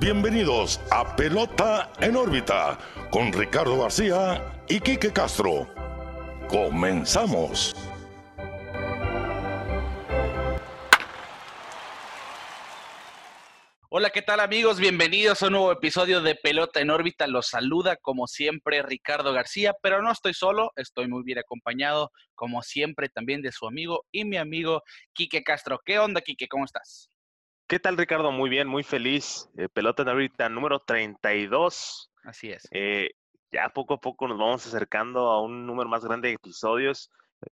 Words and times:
bienvenidos 0.00 0.80
a 0.90 1.14
Pelota 1.14 1.92
en 2.00 2.16
órbita 2.16 2.78
con 3.10 3.34
Ricardo 3.34 3.82
García 3.82 4.62
y 4.66 4.80
Quique 4.80 5.12
Castro. 5.12 5.68
Comenzamos. 6.48 7.76
Hola, 13.90 14.08
¿qué 14.08 14.22
tal 14.22 14.40
amigos? 14.40 14.80
Bienvenidos 14.80 15.42
a 15.42 15.48
un 15.48 15.52
nuevo 15.52 15.72
episodio 15.72 16.22
de 16.22 16.34
Pelota 16.34 16.80
en 16.80 16.88
órbita. 16.88 17.26
Los 17.26 17.48
saluda 17.48 17.96
como 17.96 18.26
siempre 18.26 18.80
Ricardo 18.82 19.34
García, 19.34 19.74
pero 19.82 20.00
no 20.00 20.10
estoy 20.10 20.32
solo, 20.32 20.72
estoy 20.76 21.08
muy 21.08 21.22
bien 21.24 21.40
acompañado 21.40 22.10
como 22.34 22.62
siempre 22.62 23.10
también 23.10 23.42
de 23.42 23.52
su 23.52 23.66
amigo 23.66 24.06
y 24.10 24.24
mi 24.24 24.38
amigo 24.38 24.82
Quique 25.12 25.42
Castro. 25.42 25.78
¿Qué 25.84 25.98
onda, 25.98 26.22
Quique? 26.22 26.48
¿Cómo 26.48 26.64
estás? 26.64 27.10
¿Qué 27.70 27.78
tal, 27.78 27.96
Ricardo? 27.96 28.32
Muy 28.32 28.50
bien, 28.50 28.66
muy 28.66 28.82
feliz. 28.82 29.48
Eh, 29.56 29.68
pelota 29.68 30.02
en 30.02 30.08
órbita 30.08 30.48
número 30.48 30.80
32. 30.80 32.10
Así 32.24 32.50
es. 32.50 32.66
Eh, 32.72 33.10
ya 33.52 33.68
poco 33.68 33.94
a 33.94 34.00
poco 34.00 34.26
nos 34.26 34.38
vamos 34.38 34.66
acercando 34.66 35.30
a 35.30 35.40
un 35.40 35.68
número 35.68 35.88
más 35.88 36.04
grande 36.04 36.26
de 36.26 36.34
episodios. 36.34 37.12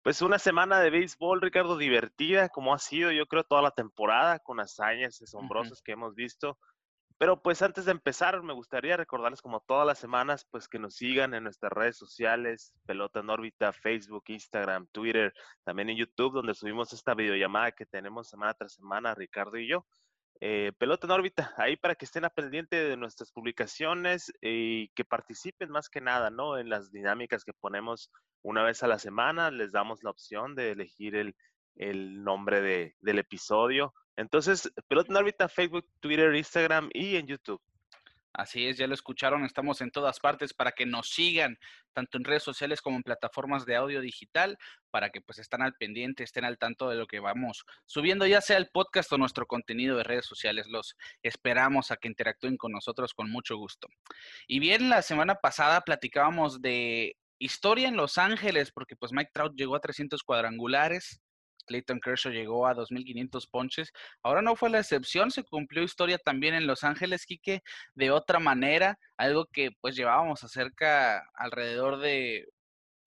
Pues 0.03 0.21
una 0.21 0.41
semana 0.41 0.81
de 0.81 0.91
béisbol, 0.91 1.41
Ricardo, 1.41 1.77
divertida, 1.77 2.49
como 2.49 2.75
ha 2.75 2.81
sido, 2.81 3.13
yo 3.13 3.27
creo, 3.27 3.45
toda 3.45 3.63
la 3.63 3.71
temporada, 3.71 4.41
con 4.41 4.59
hazañas 4.59 5.23
asombrosas 5.23 5.81
que 5.81 5.93
hemos 5.93 6.17
visto. 6.17 6.59
Pero 7.21 7.43
pues 7.43 7.61
antes 7.61 7.85
de 7.85 7.91
empezar, 7.91 8.43
me 8.43 8.55
gustaría 8.55 8.97
recordarles 8.97 9.43
como 9.43 9.61
todas 9.61 9.87
las 9.87 9.99
semanas, 9.99 10.47
pues 10.51 10.69
que 10.69 10.79
nos 10.79 10.95
sigan 10.95 11.35
en 11.35 11.45
nuestras 11.45 11.71
redes 11.71 11.99
sociales, 11.99 12.73
Pelota 12.87 13.21
en 13.21 13.29
órbita, 13.29 13.75
Facebook, 13.75 14.25
Instagram, 14.29 14.87
Twitter, 14.87 15.35
también 15.63 15.91
en 15.91 15.99
YouTube, 15.99 16.33
donde 16.33 16.55
subimos 16.55 16.95
esta 16.95 17.13
videollamada 17.13 17.73
que 17.73 17.85
tenemos 17.85 18.31
semana 18.31 18.55
tras 18.55 18.73
semana, 18.73 19.15
Ricardo 19.15 19.59
y 19.59 19.69
yo. 19.69 19.87
Eh, 20.41 20.73
Pelota 20.79 21.07
en 21.07 21.11
órbita, 21.11 21.53
ahí 21.59 21.77
para 21.77 21.95
que 21.95 22.07
estén 22.07 22.25
a 22.25 22.31
pendiente 22.31 22.77
de 22.77 22.97
nuestras 22.97 23.33
publicaciones 23.33 24.33
y 24.41 24.89
que 24.95 25.05
participen 25.05 25.69
más 25.69 25.91
que 25.91 26.01
nada, 26.01 26.31
¿no? 26.31 26.57
En 26.57 26.71
las 26.71 26.91
dinámicas 26.91 27.45
que 27.45 27.53
ponemos 27.53 28.11
una 28.41 28.63
vez 28.63 28.83
a 28.83 28.89
la 28.89 28.99
semana, 28.99 29.51
les 29.51 29.73
damos 29.73 30.03
la 30.03 30.09
opción 30.09 30.55
de 30.55 30.71
elegir 30.71 31.15
el, 31.17 31.37
nombre 31.77 32.61
de, 32.61 32.97
del 33.01 33.19
episodio. 33.19 33.95
Entonces, 34.17 34.71
Pelota 34.89 35.11
en 35.11 35.17
órbita, 35.17 35.49
Facebook, 35.49 35.87
Twitter, 36.01 36.35
Instagram 36.35 36.91
y 36.93 37.17
en 37.17 37.27
YouTube. 37.27 37.61
Así 38.33 38.67
es, 38.69 38.77
ya 38.77 38.87
lo 38.87 38.95
escucharon, 38.95 39.45
estamos 39.45 39.81
en 39.81 39.91
todas 39.91 40.21
partes 40.21 40.55
para 40.55 40.71
que 40.71 40.87
nos 40.87 41.11
sigan, 41.11 41.59
tanto 41.93 42.17
en 42.17 42.25
redes 42.25 42.45
sociales 42.45 42.81
como 42.81 42.97
en 42.97 43.03
plataformas 43.03 43.67
de 43.67 43.75
audio 43.75 44.01
digital, 44.01 44.57
para 44.91 45.11
que 45.11 45.21
pues 45.21 45.41
estén 45.41 45.63
al 45.63 45.75
pendiente, 45.75 46.23
estén 46.23 46.45
al 46.45 46.57
tanto 46.57 46.89
de 46.89 46.97
lo 46.97 47.07
que 47.07 47.19
vamos 47.19 47.65
subiendo, 47.87 48.27
ya 48.27 48.41
sea 48.41 48.57
el 48.57 48.69
podcast 48.69 49.13
o 49.13 49.19
nuestro 49.19 49.47
contenido 49.47 49.97
de 49.97 50.05
redes 50.05 50.27
sociales. 50.27 50.69
Los 50.69 50.97
esperamos 51.25 51.91
a 51.91 51.97
que 51.97 52.07
interactúen 52.07 52.57
con 52.57 52.71
nosotros 52.71 53.15
con 53.15 53.31
mucho 53.31 53.57
gusto. 53.57 53.89
Y 54.47 54.61
bien, 54.61 54.89
la 54.91 55.03
semana 55.03 55.35
pasada 55.35 55.81
platicábamos 55.81 56.63
de 56.63 57.17
historia 57.41 57.89
en 57.89 57.97
Los 57.97 58.17
Ángeles, 58.17 58.71
porque 58.71 58.95
pues 58.95 59.13
Mike 59.13 59.33
Trout 59.35 59.57
llegó 59.57 59.75
a 59.75 59.81
300 59.81 60.23
cuadrangulares, 60.23 61.21
Clayton 61.71 62.01
Kershaw 62.01 62.33
llegó 62.33 62.67
a 62.67 62.75
2.500 62.75 63.49
ponches. 63.49 63.93
Ahora 64.25 64.43
no 64.43 64.57
fue 64.57 64.71
la 64.71 64.81
excepción, 64.81 65.31
se 65.31 65.45
cumplió 65.45 65.85
historia 65.85 66.19
también 66.19 66.55
en 66.55 66.67
Los 66.67 66.83
Ángeles, 66.83 67.25
Quique, 67.25 67.63
de 67.95 68.11
otra 68.11 68.41
manera, 68.41 68.99
algo 69.17 69.47
que 69.53 69.71
pues 69.81 69.95
llevábamos 69.95 70.43
acerca 70.43 71.23
alrededor 71.35 72.01
de 72.01 72.47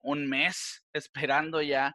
un 0.00 0.26
mes 0.26 0.82
esperando 0.94 1.60
ya. 1.60 1.92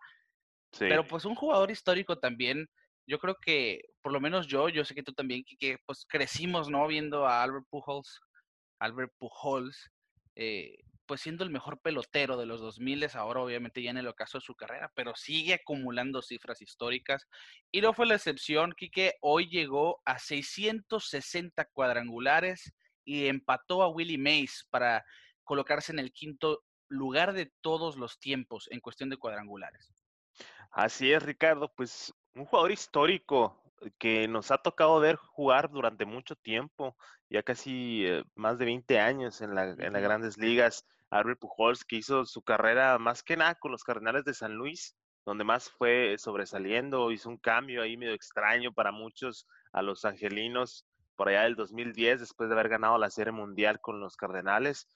Pero 0.77 1.03
pues 1.03 1.25
un 1.25 1.33
jugador 1.33 1.71
histórico 1.71 2.19
también, 2.19 2.67
yo 3.07 3.17
creo 3.17 3.35
que, 3.41 3.81
por 4.03 4.13
lo 4.13 4.21
menos 4.21 4.45
yo, 4.45 4.69
yo 4.69 4.85
sé 4.85 4.93
que 4.93 5.01
tú 5.01 5.13
también, 5.13 5.43
Quique, 5.43 5.77
pues 5.87 6.05
crecimos, 6.07 6.69
¿no? 6.69 6.85
Viendo 6.85 7.25
a 7.25 7.41
Albert 7.41 7.65
Pujols, 7.71 8.19
Albert 8.79 9.11
Pujols, 9.17 9.89
eh, 10.35 10.77
pues 11.09 11.21
siendo 11.21 11.43
el 11.43 11.49
mejor 11.49 11.81
pelotero 11.81 12.37
de 12.37 12.45
los 12.45 12.61
2000, 12.61 13.07
ahora 13.15 13.41
obviamente 13.41 13.81
ya 13.81 13.89
en 13.89 13.97
el 13.97 14.07
ocaso 14.07 14.37
de 14.37 14.43
su 14.45 14.53
carrera, 14.53 14.91
pero 14.93 15.15
sigue 15.15 15.55
acumulando 15.55 16.21
cifras 16.21 16.61
históricas. 16.61 17.25
Y 17.71 17.81
no 17.81 17.93
fue 17.93 18.05
la 18.05 18.13
excepción, 18.13 18.73
Quique, 18.77 19.15
hoy 19.19 19.49
llegó 19.49 20.03
a 20.05 20.19
660 20.19 21.65
cuadrangulares 21.73 22.75
y 23.03 23.25
empató 23.25 23.81
a 23.81 23.89
Willie 23.89 24.19
Mays 24.19 24.67
para 24.69 25.03
colocarse 25.43 25.91
en 25.91 25.97
el 25.97 26.13
quinto 26.13 26.61
lugar 26.89 27.33
de 27.33 27.51
todos 27.61 27.97
los 27.97 28.19
tiempos 28.19 28.67
en 28.69 28.79
cuestión 28.79 29.09
de 29.09 29.17
cuadrangulares. 29.17 29.91
Así 30.69 31.11
es, 31.11 31.23
Ricardo, 31.23 31.73
pues 31.73 32.13
un 32.35 32.45
jugador 32.45 32.71
histórico 32.71 33.59
que 33.97 34.27
nos 34.27 34.51
ha 34.51 34.59
tocado 34.59 34.99
ver 34.99 35.15
jugar 35.15 35.71
durante 35.71 36.05
mucho 36.05 36.35
tiempo, 36.35 36.95
ya 37.31 37.41
casi 37.41 38.05
eh, 38.05 38.23
más 38.35 38.59
de 38.59 38.65
20 38.65 38.99
años 38.99 39.41
en, 39.41 39.55
la, 39.55 39.71
en 39.71 39.93
las 39.93 40.03
grandes 40.03 40.37
ligas. 40.37 40.85
Albert 41.09 41.39
Pujols, 41.39 41.83
que 41.85 41.97
hizo 41.97 42.25
su 42.25 42.41
carrera 42.41 42.97
más 42.99 43.23
que 43.23 43.37
nada 43.37 43.55
con 43.55 43.71
los 43.71 43.83
Cardenales 43.83 44.25
de 44.25 44.33
San 44.33 44.55
Luis, 44.55 44.95
donde 45.25 45.43
más 45.43 45.69
fue 45.69 46.15
sobresaliendo, 46.17 47.11
hizo 47.11 47.29
un 47.29 47.37
cambio 47.37 47.81
ahí 47.81 47.97
medio 47.97 48.13
extraño 48.13 48.71
para 48.73 48.91
muchos 48.91 49.47
a 49.71 49.81
los 49.81 50.05
angelinos 50.05 50.85
por 51.15 51.29
allá 51.29 51.43
del 51.43 51.55
2010, 51.55 52.21
después 52.21 52.49
de 52.49 52.55
haber 52.55 52.69
ganado 52.69 52.97
la 52.97 53.09
Serie 53.09 53.33
Mundial 53.33 53.79
con 53.81 53.99
los 53.99 54.15
Cardenales. 54.15 54.87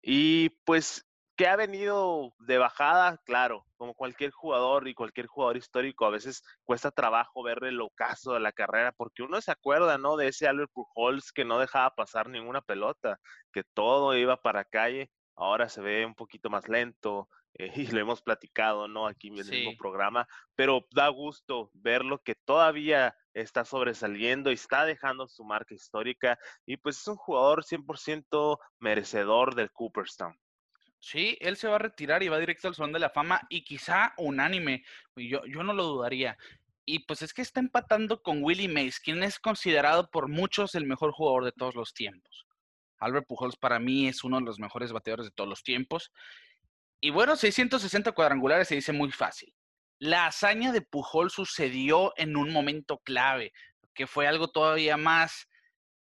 Y 0.00 0.50
pues 0.64 1.06
que 1.36 1.48
ha 1.48 1.56
venido 1.56 2.34
de 2.38 2.58
bajada, 2.58 3.18
claro, 3.24 3.66
como 3.76 3.94
cualquier 3.94 4.30
jugador 4.30 4.86
y 4.86 4.94
cualquier 4.94 5.26
jugador 5.26 5.56
histórico, 5.56 6.04
a 6.06 6.10
veces 6.10 6.42
cuesta 6.64 6.90
trabajo 6.90 7.42
ver 7.42 7.64
el 7.64 7.80
ocaso 7.80 8.34
de 8.34 8.40
la 8.40 8.52
carrera, 8.52 8.92
porque 8.92 9.22
uno 9.22 9.40
se 9.40 9.50
acuerda, 9.50 9.98
¿no? 9.98 10.16
De 10.16 10.28
ese 10.28 10.46
Albert 10.46 10.70
Pujols 10.72 11.32
que 11.32 11.44
no 11.44 11.58
dejaba 11.58 11.94
pasar 11.94 12.28
ninguna 12.28 12.60
pelota, 12.60 13.18
que 13.52 13.64
todo 13.64 14.16
iba 14.16 14.36
para 14.36 14.64
calle 14.64 15.10
ahora 15.36 15.68
se 15.68 15.80
ve 15.80 16.06
un 16.06 16.14
poquito 16.14 16.50
más 16.50 16.68
lento 16.68 17.28
eh, 17.54 17.72
y 17.74 17.86
lo 17.88 18.00
hemos 18.00 18.22
platicado, 18.22 18.88
¿no? 18.88 19.06
Aquí 19.06 19.28
en 19.28 19.38
el 19.38 19.46
mismo 19.46 19.76
programa, 19.76 20.26
pero 20.54 20.86
da 20.90 21.08
gusto 21.08 21.70
verlo 21.74 22.22
que 22.22 22.34
todavía 22.34 23.14
está 23.34 23.64
sobresaliendo 23.64 24.50
y 24.50 24.54
está 24.54 24.84
dejando 24.84 25.28
su 25.28 25.44
marca 25.44 25.74
histórica 25.74 26.38
y 26.66 26.76
pues 26.76 26.98
es 26.98 27.06
un 27.08 27.16
jugador 27.16 27.64
100% 27.64 28.58
merecedor 28.78 29.54
del 29.54 29.70
Cooperstown. 29.70 30.38
Sí, 30.98 31.36
él 31.40 31.56
se 31.56 31.66
va 31.66 31.76
a 31.76 31.80
retirar 31.80 32.22
y 32.22 32.28
va 32.28 32.38
directo 32.38 32.68
al 32.68 32.76
Salón 32.76 32.92
de 32.92 33.00
la 33.00 33.10
Fama 33.10 33.40
y 33.48 33.64
quizá 33.64 34.14
unánime, 34.18 34.84
yo, 35.16 35.44
yo 35.46 35.64
no 35.64 35.72
lo 35.72 35.82
dudaría. 35.84 36.38
Y 36.84 37.00
pues 37.00 37.22
es 37.22 37.34
que 37.34 37.42
está 37.42 37.58
empatando 37.58 38.22
con 38.22 38.42
Willie 38.42 38.68
Mays, 38.68 39.00
quien 39.00 39.22
es 39.22 39.40
considerado 39.40 40.10
por 40.10 40.28
muchos 40.28 40.74
el 40.74 40.86
mejor 40.86 41.12
jugador 41.12 41.44
de 41.44 41.52
todos 41.52 41.74
los 41.74 41.92
tiempos. 41.92 42.46
Albert 43.02 43.26
Pujols 43.26 43.56
para 43.56 43.78
mí 43.78 44.06
es 44.06 44.22
uno 44.22 44.38
de 44.38 44.44
los 44.44 44.60
mejores 44.60 44.92
bateadores 44.92 45.26
de 45.26 45.32
todos 45.32 45.50
los 45.50 45.62
tiempos. 45.62 46.12
Y 47.00 47.10
bueno, 47.10 47.34
660 47.34 48.12
cuadrangulares 48.12 48.68
se 48.68 48.76
dice 48.76 48.92
muy 48.92 49.10
fácil. 49.10 49.52
La 49.98 50.26
hazaña 50.26 50.72
de 50.72 50.82
Pujols 50.82 51.32
sucedió 51.32 52.12
en 52.16 52.36
un 52.36 52.52
momento 52.52 52.98
clave, 52.98 53.52
que 53.94 54.06
fue 54.06 54.26
algo 54.26 54.48
todavía 54.48 54.96
más 54.96 55.48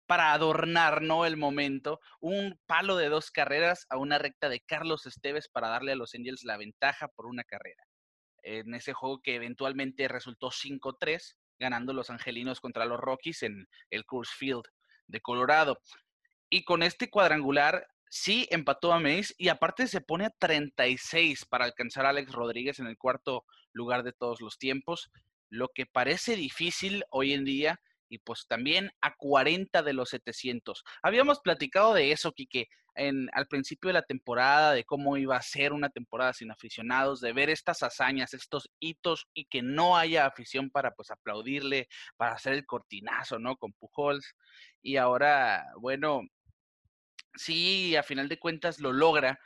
para 0.06 0.32
adornar, 0.32 1.02
¿no? 1.02 1.26
El 1.26 1.36
momento. 1.36 2.00
Un 2.20 2.58
palo 2.66 2.96
de 2.96 3.08
dos 3.08 3.32
carreras 3.32 3.86
a 3.90 3.96
una 3.96 4.18
recta 4.18 4.48
de 4.48 4.60
Carlos 4.60 5.06
Esteves 5.06 5.48
para 5.48 5.68
darle 5.68 5.92
a 5.92 5.96
los 5.96 6.14
Angels 6.14 6.44
la 6.44 6.56
ventaja 6.56 7.08
por 7.08 7.26
una 7.26 7.42
carrera. 7.42 7.82
En 8.42 8.74
ese 8.74 8.92
juego 8.92 9.20
que 9.20 9.34
eventualmente 9.34 10.06
resultó 10.06 10.50
5-3, 10.50 11.36
ganando 11.58 11.92
los 11.92 12.10
angelinos 12.10 12.60
contra 12.60 12.84
los 12.84 13.00
Rockies 13.00 13.42
en 13.42 13.68
el 13.90 14.04
Coors 14.04 14.30
Field 14.30 14.62
de 15.08 15.20
Colorado. 15.20 15.80
Y 16.48 16.64
con 16.64 16.82
este 16.82 17.10
cuadrangular 17.10 17.86
sí 18.08 18.46
empató 18.50 18.92
a 18.92 19.00
Mace 19.00 19.34
y 19.36 19.48
aparte 19.48 19.86
se 19.88 20.00
pone 20.00 20.26
a 20.26 20.34
36 20.38 21.44
para 21.46 21.64
alcanzar 21.64 22.06
a 22.06 22.10
Alex 22.10 22.32
Rodríguez 22.32 22.78
en 22.78 22.86
el 22.86 22.96
cuarto 22.96 23.44
lugar 23.72 24.02
de 24.04 24.12
todos 24.12 24.40
los 24.40 24.58
tiempos, 24.58 25.10
lo 25.50 25.68
que 25.68 25.86
parece 25.86 26.36
difícil 26.36 27.04
hoy 27.10 27.32
en 27.32 27.44
día 27.44 27.80
y 28.08 28.18
pues 28.18 28.46
también 28.46 28.90
a 29.00 29.14
40 29.16 29.82
de 29.82 29.92
los 29.92 30.10
700. 30.10 30.84
Habíamos 31.02 31.40
platicado 31.40 31.94
de 31.94 32.12
eso, 32.12 32.32
Quique, 32.32 32.68
en, 32.94 33.28
al 33.32 33.46
principio 33.46 33.88
de 33.88 33.94
la 33.94 34.02
temporada, 34.02 34.72
de 34.72 34.84
cómo 34.84 35.16
iba 35.16 35.36
a 35.36 35.42
ser 35.42 35.72
una 35.72 35.90
temporada 35.90 36.32
sin 36.32 36.50
aficionados, 36.50 37.20
de 37.20 37.32
ver 37.32 37.50
estas 37.50 37.82
hazañas, 37.82 38.32
estos 38.32 38.70
hitos 38.78 39.26
y 39.34 39.44
que 39.46 39.62
no 39.62 39.96
haya 39.96 40.26
afición 40.26 40.70
para 40.70 40.92
pues 40.92 41.10
aplaudirle, 41.10 41.88
para 42.16 42.34
hacer 42.34 42.54
el 42.54 42.64
cortinazo, 42.64 43.38
¿no? 43.38 43.56
Con 43.56 43.72
Pujols. 43.74 44.34
Y 44.80 44.96
ahora, 44.96 45.66
bueno, 45.78 46.22
sí, 47.36 47.96
a 47.96 48.02
final 48.02 48.28
de 48.28 48.38
cuentas 48.38 48.80
lo 48.80 48.92
logra, 48.92 49.38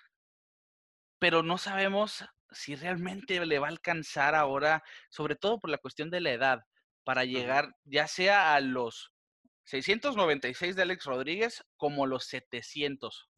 pero 1.19 1.43
no 1.43 1.59
sabemos 1.59 2.25
si 2.51 2.75
realmente 2.75 3.45
le 3.45 3.59
va 3.59 3.69
a 3.69 3.71
alcanzar 3.71 4.35
ahora, 4.35 4.83
sobre 5.09 5.37
todo 5.37 5.61
por 5.61 5.71
la 5.71 5.79
cuestión 5.79 6.11
de 6.11 6.21
la 6.21 6.33
edad, 6.33 6.61
para 7.05 7.25
llegar 7.25 7.75
ya 7.85 8.07
sea 8.07 8.55
a 8.55 8.61
los 8.61 9.13
696 9.65 10.75
de 10.77 10.83
Alex 10.83 11.05
Rodríguez 11.05 11.65
como 11.77 12.07
los 12.07 12.25
700. 12.27 13.29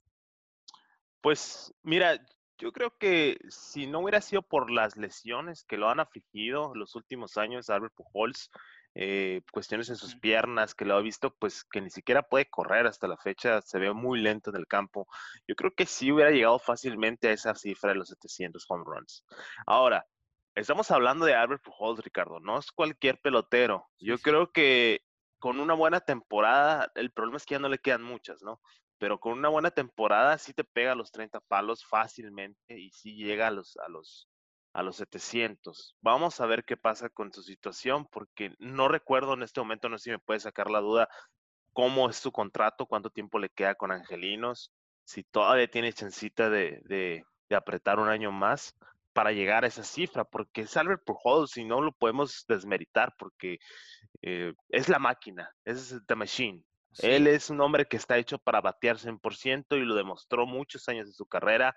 Pues 1.21 1.73
mira, 1.83 2.19
yo 2.59 2.73
creo 2.73 2.97
que 2.97 3.39
si 3.49 3.87
no 3.87 4.01
hubiera 4.01 4.21
sido 4.21 4.43
por 4.43 4.71
las 4.71 4.97
lesiones 4.97 5.65
que 5.65 5.77
lo 5.77 5.91
han 5.91 6.01
afligido 6.01 6.75
los 6.75 6.95
últimos 6.95 7.37
años 7.37 7.71
Albert 7.71 7.95
Pujols, 7.95 8.51
eh, 8.95 9.43
cuestiones 9.53 9.89
en 9.89 9.97
sus 9.97 10.17
piernas, 10.17 10.75
que 10.75 10.85
lo 10.85 10.95
ha 10.95 11.01
visto, 11.01 11.35
pues 11.35 11.65
que 11.65 11.81
ni 11.81 11.91
siquiera 11.91 12.23
puede 12.23 12.49
correr 12.51 12.87
hasta 12.87 13.09
la 13.09 13.17
fecha, 13.17 13.63
se 13.63 13.79
ve 13.79 13.93
muy 13.93 14.21
lento 14.21 14.51
en 14.51 14.57
el 14.57 14.67
campo. 14.67 15.07
Yo 15.47 15.55
creo 15.55 15.73
que 15.75 15.87
sí 15.87 16.13
hubiera 16.13 16.31
llegado 16.31 16.59
fácilmente 16.59 17.29
a 17.29 17.33
esa 17.33 17.55
cifra 17.55 17.91
de 17.91 17.97
los 17.97 18.09
700 18.09 18.65
home 18.69 18.85
runs. 18.87 19.25
Ahora, 19.67 20.07
estamos 20.55 20.91
hablando 20.91 21.25
de 21.25 21.35
Albert 21.35 21.63
Pujols, 21.63 22.05
Ricardo, 22.05 22.41
no 22.41 22.59
es 22.59 22.71
cualquier 22.71 23.19
pelotero. 23.21 23.89
Yo 23.99 24.19
creo 24.19 24.53
que 24.53 25.03
con 25.39 25.59
una 25.59 25.75
buena 25.75 26.01
temporada, 26.01 26.93
el 26.95 27.11
problema 27.11 27.39
es 27.39 27.47
que 27.47 27.55
ya 27.55 27.59
no 27.59 27.69
le 27.69 27.79
quedan 27.79 28.03
muchas, 28.03 28.43
¿no? 28.43 28.61
Pero 28.99 29.19
con 29.19 29.33
una 29.33 29.49
buena 29.49 29.73
temporada 29.73 30.39
sí 30.39 30.55
te 30.55 30.63
pega 30.63 30.93
a 30.93 30.95
los 30.95 31.11
30 31.11 31.41
palos 31.41 31.85
fácilmente 31.85 32.79
y 32.79 32.91
sí 32.93 33.17
llega 33.17 33.49
a 33.49 33.51
los, 33.51 33.77
a 33.79 33.89
los, 33.89 34.29
a 34.73 34.83
los 34.83 34.97
700. 34.97 35.97
Vamos 36.01 36.41
a 36.41 36.47
ver 36.47 36.65
qué 36.65 36.77
pasa 36.77 37.09
con 37.09 37.33
su 37.33 37.43
situación, 37.43 38.07
porque 38.11 38.55
no 38.59 38.89
recuerdo 38.89 39.35
en 39.35 39.43
este 39.43 39.61
momento, 39.61 39.89
no 39.89 39.99
sé 39.99 40.05
si 40.05 40.11
me 40.11 40.19
puede 40.19 40.41
sacar 40.41 40.71
la 40.71 40.81
duda, 40.81 41.09
cómo 41.73 42.09
es 42.09 42.17
su 42.17 42.33
contrato, 42.33 42.87
cuánto 42.87 43.11
tiempo 43.11 43.39
le 43.39 43.49
queda 43.49 43.75
con 43.75 43.93
Angelinos, 43.93 44.73
si 45.05 45.25
todavía 45.25 45.69
tiene 45.69 45.93
chancita 45.93 46.51
de, 46.51 46.81
de, 46.85 47.25
de 47.49 47.57
apretar 47.57 47.99
un 47.99 48.09
año 48.09 48.33
más 48.33 48.77
para 49.13 49.33
llegar 49.33 49.65
a 49.65 49.69
esa 49.69 49.85
cifra, 49.85 50.25
porque 50.25 50.63
es 50.63 50.77
Albert 50.77 51.05
Pujols 51.05 51.57
y 51.57 51.65
no 51.65 51.81
lo 51.81 51.93
podemos 51.93 52.45
desmeritar 52.49 53.15
porque 53.19 53.59
eh, 54.23 54.55
es 54.69 54.89
la 54.89 54.99
máquina, 54.99 55.51
es 55.65 56.01
The 56.07 56.15
Machine. 56.15 56.65
Él 56.99 57.27
es 57.27 57.49
un 57.49 57.61
hombre 57.61 57.87
que 57.87 57.97
está 57.97 58.19
hecho 58.19 58.39
para 58.39 58.61
batear 58.61 58.99
100% 58.99 59.77
y 59.77 59.85
lo 59.85 59.95
demostró 59.95 60.47
muchos 60.47 60.89
años 60.89 61.07
de 61.07 61.15
su 61.15 61.27
carrera. 61.27 61.75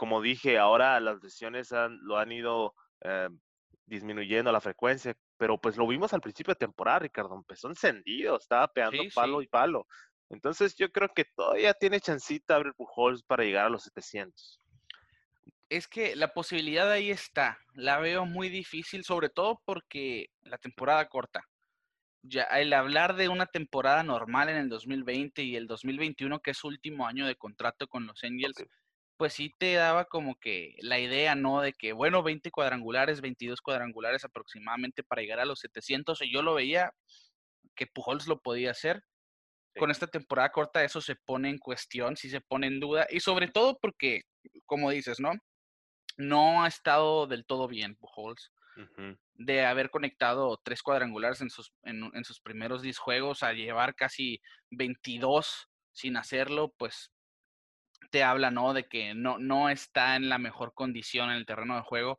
Como 0.00 0.22
dije, 0.22 0.56
ahora 0.56 0.98
las 0.98 1.22
lesiones 1.22 1.72
han, 1.72 1.98
lo 2.00 2.16
han 2.16 2.32
ido 2.32 2.74
eh, 3.02 3.28
disminuyendo 3.84 4.50
la 4.50 4.62
frecuencia, 4.62 5.14
pero 5.36 5.60
pues 5.60 5.76
lo 5.76 5.86
vimos 5.86 6.14
al 6.14 6.22
principio 6.22 6.54
de 6.54 6.58
temporada, 6.58 7.00
Ricardo, 7.00 7.34
empezó 7.34 7.68
encendido, 7.68 8.38
estaba 8.38 8.66
pegando 8.68 9.02
sí, 9.02 9.10
palo 9.14 9.40
sí. 9.40 9.44
y 9.44 9.48
palo. 9.48 9.86
Entonces 10.30 10.74
yo 10.74 10.90
creo 10.90 11.10
que 11.14 11.26
todavía 11.26 11.74
tiene 11.74 12.00
chancita 12.00 12.56
Albert 12.56 12.78
Pujols 12.78 13.22
para 13.22 13.44
llegar 13.44 13.66
a 13.66 13.68
los 13.68 13.82
700. 13.82 14.62
Es 15.68 15.86
que 15.86 16.16
la 16.16 16.32
posibilidad 16.32 16.90
ahí 16.90 17.10
está. 17.10 17.58
La 17.74 17.98
veo 17.98 18.24
muy 18.24 18.48
difícil, 18.48 19.04
sobre 19.04 19.28
todo 19.28 19.60
porque 19.66 20.30
la 20.40 20.56
temporada 20.56 21.06
corta. 21.10 21.44
Ya 22.22 22.44
el 22.44 22.72
hablar 22.72 23.16
de 23.16 23.28
una 23.28 23.44
temporada 23.44 24.02
normal 24.02 24.48
en 24.48 24.56
el 24.56 24.70
2020 24.70 25.42
y 25.42 25.56
el 25.56 25.66
2021, 25.66 26.40
que 26.40 26.52
es 26.52 26.56
su 26.56 26.68
último 26.68 27.06
año 27.06 27.26
de 27.26 27.36
contrato 27.36 27.86
con 27.86 28.06
los 28.06 28.24
Angels. 28.24 28.64
Pues 29.20 29.34
sí 29.34 29.54
te 29.58 29.74
daba 29.74 30.06
como 30.06 30.36
que 30.40 30.76
la 30.78 30.98
idea, 30.98 31.34
¿no? 31.34 31.60
De 31.60 31.74
que, 31.74 31.92
bueno, 31.92 32.22
20 32.22 32.50
cuadrangulares, 32.50 33.20
22 33.20 33.60
cuadrangulares 33.60 34.24
aproximadamente 34.24 35.02
para 35.02 35.20
llegar 35.20 35.40
a 35.40 35.44
los 35.44 35.60
700, 35.60 36.22
y 36.22 36.32
yo 36.32 36.40
lo 36.40 36.54
veía 36.54 36.94
que 37.76 37.86
Pujols 37.86 38.26
lo 38.26 38.40
podía 38.40 38.70
hacer. 38.70 39.04
Sí. 39.74 39.80
Con 39.80 39.90
esta 39.90 40.06
temporada 40.06 40.48
corta 40.48 40.82
eso 40.84 41.02
se 41.02 41.16
pone 41.16 41.50
en 41.50 41.58
cuestión, 41.58 42.16
sí 42.16 42.30
se 42.30 42.40
pone 42.40 42.68
en 42.68 42.80
duda, 42.80 43.06
y 43.10 43.20
sobre 43.20 43.48
todo 43.48 43.78
porque, 43.78 44.22
como 44.64 44.88
dices, 44.88 45.20
¿no? 45.20 45.32
No 46.16 46.64
ha 46.64 46.68
estado 46.68 47.26
del 47.26 47.44
todo 47.44 47.68
bien 47.68 47.96
Pujols 47.96 48.50
de 49.34 49.66
haber 49.66 49.90
conectado 49.90 50.58
tres 50.64 50.82
cuadrangulares 50.82 51.42
en 51.42 51.50
sus, 51.50 51.74
en, 51.82 52.10
en 52.14 52.24
sus 52.24 52.40
primeros 52.40 52.80
10 52.80 52.96
juegos 52.96 53.42
a 53.42 53.52
llevar 53.52 53.94
casi 53.94 54.40
22 54.70 55.68
sin 55.92 56.16
hacerlo, 56.16 56.72
pues 56.78 57.12
te 58.10 58.22
habla, 58.22 58.50
¿no? 58.50 58.74
De 58.74 58.88
que 58.88 59.14
no, 59.14 59.38
no 59.38 59.68
está 59.70 60.16
en 60.16 60.28
la 60.28 60.38
mejor 60.38 60.74
condición 60.74 61.30
en 61.30 61.36
el 61.36 61.46
terreno 61.46 61.76
de 61.76 61.82
juego. 61.82 62.18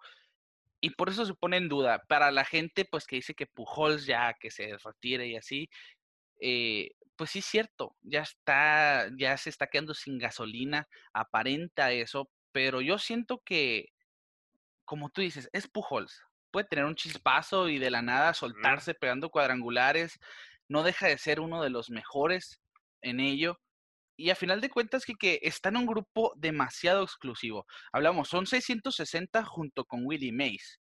Y 0.81 0.91
por 0.91 1.09
eso 1.09 1.25
se 1.25 1.35
pone 1.35 1.57
en 1.57 1.69
duda. 1.69 2.03
Para 2.07 2.31
la 2.31 2.45
gente, 2.45 2.85
pues 2.85 3.05
que 3.05 3.17
dice 3.17 3.35
que 3.35 3.47
Pujols 3.47 4.05
ya, 4.05 4.33
que 4.39 4.51
se 4.51 4.77
retire 4.83 5.27
y 5.27 5.35
así, 5.37 5.69
eh, 6.41 6.91
pues 7.15 7.31
sí 7.31 7.39
es 7.39 7.45
cierto, 7.45 7.95
ya 8.01 8.21
está, 8.21 9.09
ya 9.17 9.37
se 9.37 9.51
está 9.51 9.67
quedando 9.67 9.93
sin 9.93 10.17
gasolina, 10.17 10.87
aparenta 11.13 11.91
eso, 11.91 12.31
pero 12.51 12.81
yo 12.81 12.97
siento 12.97 13.41
que, 13.45 13.89
como 14.85 15.09
tú 15.09 15.21
dices, 15.21 15.49
es 15.53 15.67
Pujols. 15.67 16.21
Puede 16.51 16.67
tener 16.67 16.85
un 16.85 16.95
chispazo 16.95 17.69
y 17.69 17.79
de 17.79 17.91
la 17.91 18.01
nada 18.01 18.33
soltarse 18.33 18.93
pegando 18.95 19.29
cuadrangulares. 19.29 20.19
No 20.67 20.83
deja 20.83 21.07
de 21.07 21.17
ser 21.17 21.39
uno 21.39 21.61
de 21.63 21.69
los 21.69 21.89
mejores 21.91 22.59
en 23.01 23.19
ello. 23.19 23.59
Y 24.21 24.29
a 24.29 24.35
final 24.35 24.61
de 24.61 24.69
cuentas, 24.69 25.03
que, 25.03 25.15
que 25.15 25.39
está 25.41 25.69
en 25.69 25.77
un 25.77 25.87
grupo 25.87 26.31
demasiado 26.37 27.03
exclusivo. 27.03 27.65
Hablamos, 27.91 28.29
son 28.29 28.45
660 28.45 29.43
junto 29.45 29.83
con 29.85 30.05
Willie 30.05 30.31
Mays. 30.31 30.79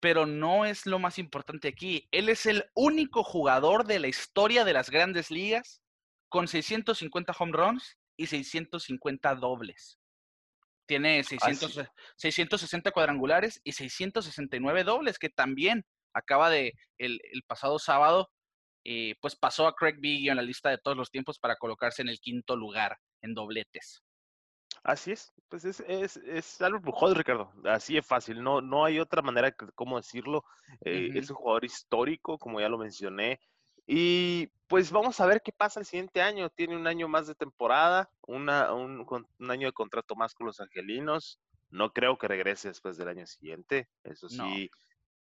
Pero 0.00 0.26
no 0.26 0.64
es 0.64 0.84
lo 0.84 0.98
más 0.98 1.20
importante 1.20 1.68
aquí. 1.68 2.08
Él 2.10 2.28
es 2.28 2.44
el 2.44 2.64
único 2.74 3.22
jugador 3.22 3.86
de 3.86 4.00
la 4.00 4.08
historia 4.08 4.64
de 4.64 4.72
las 4.72 4.90
grandes 4.90 5.30
ligas 5.30 5.80
con 6.28 6.48
650 6.48 7.32
home 7.38 7.52
runs 7.52 7.96
y 8.16 8.26
650 8.26 9.36
dobles. 9.36 10.00
Tiene 10.86 11.22
600, 11.22 11.78
Así. 11.78 11.88
660 12.16 12.90
cuadrangulares 12.90 13.60
y 13.62 13.72
669 13.72 14.82
dobles, 14.82 15.20
que 15.20 15.28
también 15.28 15.84
acaba 16.12 16.50
de 16.50 16.74
el, 16.98 17.20
el 17.32 17.42
pasado 17.44 17.78
sábado, 17.78 18.28
eh, 18.88 19.16
pues 19.20 19.34
pasó 19.34 19.66
a 19.66 19.74
Craig 19.74 19.96
Biggio 19.98 20.30
en 20.30 20.36
la 20.36 20.44
lista 20.44 20.70
de 20.70 20.78
todos 20.78 20.96
los 20.96 21.10
tiempos 21.10 21.40
para 21.40 21.56
colocarse 21.56 22.02
en 22.02 22.08
el 22.08 22.20
quinto 22.20 22.54
lugar 22.54 22.96
en 23.20 23.34
dobletes. 23.34 24.04
Así 24.84 25.10
es, 25.10 25.32
pues 25.48 25.64
es, 25.64 25.80
es, 25.80 26.16
es 26.18 26.60
Albert 26.62 26.84
Pujols, 26.84 27.16
Ricardo. 27.16 27.50
Así 27.64 27.96
es 27.96 28.06
fácil, 28.06 28.40
no, 28.44 28.60
no 28.60 28.84
hay 28.84 29.00
otra 29.00 29.22
manera 29.22 29.50
que 29.50 29.66
cómo 29.74 29.96
decirlo. 29.96 30.44
Eh. 30.84 31.10
Es 31.14 31.30
un 31.30 31.36
jugador 31.36 31.64
histórico, 31.64 32.38
como 32.38 32.60
ya 32.60 32.68
lo 32.68 32.78
mencioné. 32.78 33.40
Y 33.88 34.46
pues 34.68 34.92
vamos 34.92 35.18
a 35.18 35.26
ver 35.26 35.42
qué 35.42 35.50
pasa 35.50 35.80
el 35.80 35.86
siguiente 35.86 36.22
año. 36.22 36.48
Tiene 36.50 36.76
un 36.76 36.86
año 36.86 37.08
más 37.08 37.26
de 37.26 37.34
temporada, 37.34 38.08
una, 38.22 38.72
un, 38.72 39.04
un 39.38 39.50
año 39.50 39.66
de 39.66 39.72
contrato 39.72 40.14
más 40.14 40.32
con 40.32 40.46
los 40.46 40.60
Angelinos. 40.60 41.40
No 41.70 41.92
creo 41.92 42.18
que 42.18 42.28
regrese 42.28 42.68
después 42.68 42.96
del 42.96 43.08
año 43.08 43.26
siguiente. 43.26 43.88
Eso 44.04 44.28
No. 44.36 44.44
sí, 44.44 44.70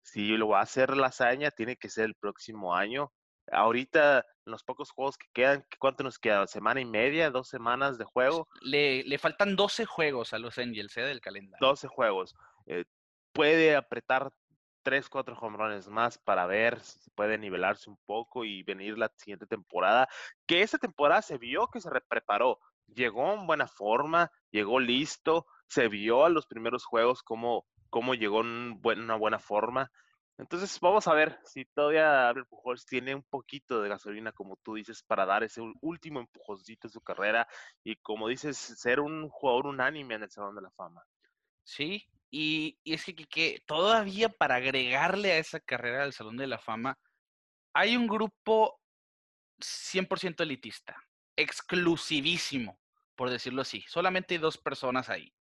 si 0.03 0.38
lo 0.38 0.50
va 0.50 0.59
a 0.59 0.63
hacer 0.63 0.95
la 0.95 1.07
hazaña, 1.07 1.50
tiene 1.50 1.77
que 1.77 1.89
ser 1.89 2.06
el 2.06 2.15
próximo 2.15 2.75
año. 2.75 3.11
Ahorita, 3.51 4.19
en 4.45 4.51
los 4.51 4.63
pocos 4.63 4.92
juegos 4.92 5.18
que 5.18 5.27
quedan, 5.33 5.65
¿cuánto 5.80 6.03
nos 6.03 6.18
queda? 6.19 6.47
¿Semana 6.47 6.81
y 6.81 6.86
media? 6.86 7.30
¿Dos 7.30 7.47
semanas 7.47 7.97
de 7.97 8.06
juego? 8.06 8.47
Le, 8.62 9.03
le 9.03 9.18
faltan 9.18 9.56
12 9.56 9.86
juegos 9.86 10.33
a 10.33 10.39
los 10.39 10.57
Angels 10.57 10.97
eh, 10.97 11.01
del 11.01 11.21
calendario. 11.21 11.68
12 11.68 11.88
juegos. 11.88 12.36
Eh, 12.65 12.86
puede 13.31 13.75
apretar 13.75 14.31
3, 14.83 15.09
4 15.09 15.38
home 15.39 15.57
runs 15.57 15.88
más 15.88 16.18
para 16.18 16.45
ver 16.45 16.80
si 16.80 17.00
se 17.00 17.12
puede 17.12 17.38
nivelarse 17.38 17.89
un 17.89 17.97
poco 18.06 18.45
y 18.45 18.63
venir 18.63 18.97
la 18.97 19.12
siguiente 19.15 19.47
temporada. 19.47 20.07
Que 20.45 20.62
esta 20.62 20.77
temporada 20.77 21.21
se 21.21 21.38
vio 21.38 21.68
que 21.68 21.81
se 21.81 21.89
preparó. 22.07 22.59
Llegó 22.87 23.33
en 23.33 23.47
buena 23.47 23.68
forma, 23.68 24.31
llegó 24.52 24.80
listo, 24.80 25.47
se 25.68 25.87
vio 25.87 26.23
a 26.23 26.30
los 26.30 26.45
primeros 26.45 26.85
juegos 26.85 27.23
cómo, 27.23 27.66
cómo 27.90 28.14
llegó 28.14 28.42
en 28.42 28.80
buen, 28.80 29.02
una 29.02 29.16
buena 29.16 29.40
forma. 29.40 29.92
Entonces 30.37 30.77
vamos 30.81 31.07
a 31.07 31.13
ver 31.13 31.39
si 31.45 31.63
todavía 31.65 32.27
Albert 32.27 32.49
Pujols 32.49 32.85
tiene 32.85 33.15
un 33.15 33.23
poquito 33.23 33.81
de 33.81 33.89
gasolina, 33.89 34.33
como 34.33 34.57
tú 34.57 34.75
dices, 34.75 35.01
para 35.04 35.25
dar 35.25 35.44
ese 35.44 35.61
último 35.81 36.19
empujoncito 36.19 36.87
en 36.87 36.92
su 36.92 37.01
carrera 37.01 37.47
y 37.83 37.95
como 37.97 38.27
dices, 38.27 38.57
ser 38.57 38.99
un 38.99 39.30
jugador 39.30 39.68
unánime 39.68 40.15
en 40.15 40.23
el 40.23 40.31
Salón 40.31 40.56
de 40.56 40.61
la 40.61 40.71
Fama. 40.71 41.01
Sí, 41.63 42.06
y, 42.30 42.77
y 42.83 42.94
es 42.94 43.06
que, 43.06 43.15
que, 43.15 43.25
que, 43.25 43.63
todavía 43.65 44.30
para 44.30 44.56
agregarle 44.56 45.31
a 45.31 45.37
esa 45.37 45.59
carrera 45.59 46.04
del 46.04 46.13
Salón 46.13 46.35
de 46.35 46.47
la 46.47 46.59
Fama, 46.59 46.99
hay 47.73 47.95
un 47.95 48.07
grupo 48.07 48.80
100% 49.59 50.44
elitista, 50.44 51.01
exclusivísimo, 51.37 52.77
por 53.15 53.30
decirlo 53.30 53.61
así. 53.61 53.85
Solamente 53.87 54.35
hay 54.35 54.39
dos 54.39 54.57
personas 54.57 55.09
ahí. 55.09 55.33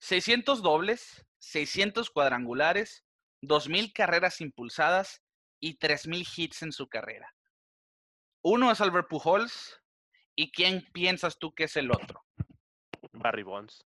600 0.00 0.60
dobles, 0.60 1.24
600 1.38 2.10
cuadrangulares, 2.10 3.03
2.000 3.46 3.92
carreras 3.92 4.40
impulsadas 4.40 5.22
y 5.60 5.78
3.000 5.78 6.26
hits 6.36 6.62
en 6.62 6.72
su 6.72 6.88
carrera. 6.88 7.34
Uno 8.42 8.70
es 8.70 8.80
Albert 8.80 9.08
Pujols. 9.08 9.80
¿Y 10.36 10.50
quién 10.50 10.84
piensas 10.92 11.38
tú 11.38 11.54
que 11.54 11.64
es 11.64 11.76
el 11.76 11.90
otro? 11.92 12.24
Barry 13.12 13.44
Bonds. 13.44 13.84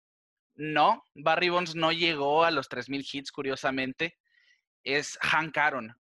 No, 0.54 1.04
Barry 1.14 1.48
Bonds 1.48 1.74
no 1.74 1.92
llegó 1.92 2.44
a 2.44 2.50
los 2.50 2.68
3.000 2.68 3.06
hits, 3.10 3.30
curiosamente. 3.30 4.18
Es 4.84 5.18
Hank 5.22 5.56
Aaron. 5.56 5.94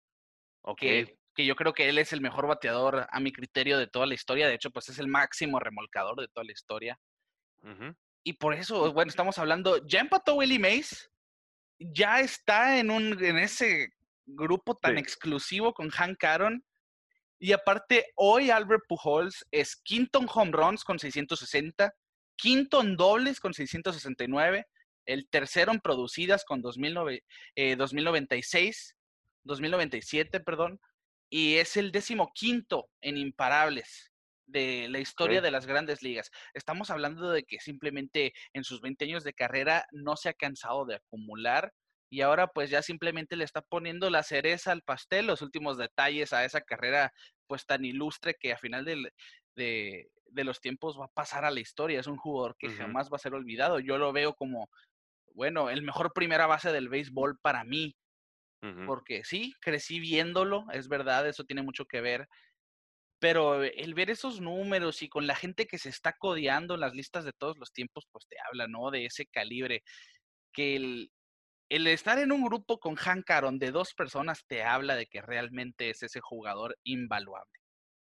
Okay. 0.63 1.05
Que, 1.05 1.17
que, 1.35 1.45
yo 1.45 1.55
creo 1.55 1.73
que 1.73 1.87
él 1.87 1.99
es 1.99 2.11
el 2.11 2.21
mejor 2.21 2.47
bateador 2.47 3.07
a 3.09 3.19
mi 3.19 3.31
criterio 3.31 3.77
de 3.77 3.87
toda 3.87 4.07
la 4.07 4.15
historia. 4.15 4.47
De 4.47 4.55
hecho, 4.55 4.71
pues 4.71 4.89
es 4.89 4.99
el 4.99 5.07
máximo 5.07 5.59
remolcador 5.59 6.19
de 6.19 6.27
toda 6.27 6.43
la 6.43 6.51
historia. 6.51 6.99
Uh 7.61 7.69
-huh. 7.69 7.95
Y 8.23 8.33
por 8.33 8.53
eso, 8.53 8.93
bueno, 8.93 9.09
estamos 9.09 9.37
hablando, 9.37 9.85
ya 9.87 9.99
empató 9.99 10.35
Willie 10.35 10.59
Mays, 10.59 11.10
ya 11.81 12.19
está 12.19 12.79
en, 12.79 12.91
un, 12.91 13.23
en 13.23 13.37
ese 13.37 13.89
grupo 14.25 14.75
tan 14.75 14.95
sí. 14.95 14.99
exclusivo 14.99 15.73
con 15.73 15.89
Hank 15.89 16.23
Aaron. 16.23 16.63
Y 17.39 17.53
aparte, 17.53 18.07
hoy 18.15 18.51
Albert 18.51 18.83
Pujols 18.87 19.45
es 19.51 19.75
quinto 19.75 20.19
en 20.19 20.27
home 20.31 20.51
runs 20.51 20.83
con 20.83 20.99
660, 20.99 21.91
quinto 22.35 22.81
en 22.81 22.95
dobles 22.95 23.39
con 23.39 23.53
669, 23.53 24.65
el 25.07 25.27
tercero 25.27 25.71
en 25.71 25.79
producidas 25.79 26.45
con 26.45 26.61
2009, 26.61 27.23
eh, 27.55 27.75
2096, 27.75 28.95
2097, 29.43 30.39
perdón. 30.41 30.79
y 31.31 31.55
es 31.55 31.77
el 31.77 31.91
décimo 31.91 32.31
quinto 32.35 32.87
en 33.01 33.17
imparables 33.17 34.10
de 34.51 34.87
la 34.89 34.99
historia 34.99 35.41
de 35.41 35.51
las 35.51 35.65
grandes 35.65 36.01
ligas. 36.01 36.31
Estamos 36.53 36.89
hablando 36.89 37.31
de 37.31 37.43
que 37.43 37.59
simplemente 37.59 38.33
en 38.53 38.63
sus 38.63 38.81
20 38.81 39.05
años 39.05 39.23
de 39.23 39.33
carrera 39.33 39.85
no 39.91 40.15
se 40.15 40.29
ha 40.29 40.33
cansado 40.33 40.85
de 40.85 40.95
acumular 40.95 41.73
y 42.11 42.21
ahora 42.21 42.47
pues 42.47 42.69
ya 42.69 42.81
simplemente 42.81 43.37
le 43.37 43.45
está 43.45 43.61
poniendo 43.61 44.09
la 44.09 44.21
cereza 44.23 44.73
al 44.73 44.81
pastel, 44.81 45.27
los 45.27 45.41
últimos 45.41 45.77
detalles 45.77 46.33
a 46.33 46.43
esa 46.43 46.59
carrera 46.59 47.13
pues 47.47 47.65
tan 47.65 47.85
ilustre 47.85 48.35
que 48.39 48.51
a 48.51 48.57
final 48.57 48.83
de, 48.85 50.09
los 50.33 50.59
tiempos 50.59 50.99
va 50.99 51.05
a 51.05 51.13
pasar 51.13 51.45
a 51.45 51.51
la 51.51 51.61
historia. 51.61 51.99
Es 51.99 52.07
un 52.07 52.17
jugador 52.17 52.55
que 52.57 52.69
jamás 52.69 53.09
va 53.09 53.15
a 53.15 53.19
ser 53.19 53.33
olvidado. 53.33 53.79
Yo 53.79 53.97
lo 53.97 54.11
veo 54.11 54.33
como, 54.33 54.69
bueno, 55.33 55.69
el 55.69 55.81
mejor 55.83 56.11
primera 56.13 56.47
base 56.47 56.71
del 56.71 56.89
béisbol 56.89 57.39
para 57.41 57.63
mí. 57.63 57.95
Porque 58.85 59.23
sí, 59.23 59.55
crecí 59.59 59.99
viéndolo, 59.99 60.65
es 60.71 60.87
verdad, 60.87 61.27
eso 61.27 61.45
tiene 61.45 61.63
mucho 61.63 61.85
que 61.85 61.99
ver. 61.99 62.27
Pero 63.21 63.63
el 63.63 63.93
ver 63.93 64.09
esos 64.09 64.41
números 64.41 65.03
y 65.03 65.07
con 65.07 65.27
la 65.27 65.35
gente 65.35 65.67
que 65.67 65.77
se 65.77 65.89
está 65.89 66.13
codeando 66.13 66.73
en 66.73 66.79
las 66.79 66.95
listas 66.95 67.23
de 67.23 67.33
todos 67.33 67.55
los 67.59 67.71
tiempos, 67.71 68.07
pues 68.11 68.27
te 68.27 68.37
habla, 68.47 68.67
¿no? 68.67 68.89
De 68.89 69.05
ese 69.05 69.27
calibre. 69.27 69.83
Que 70.51 70.75
el, 70.75 71.11
el 71.69 71.85
estar 71.85 72.17
en 72.17 72.31
un 72.31 72.43
grupo 72.43 72.79
con 72.79 72.95
Hank 72.95 73.29
Aaron 73.29 73.59
de 73.59 73.69
dos 73.69 73.93
personas 73.93 74.43
te 74.47 74.63
habla 74.63 74.95
de 74.95 75.05
que 75.05 75.21
realmente 75.21 75.91
es 75.91 76.01
ese 76.01 76.19
jugador 76.19 76.75
invaluable. 76.83 77.59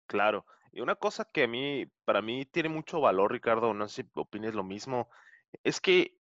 Claro. 0.06 0.46
Y 0.72 0.82
una 0.82 0.96
cosa 0.96 1.28
que 1.34 1.46
a 1.46 1.48
mí, 1.48 1.88
para 2.06 2.22
mí 2.22 2.46
tiene 2.46 2.70
mucho 2.70 3.02
valor, 3.02 3.32
Ricardo, 3.32 3.74
no 3.74 3.88
sé 3.88 4.04
si 4.04 4.10
opines 4.14 4.54
lo 4.54 4.64
mismo, 4.64 5.10
es 5.64 5.82
que 5.82 6.20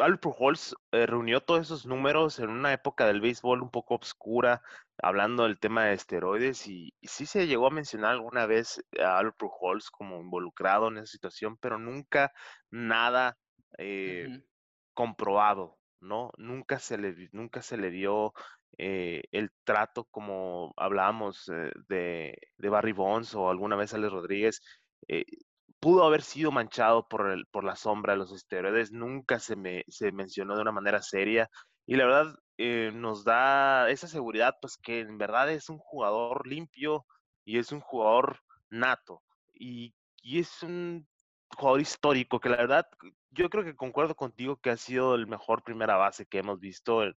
Albert 0.00 0.22
Pujols 0.22 0.76
eh, 0.92 1.06
reunió 1.06 1.40
todos 1.40 1.62
esos 1.62 1.86
números 1.86 2.38
en 2.38 2.50
una 2.50 2.72
época 2.72 3.06
del 3.06 3.20
béisbol 3.20 3.62
un 3.62 3.70
poco 3.70 3.96
oscura, 3.96 4.62
hablando 4.98 5.44
del 5.44 5.58
tema 5.58 5.84
de 5.86 5.94
esteroides, 5.94 6.66
y, 6.66 6.92
sí 7.02 7.26
se 7.26 7.46
llegó 7.46 7.66
a 7.66 7.70
mencionar 7.70 8.12
alguna 8.12 8.46
vez 8.46 8.82
a 8.98 9.18
Albert 9.18 9.36
Pujols 9.38 9.90
como 9.90 10.20
involucrado 10.20 10.88
en 10.88 10.98
esa 10.98 11.06
situación, 11.06 11.56
pero 11.58 11.78
nunca 11.78 12.32
nada 12.70 13.36
eh, 13.78 14.42
comprobado, 14.94 15.78
¿no? 16.00 16.32
Nunca 16.36 16.78
se 16.78 16.98
le, 16.98 17.28
nunca 17.32 17.62
se 17.62 17.76
le 17.76 17.90
dio 17.90 18.32
eh, 18.78 19.24
el 19.32 19.50
trato 19.64 20.04
como 20.04 20.72
hablábamos 20.76 21.48
eh, 21.48 21.70
de, 21.88 22.38
de, 22.56 22.68
Barry 22.68 22.92
Bonds 22.92 23.34
o 23.34 23.50
alguna 23.50 23.76
vez 23.76 23.92
Alex 23.94 24.12
Rodríguez. 24.12 24.62
Eh, 25.80 25.86
pudo 25.86 26.04
haber 26.04 26.22
sido 26.22 26.52
manchado 26.52 27.08
por, 27.08 27.30
el, 27.30 27.46
por 27.46 27.64
la 27.64 27.76
sombra 27.76 28.12
de 28.12 28.18
los 28.18 28.32
esteroides, 28.32 28.92
nunca 28.92 29.38
se, 29.38 29.56
me, 29.56 29.84
se 29.88 30.12
mencionó 30.12 30.54
de 30.54 30.62
una 30.62 30.72
manera 30.72 31.02
seria 31.02 31.48
y 31.86 31.96
la 31.96 32.06
verdad 32.06 32.34
nos 32.92 33.24
da 33.24 33.88
esa 33.88 34.06
seguridad, 34.06 34.54
pues 34.60 34.76
que 34.76 35.00
en 35.00 35.16
verdad 35.16 35.50
es 35.50 35.70
un 35.70 35.78
jugador 35.78 36.46
limpio 36.46 37.06
y 37.46 37.58
es 37.58 37.72
un 37.72 37.80
jugador 37.80 38.40
nato 38.68 39.22
y, 39.54 39.94
y 40.22 40.40
es 40.40 40.62
un 40.62 41.08
jugador 41.56 41.80
histórico 41.80 42.38
que 42.38 42.48
la 42.48 42.56
verdad 42.56 42.86
yo 43.30 43.48
creo 43.48 43.64
que 43.64 43.76
concuerdo 43.76 44.14
contigo 44.14 44.56
que 44.56 44.70
ha 44.70 44.76
sido 44.76 45.14
el 45.14 45.26
mejor 45.26 45.62
primera 45.62 45.96
base 45.96 46.26
que 46.26 46.38
hemos 46.38 46.60
visto 46.60 47.02
en, 47.02 47.14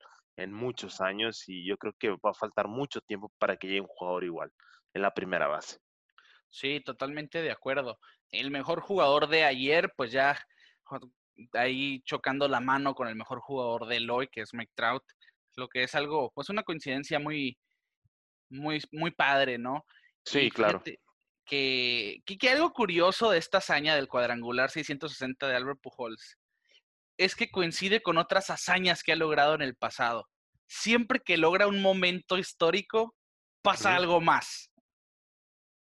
muchos 0.52 1.00
años 1.00 1.48
y 1.48 1.64
yo 1.64 1.76
creo 1.76 1.92
que 1.98 2.10
va 2.10 2.30
a 2.30 2.34
faltar 2.34 2.66
mucho 2.66 3.00
tiempo 3.00 3.30
para 3.38 3.56
que 3.56 3.68
llegue 3.68 3.82
un 3.82 3.86
jugador 3.86 4.24
igual 4.24 4.50
en 4.92 5.02
la 5.02 5.12
primera 5.12 5.46
base. 5.46 5.78
Sí, 6.48 6.80
totalmente 6.80 7.42
de 7.42 7.52
acuerdo. 7.52 7.98
El 8.32 8.50
mejor 8.50 8.80
jugador 8.80 9.28
de 9.28 9.44
ayer, 9.44 9.92
pues 9.96 10.10
ya 10.10 10.36
ahí 11.52 12.02
chocando 12.02 12.48
la 12.48 12.60
mano 12.60 12.94
con 12.94 13.08
el 13.08 13.14
mejor 13.14 13.40
jugador 13.40 13.86
de 13.86 14.04
hoy, 14.10 14.28
que 14.28 14.40
es 14.40 14.52
Mike 14.52 14.72
Trout, 14.74 15.04
lo 15.56 15.68
que 15.68 15.84
es 15.84 15.94
algo, 15.94 16.32
pues 16.34 16.48
una 16.48 16.62
coincidencia 16.62 17.18
muy, 17.18 17.56
muy, 18.50 18.82
muy 18.90 19.10
padre, 19.10 19.58
¿no? 19.58 19.86
Sí, 20.24 20.50
claro 20.50 20.82
que, 21.44 22.22
que, 22.24 22.50
algo 22.50 22.72
curioso 22.72 23.30
de 23.30 23.38
esta 23.38 23.58
hazaña 23.58 23.94
del 23.94 24.08
cuadrangular 24.08 24.70
660 24.70 25.48
de 25.48 25.56
Albert 25.56 25.80
Pujols 25.80 26.38
es 27.18 27.34
que 27.36 27.50
coincide 27.50 28.02
con 28.02 28.18
otras 28.18 28.50
hazañas 28.50 29.02
que 29.02 29.12
ha 29.12 29.16
logrado 29.16 29.54
en 29.54 29.62
el 29.62 29.76
pasado. 29.76 30.28
Siempre 30.66 31.20
que 31.20 31.36
logra 31.36 31.66
un 31.66 31.82
momento 31.82 32.38
histórico, 32.38 33.14
pasa 33.60 33.94
algo 33.94 34.20
más. 34.20 34.71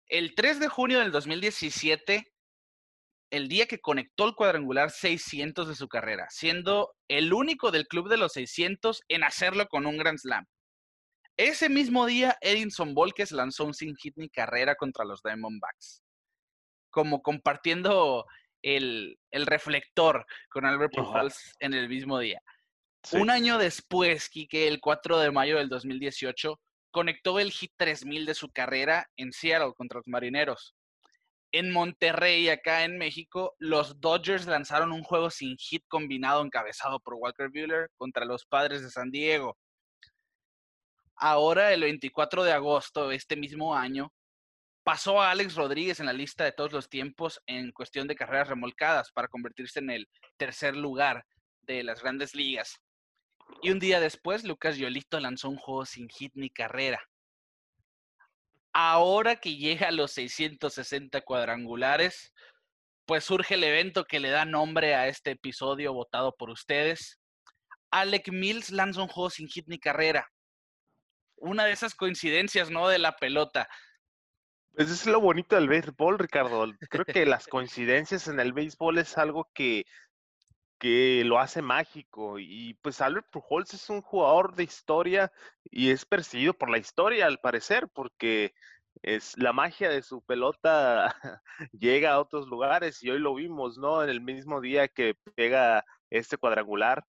El 0.09 0.35
3 0.35 0.61
de 0.61 0.69
junio 0.69 1.01
del 1.01 1.11
2017, 1.11 2.33
el 3.31 3.49
día 3.49 3.67
que 3.67 3.81
conectó 3.81 4.27
el 4.27 4.35
cuadrangular 4.35 4.91
600 4.91 5.67
de 5.67 5.75
su 5.75 5.89
carrera, 5.89 6.29
siendo 6.31 6.95
el 7.09 7.33
único 7.33 7.73
del 7.73 7.89
club 7.89 8.09
de 8.09 8.17
los 8.17 8.33
600 8.35 9.03
en 9.09 9.25
hacerlo 9.25 9.67
con 9.67 9.87
un 9.87 9.99
Grand 9.99 10.19
Slam. 10.19 10.47
Ese 11.37 11.69
mismo 11.69 12.07
día, 12.07 12.39
Edinson 12.41 12.95
Volquez 12.95 13.33
lanzó 13.33 13.65
un 13.65 13.75
sin 13.75 13.97
hit 13.97 14.15
ni 14.17 14.31
carrera 14.31 14.75
contra 14.77 15.05
los 15.05 15.23
Diamondbacks. 15.23 16.03
Como 16.89 17.21
compartiendo 17.21 18.25
el, 18.63 19.19
reflector 19.33 20.25
con 20.49 20.65
Albert 20.65 20.95
Pujols 20.95 21.53
en 21.61 21.75
el 21.75 21.89
mismo 21.89 22.19
día. 22.19 22.41
Un 23.13 23.31
año 23.31 23.59
después, 23.59 24.29
Kike, 24.29 24.67
el 24.67 24.81
4 24.81 25.19
de 25.19 25.31
mayo 25.31 25.59
del 25.59 25.69
2018, 25.69 26.59
conectó 26.97 27.39
el 27.39 27.53
hit 27.53 27.73
3000 27.77 28.25
de 28.25 28.33
su 28.33 28.51
carrera 28.51 29.07
en 29.19 29.31
Seattle 29.31 29.75
contra 29.77 29.99
los 29.99 30.09
Marineros. 30.09 30.75
En 31.53 31.71
Monterrey, 31.71 32.49
acá 32.49 32.85
en 32.85 32.97
México, 32.97 33.55
los 33.59 34.01
Dodgers 34.01 34.47
lanzaron 34.47 34.93
un 34.93 35.03
juego 35.03 35.29
sin 35.29 35.59
hit 35.59 35.85
combinado 35.89 36.43
encabezado 36.43 36.99
por 37.01 37.13
Walker 37.13 37.51
Buehler 37.51 37.91
contra 37.99 38.25
los 38.25 38.47
Padres 38.47 38.81
de 38.81 38.89
San 38.89 39.11
Diego. 39.11 39.59
Ahora, 41.17 41.75
el 41.75 41.83
24 41.83 42.45
de 42.45 42.53
agosto 42.53 43.09
de 43.09 43.17
este 43.17 43.37
mismo 43.37 43.77
año, 43.77 44.11
pasó 44.83 45.21
a 45.21 45.33
Alex 45.33 45.55
Rodríguez 45.55 46.01
en 46.01 46.07
la 46.07 46.15
lista 46.15 46.45
de 46.45 46.53
todos 46.53 46.73
los 46.73 46.89
tiempos 46.89 47.43
en 47.47 47.73
cuestión 47.73 48.09
de 48.09 48.17
carreras 48.17 48.49
remolcadas 48.49 49.13
para 49.13 49.29
convertirse 49.29 49.81
en 49.81 49.91
el 49.91 50.09
tercer 50.39 50.75
lugar 50.75 51.27
de 51.61 51.85
las 51.85 52.01
grandes 52.01 52.35
ligas. 52.35 52.81
Y 53.63 53.71
un 53.71 53.79
día 53.79 54.01
después, 54.01 54.45
Lucas 54.45 54.77
Yolito 54.77 55.19
lanzó 55.21 55.49
un 55.49 55.57
juego 55.57 55.85
sin 55.85 56.09
hit 56.09 56.33
ni 56.35 56.51
carrera. 56.51 57.03
Ahora 58.73 59.37
que 59.37 59.57
llega 59.57 59.89
a 59.89 59.93
los 59.93 60.13
660 60.13 61.23
cuadrangulares, 61.23 62.33
pues 63.07 63.25
surge 63.25 63.55
el 63.55 63.65
evento 63.65 64.05
que 64.05 64.21
le 64.21 64.31
da 64.31 64.45
nombre 64.45 64.95
a 64.95 65.09
este 65.09 65.33
episodio 65.33 65.95
votado 65.95 66.35
por 66.37 66.51
ustedes. 66.51 67.19
Alec 67.91 68.31
Mills 68.31 68.71
lanza 68.71 69.03
un 69.03 69.09
juego 69.09 69.31
sin 69.31 69.49
hit 69.49 69.67
ni 69.69 69.79
carrera 69.79 70.29
una 71.37 71.65
de 71.65 71.73
esas 71.73 71.95
coincidencias, 71.95 72.71
¿no? 72.71 72.89
De 72.89 72.99
la 72.99 73.17
pelota. 73.17 73.69
Pues 74.75 74.91
es 74.91 75.07
lo 75.07 75.21
bonito 75.21 75.57
del 75.57 75.69
béisbol, 75.69 76.19
Ricardo. 76.19 76.67
Creo 76.91 77.05
que 77.25 77.27
las 77.27 77.47
coincidencias 77.47 78.29
en 78.29 78.41
el 78.41 78.53
béisbol 78.53 78.99
es 78.99 79.17
algo 79.17 79.49
que, 79.55 79.85
que 80.79 81.23
lo 81.25 81.39
hace 81.39 81.63
mágico. 81.63 82.39
Y 82.39 82.75
pues 82.83 83.01
Albert 83.01 83.29
Pujols 83.31 83.75
es 83.75 83.89
un 83.91 84.03
jugador 84.03 84.55
de 84.55 84.65
historia 84.65 85.33
y 85.65 85.91
es 85.91 86.05
perseguido 86.05 86.55
por 86.55 86.71
la 86.71 86.79
historia, 86.79 87.27
al 87.27 87.39
parecer, 87.39 87.89
porque 87.89 88.55
es 89.03 89.37
la 89.37 89.53
magia 89.53 89.91
de 89.91 90.03
su 90.03 90.23
pelota 90.23 91.15
llega 91.73 92.13
a 92.13 92.21
otros 92.21 92.49
lugares 92.49 93.03
y 93.03 93.11
hoy 93.11 93.19
lo 93.19 93.35
vimos, 93.35 93.79
¿no? 93.79 94.03
En 94.03 94.11
el 94.11 94.21
mismo 94.21 94.61
día 94.61 94.89
que 94.89 95.15
pega 95.35 95.85
este 96.11 96.37
cuadrangular, 96.37 97.05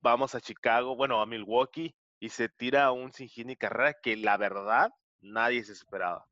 vamos 0.00 0.34
a 0.34 0.40
Chicago, 0.40 0.96
bueno, 0.96 1.20
a 1.20 1.26
Milwaukee 1.26 1.94
y 2.20 2.28
se 2.28 2.48
tira 2.48 2.92
un 2.92 3.12
sin 3.12 3.50
y 3.50 3.56
carrera 3.56 3.96
que 4.00 4.16
la 4.16 4.36
verdad 4.36 4.92
nadie 5.20 5.64
se 5.64 5.72
esperaba. 5.72 6.26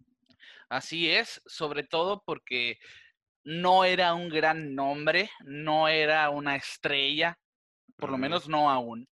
Así 0.69 1.11
es, 1.11 1.43
sobre 1.47 1.83
todo 1.83 2.23
porque 2.25 2.79
no 3.45 3.85
era 3.85 4.15
un 4.15 4.29
gran 4.29 4.75
nombre, 4.75 5.31
no 5.45 5.89
era 5.89 6.31
una 6.31 6.57
estrella, 6.57 7.39
por 7.97 8.11
lo 8.11 8.19
menos 8.19 8.49
no 8.49 8.71
aún. 8.71 9.09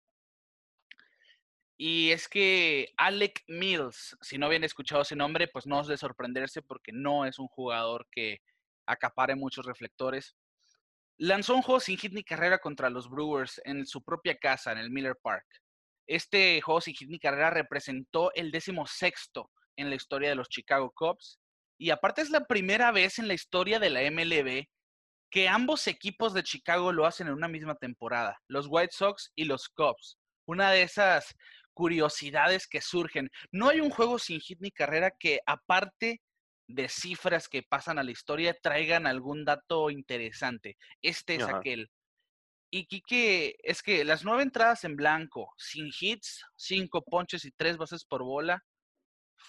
Y 1.80 2.10
es 2.10 2.28
que 2.28 2.88
Alec 2.96 3.44
Mills, 3.46 4.16
si 4.20 4.36
no 4.36 4.46
habían 4.46 4.64
escuchado 4.64 5.02
ese 5.02 5.14
nombre, 5.14 5.46
pues 5.46 5.64
no 5.64 5.80
es 5.80 5.86
de 5.86 5.96
sorprenderse 5.96 6.60
porque 6.60 6.90
no 6.92 7.24
es 7.24 7.38
un 7.38 7.46
jugador 7.46 8.06
que 8.10 8.38
acapare 8.84 9.36
muchos 9.36 9.64
reflectores. 9.64 10.34
Lanzó 11.18 11.54
un 11.54 11.62
juego 11.62 11.78
sin 11.78 11.96
hit 11.96 12.12
ni 12.12 12.24
carrera 12.24 12.58
contra 12.58 12.90
los 12.90 13.08
Brewers 13.08 13.60
en 13.64 13.86
su 13.86 14.02
propia 14.02 14.36
casa, 14.36 14.72
en 14.72 14.78
el 14.78 14.90
Miller 14.90 15.16
Park. 15.22 15.46
Este 16.08 16.60
juego 16.60 16.80
sin 16.80 16.94
hit 16.94 17.08
ni 17.08 17.20
carrera 17.20 17.50
representó 17.50 18.32
el 18.34 18.50
décimo 18.50 18.86
sexto 18.86 19.50
en 19.76 19.88
la 19.88 19.96
historia 19.96 20.30
de 20.30 20.34
los 20.34 20.48
Chicago 20.48 20.90
Cubs. 20.90 21.38
Y 21.78 21.90
aparte 21.90 22.22
es 22.22 22.30
la 22.30 22.44
primera 22.44 22.90
vez 22.90 23.18
en 23.18 23.28
la 23.28 23.34
historia 23.34 23.78
de 23.78 23.90
la 23.90 24.02
MLB 24.10 24.66
que 25.30 25.48
ambos 25.48 25.86
equipos 25.86 26.34
de 26.34 26.42
Chicago 26.42 26.92
lo 26.92 27.06
hacen 27.06 27.28
en 27.28 27.34
una 27.34 27.48
misma 27.48 27.76
temporada, 27.76 28.38
los 28.48 28.66
White 28.68 28.92
Sox 28.92 29.30
y 29.34 29.44
los 29.44 29.68
Cubs. 29.68 30.18
Una 30.46 30.70
de 30.70 30.82
esas 30.82 31.34
curiosidades 31.78 32.66
que 32.66 32.80
surgen. 32.80 33.30
No 33.52 33.68
hay 33.68 33.80
un 33.80 33.90
juego 33.90 34.18
sin 34.18 34.40
hit 34.40 34.58
ni 34.60 34.72
carrera 34.72 35.12
que 35.16 35.38
aparte 35.46 36.20
de 36.66 36.88
cifras 36.88 37.48
que 37.48 37.62
pasan 37.62 38.00
a 38.00 38.02
la 38.02 38.10
historia 38.10 38.56
traigan 38.60 39.06
algún 39.06 39.44
dato 39.44 39.88
interesante. 39.88 40.76
Este 41.02 41.36
es 41.36 41.44
aquel. 41.44 41.88
Y 42.70 42.86
Quique, 42.86 43.54
es 43.62 43.82
que 43.82 44.04
las 44.04 44.24
nueve 44.24 44.42
entradas 44.42 44.82
en 44.82 44.96
blanco, 44.96 45.54
sin 45.56 45.90
hits, 46.00 46.44
cinco 46.56 47.02
ponches 47.02 47.44
y 47.44 47.52
tres 47.52 47.76
bases 47.76 48.04
por 48.04 48.24
bola, 48.24 48.62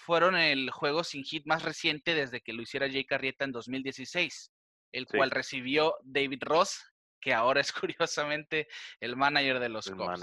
fueron 0.00 0.36
el 0.36 0.70
juego 0.70 1.04
sin 1.04 1.24
hit 1.24 1.46
más 1.46 1.62
reciente 1.62 2.14
desde 2.14 2.40
que 2.40 2.52
lo 2.52 2.62
hiciera 2.62 2.90
Jay 2.90 3.04
Carrieta 3.04 3.44
en 3.44 3.52
2016, 3.52 4.52
el 4.92 5.06
cual 5.06 5.30
recibió 5.30 5.94
David 6.02 6.42
Ross, 6.42 6.80
que 7.20 7.34
ahora 7.34 7.60
es 7.60 7.72
curiosamente 7.96 8.66
el 9.00 9.16
manager 9.16 9.60
de 9.60 9.68
los 9.68 9.90
Cubs. 9.90 10.20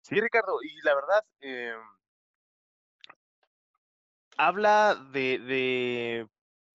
Sí, 0.00 0.20
Ricardo, 0.20 0.62
y 0.62 0.74
la 0.82 0.94
verdad, 0.94 1.24
em, 1.40 1.80
habla 4.36 4.94
de, 5.12 6.28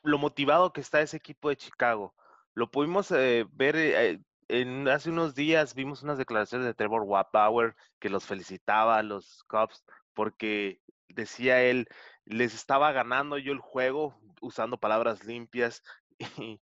lo 0.03 0.17
motivado 0.17 0.73
que 0.73 0.81
está 0.81 1.01
ese 1.01 1.17
equipo 1.17 1.49
de 1.49 1.57
Chicago. 1.57 2.15
Lo 2.53 2.71
pudimos 2.71 3.11
eh, 3.11 3.45
ver 3.51 3.75
eh, 3.75 4.19
en, 4.47 4.87
hace 4.87 5.09
unos 5.11 5.35
días, 5.35 5.75
vimos 5.75 6.01
unas 6.01 6.17
declaraciones 6.17 6.65
de 6.65 6.73
Trevor 6.73 7.05
Bauer 7.31 7.75
que 7.99 8.09
los 8.09 8.25
felicitaba 8.25 8.97
a 8.97 9.03
los 9.03 9.43
Cubs 9.43 9.83
porque 10.13 10.81
decía 11.09 11.61
él, 11.61 11.87
les 12.25 12.53
estaba 12.53 12.91
ganando 12.91 13.37
yo 13.37 13.51
el 13.51 13.59
juego 13.59 14.19
usando 14.41 14.79
palabras 14.79 15.23
limpias 15.25 15.83
y, 16.19 16.61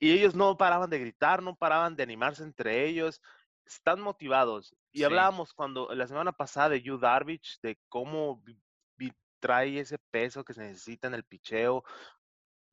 ellos 0.00 0.34
no 0.34 0.56
paraban 0.56 0.90
de 0.90 1.00
gritar, 1.00 1.42
no 1.42 1.56
paraban 1.56 1.96
de 1.96 2.04
animarse 2.04 2.42
entre 2.42 2.86
ellos, 2.86 3.20
están 3.66 4.00
motivados. 4.00 4.74
Y 4.92 5.04
hablábamos 5.04 5.52
cuando 5.52 5.92
la 5.94 6.06
semana 6.06 6.32
pasada 6.32 6.70
de 6.70 6.82
Yu 6.82 6.98
Darvish, 6.98 7.58
de 7.62 7.78
cómo 7.88 8.42
trae 9.40 9.80
ese 9.80 9.98
peso 10.10 10.44
que 10.44 10.54
se 10.54 10.62
necesita 10.62 11.08
en 11.08 11.14
el 11.14 11.24
picheo. 11.24 11.84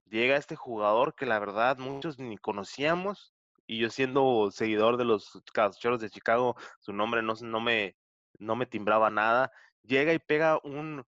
Llega 0.06 0.38
este 0.38 0.56
jugador 0.56 1.16
que 1.16 1.26
la 1.26 1.40
verdad 1.40 1.78
muchos 1.78 2.20
ni 2.20 2.38
conocíamos 2.38 3.34
y 3.68 3.80
yo 3.80 3.90
siendo 3.90 4.52
seguidor 4.52 4.98
de 4.98 5.06
los 5.06 5.42
cachorros 5.54 6.00
de 6.00 6.10
Chicago, 6.10 6.56
su 6.80 6.94
nombre 6.94 7.24
no, 7.24 7.34
no, 7.42 7.60
me, 7.60 7.96
no 8.38 8.56
me 8.56 8.68
timbraba 8.68 9.10
nada. 9.10 9.52
Llega 9.84 10.14
y 10.14 10.20
pega 10.20 10.60
un, 10.64 11.06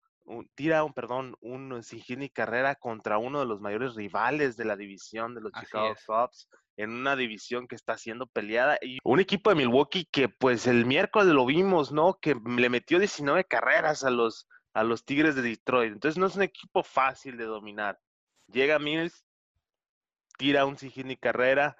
tira 0.54 0.84
un, 0.84 0.92
perdón, 0.92 1.36
un 1.40 1.82
sin 1.82 2.28
carrera 2.28 2.74
contra 2.74 3.18
uno 3.18 3.40
de 3.40 3.46
los 3.46 3.60
mayores 3.60 3.94
rivales 3.94 4.56
de 4.56 4.64
la 4.64 4.76
división 4.76 5.34
de 5.34 5.40
los 5.40 5.52
Chicago 5.52 5.94
Cubs 6.06 6.48
en 6.76 6.90
una 6.90 7.16
división 7.16 7.66
que 7.66 7.74
está 7.74 7.96
siendo 7.96 8.26
peleada 8.26 8.78
y 8.82 8.98
un 9.02 9.20
equipo 9.20 9.50
de 9.50 9.56
Milwaukee 9.56 10.06
que 10.10 10.28
pues 10.28 10.66
el 10.66 10.84
miércoles 10.84 11.28
lo 11.28 11.46
vimos, 11.46 11.90
¿no? 11.92 12.18
Que 12.20 12.34
le 12.34 12.68
metió 12.68 12.98
19 12.98 13.44
carreras 13.44 14.04
a 14.04 14.10
los 14.10 14.46
a 14.74 14.84
los 14.84 15.04
Tigres 15.06 15.34
de 15.34 15.42
Detroit. 15.42 15.92
Entonces 15.92 16.18
no 16.18 16.26
es 16.26 16.36
un 16.36 16.42
equipo 16.42 16.82
fácil 16.82 17.38
de 17.38 17.44
dominar. 17.44 17.98
Llega 18.48 18.78
Mills, 18.78 19.24
tira 20.36 20.66
un 20.66 20.76
sin 20.76 20.92
carrera, 21.16 21.78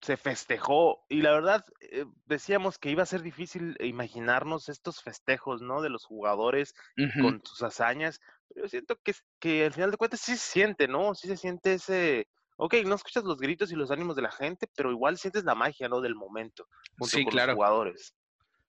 se 0.00 0.16
festejó 0.16 1.04
y 1.08 1.22
la 1.22 1.32
verdad 1.32 1.64
eh, 1.80 2.04
decíamos 2.26 2.78
que 2.78 2.90
iba 2.90 3.02
a 3.02 3.06
ser 3.06 3.22
difícil 3.22 3.76
imaginarnos 3.80 4.68
estos 4.68 5.02
festejos, 5.02 5.62
¿no? 5.62 5.80
De 5.80 5.88
los 5.88 6.04
jugadores 6.04 6.74
con 7.20 7.40
sus 7.44 7.62
hazañas. 7.62 8.20
Pero 8.48 8.66
yo 8.66 8.68
siento 8.68 8.96
que, 9.02 9.14
que 9.40 9.64
al 9.64 9.72
final 9.72 9.90
de 9.90 9.96
cuentas 9.96 10.20
sí 10.20 10.32
se 10.36 10.50
siente, 10.52 10.88
¿no? 10.88 11.14
Sí 11.14 11.28
se 11.28 11.36
siente 11.36 11.74
ese... 11.74 12.28
Ok, 12.58 12.74
no 12.86 12.94
escuchas 12.94 13.24
los 13.24 13.36
gritos 13.36 13.70
y 13.70 13.76
los 13.76 13.90
ánimos 13.90 14.16
de 14.16 14.22
la 14.22 14.30
gente, 14.30 14.66
pero 14.74 14.90
igual 14.90 15.18
sientes 15.18 15.44
la 15.44 15.54
magia, 15.54 15.88
¿no? 15.88 16.00
Del 16.00 16.14
momento 16.14 16.66
junto 16.98 17.18
con 17.24 17.36
los 17.36 17.54
jugadores. 17.54 18.14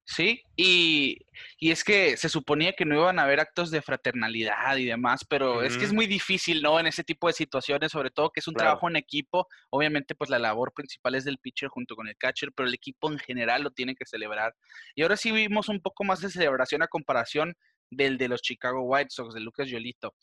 Sí, 0.10 0.42
y, 0.56 1.18
es 1.60 1.84
que 1.84 2.16
se 2.16 2.30
suponía 2.30 2.72
que 2.72 2.86
no 2.86 2.96
iban 2.96 3.20
a 3.20 3.24
haber 3.24 3.42
actos 3.42 3.72
de 3.72 3.82
fraternalidad 3.82 4.78
y 4.78 4.86
demás, 4.86 5.26
pero 5.28 5.64
es 5.64 5.78
que 5.78 5.84
es 5.84 5.92
muy 5.92 6.08
difícil, 6.08 6.62
¿no? 6.62 6.80
En 6.80 6.88
ese 6.88 7.04
tipo 7.04 7.28
de 7.28 7.34
situaciones, 7.34 7.92
sobre 7.92 8.10
todo 8.10 8.30
que 8.30 8.40
es 8.40 8.48
un 8.48 8.54
trabajo 8.54 8.88
en 8.88 8.96
equipo. 8.96 9.50
Obviamente, 9.70 10.16
pues 10.16 10.30
la 10.30 10.40
labor 10.40 10.72
principal 10.72 11.16
es 11.16 11.26
del 11.26 11.40
pitcher 11.40 11.68
junto 11.68 11.98
con 11.98 12.08
el 12.08 12.16
catcher, 12.16 12.54
pero 12.56 12.70
el 12.70 12.74
equipo 12.74 13.12
en 13.12 13.20
general 13.20 13.64
lo 13.64 13.72
tiene 13.72 13.96
que 13.96 14.06
celebrar. 14.06 14.56
Y 14.96 15.02
ahora 15.02 15.18
sí 15.18 15.34
vimos 15.34 15.68
un 15.68 15.82
poco 15.82 16.06
más 16.06 16.22
de 16.22 16.30
celebración 16.30 16.84
a 16.84 16.88
comparación 16.88 17.58
del 17.90 18.18
de 18.18 18.28
los 18.28 18.42
Chicago 18.42 18.82
White 18.82 19.10
Sox, 19.10 19.34
de 19.34 19.40
Lucas 19.40 19.68
Yolito. 19.70 20.14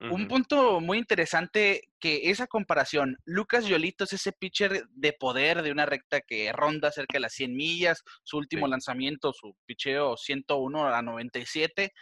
Un 0.00 0.28
punto 0.28 0.80
muy 0.80 0.98
interesante 0.98 1.82
que 1.98 2.30
esa 2.30 2.46
comparación, 2.46 3.16
Lucas 3.24 3.66
Yolito 3.66 4.04
es 4.04 4.14
ese 4.14 4.32
pitcher 4.32 4.84
de 4.88 5.12
poder 5.12 5.62
de 5.62 5.72
una 5.72 5.86
recta 5.86 6.20
que 6.20 6.52
ronda 6.52 6.90
cerca 6.90 7.14
de 7.16 7.20
las 7.20 7.34
100 7.34 7.54
millas, 7.54 8.02
su 8.22 8.38
último 8.38 8.66
lanzamiento, 8.66 9.32
su 9.32 9.54
picheo 9.66 10.16
101 10.16 10.94
a 10.94 11.02
97, 11.02 11.92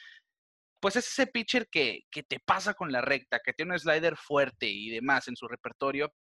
pues 0.80 0.96
es 0.96 1.08
ese 1.08 1.26
pitcher 1.26 1.68
que, 1.68 2.02
que 2.10 2.22
te 2.22 2.38
pasa 2.38 2.74
con 2.74 2.92
la 2.92 3.00
recta, 3.00 3.40
que 3.44 3.52
tiene 3.52 3.72
un 3.72 3.78
slider 3.78 4.16
fuerte 4.16 4.66
y 4.66 4.90
demás 4.90 5.26
en 5.26 5.36
su 5.36 5.48
repertorio. 5.48 6.12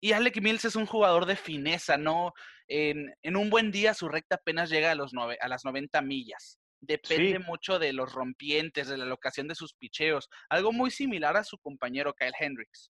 Y 0.00 0.12
Alec 0.12 0.40
Mills 0.40 0.64
es 0.64 0.76
un 0.76 0.86
jugador 0.86 1.26
de 1.26 1.36
fineza, 1.36 1.96
¿no? 1.96 2.32
En, 2.68 3.14
en 3.22 3.36
un 3.36 3.50
buen 3.50 3.70
día 3.70 3.94
su 3.94 4.08
recta 4.08 4.36
apenas 4.36 4.70
llega 4.70 4.90
a, 4.90 4.94
los 4.94 5.12
a 5.14 5.48
las 5.48 5.64
90 5.64 6.00
millas 6.02 6.58
depende 6.86 7.38
mucho 7.38 7.78
de 7.78 7.92
los 7.92 8.12
rompientes, 8.12 8.88
de 8.88 8.96
la 8.96 9.04
locación 9.04 9.48
de 9.48 9.54
sus 9.54 9.74
picheos, 9.74 10.28
algo 10.48 10.72
muy 10.72 10.90
similar 10.90 11.36
a 11.36 11.44
su 11.44 11.58
compañero 11.58 12.14
Kyle 12.14 12.34
Hendricks. 12.38 12.90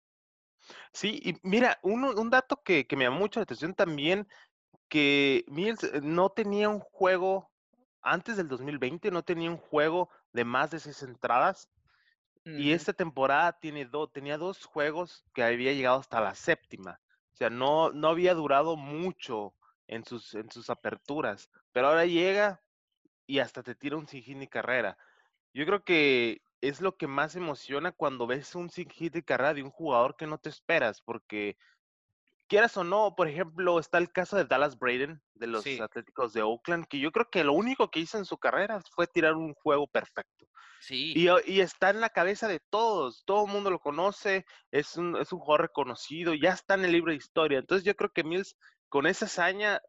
Sí, 0.92 1.22
y 1.24 1.36
mira, 1.44 1.80
un, 1.84 2.04
un 2.04 2.30
dato 2.30 2.62
que, 2.64 2.88
me 2.96 3.04
llama 3.04 3.20
mucho 3.20 3.40
la 3.40 3.44
atención 3.44 3.74
también, 3.74 4.28
que 4.88 5.44
Mills 5.48 6.02
no 6.02 6.30
tenía 6.30 6.70
un 6.70 6.80
juego, 6.80 7.52
antes 8.02 8.38
del 8.38 8.48
2020, 8.48 9.12
no 9.12 9.24
tenía 9.24 9.50
un 9.50 9.58
juego 9.58 10.10
de 10.32 10.46
más 10.46 10.72
de 10.72 10.80
seis 10.80 11.02
entradas. 11.04 11.70
Y 12.48 12.74
esta 12.74 12.94
temporada 12.94 13.58
tiene 13.60 13.90
tenía 14.14 14.38
dos 14.38 14.66
juegos 14.66 15.26
que 15.34 15.42
había 15.42 15.74
llegado 15.74 15.98
hasta 15.98 16.22
la 16.22 16.36
séptima. 16.36 17.02
O 17.34 17.36
sea, 17.36 17.50
no, 17.50 17.92
no 17.92 18.10
había 18.10 18.36
durado 18.36 18.76
mucho 18.76 19.56
en 19.88 20.06
sus, 20.06 20.36
en 20.36 20.52
sus 20.52 20.70
aperturas. 20.70 21.50
Pero 21.72 21.88
ahora 21.88 22.06
llega, 22.06 22.62
y 23.28 23.40
hasta 23.40 23.64
te 23.64 23.76
tira 23.76 23.98
un 23.98 24.08
sin 24.08 24.24
hit 24.24 24.38
ni 24.38 24.48
carrera. 24.48 24.98
Yo 25.54 25.66
creo 25.66 25.84
que 25.84 26.42
es 26.62 26.82
lo 26.82 26.98
que 26.98 27.08
más 27.08 27.36
emociona 27.36 27.92
cuando 27.92 28.28
ves 28.28 28.56
un 28.56 28.70
sin 28.70 28.90
hit 28.90 29.14
de 29.14 29.24
carrera 29.24 29.54
de 29.54 29.64
un 29.64 29.72
jugador 29.72 30.16
que 30.16 30.28
no 30.28 30.38
te 30.38 30.50
esperas, 30.50 31.02
porque 31.02 31.58
quieras 32.48 32.78
o 32.78 32.84
no, 32.84 33.16
por 33.16 33.28
ejemplo, 33.28 33.80
está 33.80 33.98
el 33.98 34.12
caso 34.12 34.38
de 34.38 34.46
Dallas 34.46 34.78
Braden, 34.78 35.22
de 35.34 35.48
los 35.48 35.66
Atléticos 35.80 36.34
de 36.34 36.42
Oakland, 36.42 36.86
que 36.88 37.00
yo 37.00 37.12
creo 37.12 37.30
que 37.30 37.44
lo 37.44 37.54
único 37.54 37.90
que 37.90 38.00
hizo 38.00 38.18
en 38.18 38.26
su 38.26 38.38
carrera 38.38 38.80
fue 38.94 39.08
tirar 39.08 39.34
un 39.34 39.54
juego 39.54 39.88
perfecto. 39.88 40.48
Sí. 40.80 41.14
Y, 41.16 41.28
y 41.52 41.62
está 41.62 41.90
en 41.90 42.02
la 42.02 42.10
cabeza 42.10 42.48
de 42.48 42.60
todos, 42.60 43.24
todo 43.26 43.46
el 43.46 43.52
mundo 43.52 43.72
lo 43.72 43.80
conoce, 43.80 44.46
es 44.72 44.98
un, 44.98 45.18
es 45.18 45.32
un 45.34 45.40
jugador 45.40 45.62
reconocido, 45.62 46.34
ya 46.34 46.52
está 46.52 46.76
en 46.76 46.86
el 46.86 46.92
libro 46.92 47.12
de 47.12 47.18
historia. 47.18 47.60
Entonces 47.60 47.86
yo 47.86 47.96
creo 47.96 48.12
que 48.12 48.24
Mills 48.24 48.56
con 48.90 49.08
esa 49.08 49.26
hazaña 49.26 49.82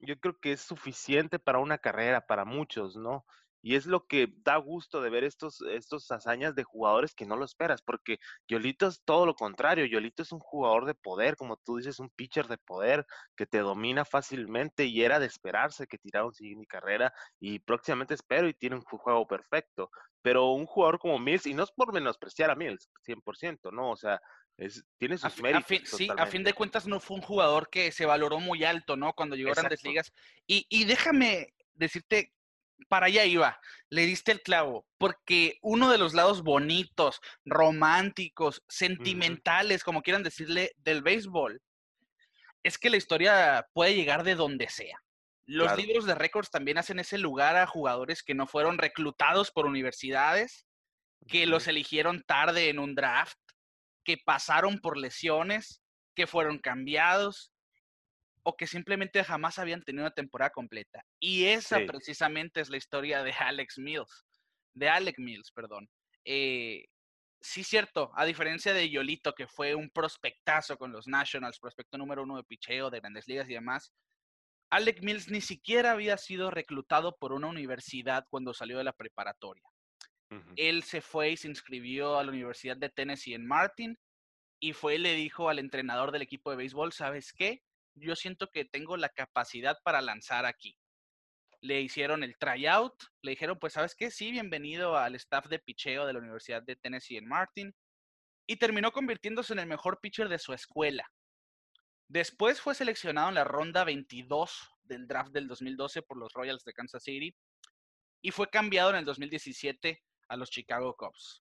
yo 0.00 0.18
creo 0.18 0.38
que 0.40 0.52
es 0.52 0.60
suficiente 0.60 1.38
para 1.38 1.58
una 1.58 1.78
carrera, 1.78 2.26
para 2.26 2.44
muchos, 2.44 2.96
¿no? 2.96 3.24
Y 3.60 3.74
es 3.74 3.86
lo 3.86 4.06
que 4.06 4.32
da 4.44 4.56
gusto 4.56 5.00
de 5.02 5.10
ver 5.10 5.24
estos, 5.24 5.60
estos 5.62 6.10
hazañas 6.12 6.54
de 6.54 6.62
jugadores 6.62 7.14
que 7.14 7.26
no 7.26 7.36
lo 7.36 7.44
esperas, 7.44 7.82
porque 7.82 8.18
Yolito 8.46 8.86
es 8.86 9.02
todo 9.04 9.26
lo 9.26 9.34
contrario. 9.34 9.84
Yolito 9.84 10.22
es 10.22 10.30
un 10.32 10.38
jugador 10.38 10.86
de 10.86 10.94
poder, 10.94 11.36
como 11.36 11.56
tú 11.56 11.76
dices, 11.76 11.98
un 11.98 12.08
pitcher 12.10 12.46
de 12.46 12.58
poder 12.58 13.04
que 13.36 13.46
te 13.46 13.58
domina 13.58 14.04
fácilmente 14.04 14.84
y 14.84 15.02
era 15.02 15.18
de 15.18 15.26
esperarse 15.26 15.88
que 15.88 15.98
tirara 15.98 16.26
un 16.26 16.34
siguiente 16.34 16.66
carrera 16.66 17.12
y 17.40 17.58
próximamente 17.58 18.14
espero 18.14 18.48
y 18.48 18.54
tiene 18.54 18.76
un 18.76 18.82
juego 18.82 19.26
perfecto. 19.26 19.90
Pero 20.22 20.52
un 20.52 20.66
jugador 20.66 20.98
como 21.00 21.18
Mills, 21.18 21.46
y 21.46 21.54
no 21.54 21.64
es 21.64 21.72
por 21.72 21.92
menospreciar 21.92 22.50
a 22.50 22.54
Mills, 22.54 22.90
100%, 23.04 23.72
¿no? 23.72 23.90
O 23.90 23.96
sea, 23.96 24.20
tiene 24.98 25.18
sus 25.18 25.40
méritos. 25.40 25.88
sí, 25.88 26.08
a 26.16 26.26
fin 26.26 26.42
de 26.42 26.52
cuentas 26.52 26.86
no 26.86 27.00
fue 27.00 27.16
un 27.16 27.22
jugador 27.22 27.70
que 27.70 27.92
se 27.92 28.06
valoró 28.06 28.40
muy 28.40 28.64
alto, 28.64 28.96
¿no? 28.96 29.12
Cuando 29.12 29.36
llegó 29.36 29.52
a 29.52 29.54
grandes 29.54 29.84
ligas. 29.84 30.12
Y, 30.46 30.66
y 30.68 30.84
déjame 30.84 31.54
decirte, 31.74 32.32
para 32.88 33.06
allá 33.06 33.24
iba, 33.24 33.60
le 33.90 34.06
diste 34.06 34.32
el 34.32 34.42
clavo, 34.42 34.86
porque 34.98 35.58
uno 35.62 35.90
de 35.90 35.98
los 35.98 36.14
lados 36.14 36.42
bonitos, 36.42 37.20
románticos, 37.44 38.62
sentimentales, 38.68 39.84
como 39.84 40.02
quieran 40.02 40.22
decirle, 40.22 40.72
del 40.78 41.02
béisbol, 41.02 41.60
es 42.62 42.78
que 42.78 42.90
la 42.90 42.96
historia 42.96 43.66
puede 43.72 43.94
llegar 43.94 44.24
de 44.24 44.34
donde 44.34 44.68
sea. 44.68 45.02
Los 45.46 45.76
libros 45.78 46.04
de 46.04 46.14
récords 46.14 46.50
también 46.50 46.76
hacen 46.76 46.98
ese 46.98 47.16
lugar 47.16 47.56
a 47.56 47.66
jugadores 47.66 48.22
que 48.22 48.34
no 48.34 48.46
fueron 48.46 48.76
reclutados 48.76 49.50
por 49.50 49.64
universidades, 49.64 50.66
que 51.26 51.46
los 51.46 51.66
eligieron 51.68 52.22
tarde 52.22 52.68
en 52.68 52.78
un 52.78 52.94
draft, 52.94 53.38
que 54.08 54.16
pasaron 54.16 54.78
por 54.78 54.96
lesiones, 54.96 55.82
que 56.16 56.26
fueron 56.26 56.58
cambiados 56.58 57.52
o 58.42 58.56
que 58.56 58.66
simplemente 58.66 59.22
jamás 59.22 59.58
habían 59.58 59.82
tenido 59.82 60.04
una 60.04 60.14
temporada 60.14 60.48
completa. 60.48 61.04
Y 61.20 61.44
esa 61.44 61.80
precisamente 61.86 62.62
es 62.62 62.70
la 62.70 62.78
historia 62.78 63.22
de 63.22 63.32
Alex 63.32 63.76
Mills, 63.76 64.24
de 64.72 64.88
Alec 64.88 65.18
Mills, 65.18 65.52
perdón. 65.52 65.90
Eh, 66.24 66.86
sí, 67.42 67.62
cierto, 67.62 68.10
a 68.14 68.24
diferencia 68.24 68.72
de 68.72 68.88
Yolito, 68.88 69.34
que 69.34 69.46
fue 69.46 69.74
un 69.74 69.90
prospectazo 69.90 70.78
con 70.78 70.90
los 70.90 71.06
Nationals, 71.06 71.58
prospecto 71.58 71.98
número 71.98 72.22
uno 72.22 72.38
de 72.38 72.44
picheo, 72.44 72.88
de 72.88 73.00
grandes 73.00 73.28
ligas 73.28 73.50
y 73.50 73.52
demás, 73.52 73.92
Alec 74.70 75.02
Mills 75.02 75.28
ni 75.28 75.42
siquiera 75.42 75.92
había 75.92 76.16
sido 76.16 76.50
reclutado 76.50 77.14
por 77.18 77.34
una 77.34 77.48
universidad 77.48 78.24
cuando 78.30 78.54
salió 78.54 78.78
de 78.78 78.84
la 78.84 78.94
preparatoria. 78.94 79.68
Él 80.56 80.82
se 80.82 81.00
fue 81.00 81.30
y 81.30 81.36
se 81.36 81.48
inscribió 81.48 82.18
a 82.18 82.24
la 82.24 82.30
Universidad 82.30 82.76
de 82.76 82.90
Tennessee 82.90 83.34
en 83.34 83.46
Martin 83.46 83.98
y 84.60 84.72
fue 84.72 84.96
y 84.96 84.98
le 84.98 85.14
dijo 85.14 85.48
al 85.48 85.58
entrenador 85.58 86.12
del 86.12 86.22
equipo 86.22 86.50
de 86.50 86.56
béisbol, 86.56 86.92
¿sabes 86.92 87.32
qué? 87.32 87.62
yo 88.00 88.16
siento 88.16 88.50
que 88.50 88.64
tengo 88.64 88.96
la 88.96 89.08
capacidad 89.08 89.78
para 89.82 90.00
lanzar 90.00 90.46
aquí. 90.46 90.76
Le 91.60 91.80
hicieron 91.80 92.22
el 92.22 92.36
tryout, 92.38 92.94
le 93.22 93.32
dijeron, 93.32 93.58
pues, 93.58 93.72
¿sabes 93.72 93.94
qué? 93.94 94.10
Sí, 94.10 94.30
bienvenido 94.30 94.96
al 94.96 95.14
staff 95.16 95.46
de 95.46 95.58
picheo 95.58 96.06
de 96.06 96.12
la 96.12 96.20
Universidad 96.20 96.62
de 96.62 96.76
Tennessee 96.76 97.16
en 97.16 97.26
Martin. 97.26 97.74
Y 98.46 98.56
terminó 98.56 98.92
convirtiéndose 98.92 99.52
en 99.52 99.58
el 99.58 99.66
mejor 99.66 100.00
pitcher 100.00 100.28
de 100.28 100.38
su 100.38 100.52
escuela. 100.52 101.10
Después 102.06 102.60
fue 102.60 102.74
seleccionado 102.74 103.28
en 103.28 103.34
la 103.34 103.44
ronda 103.44 103.84
22 103.84 104.70
del 104.84 105.06
draft 105.06 105.32
del 105.32 105.48
2012 105.48 106.02
por 106.02 106.16
los 106.16 106.32
Royals 106.32 106.64
de 106.64 106.72
Kansas 106.72 107.02
City 107.02 107.36
y 108.22 108.30
fue 108.30 108.48
cambiado 108.48 108.90
en 108.90 108.96
el 108.96 109.04
2017 109.04 110.02
a 110.28 110.36
los 110.36 110.50
Chicago 110.50 110.96
Cubs. 110.96 111.42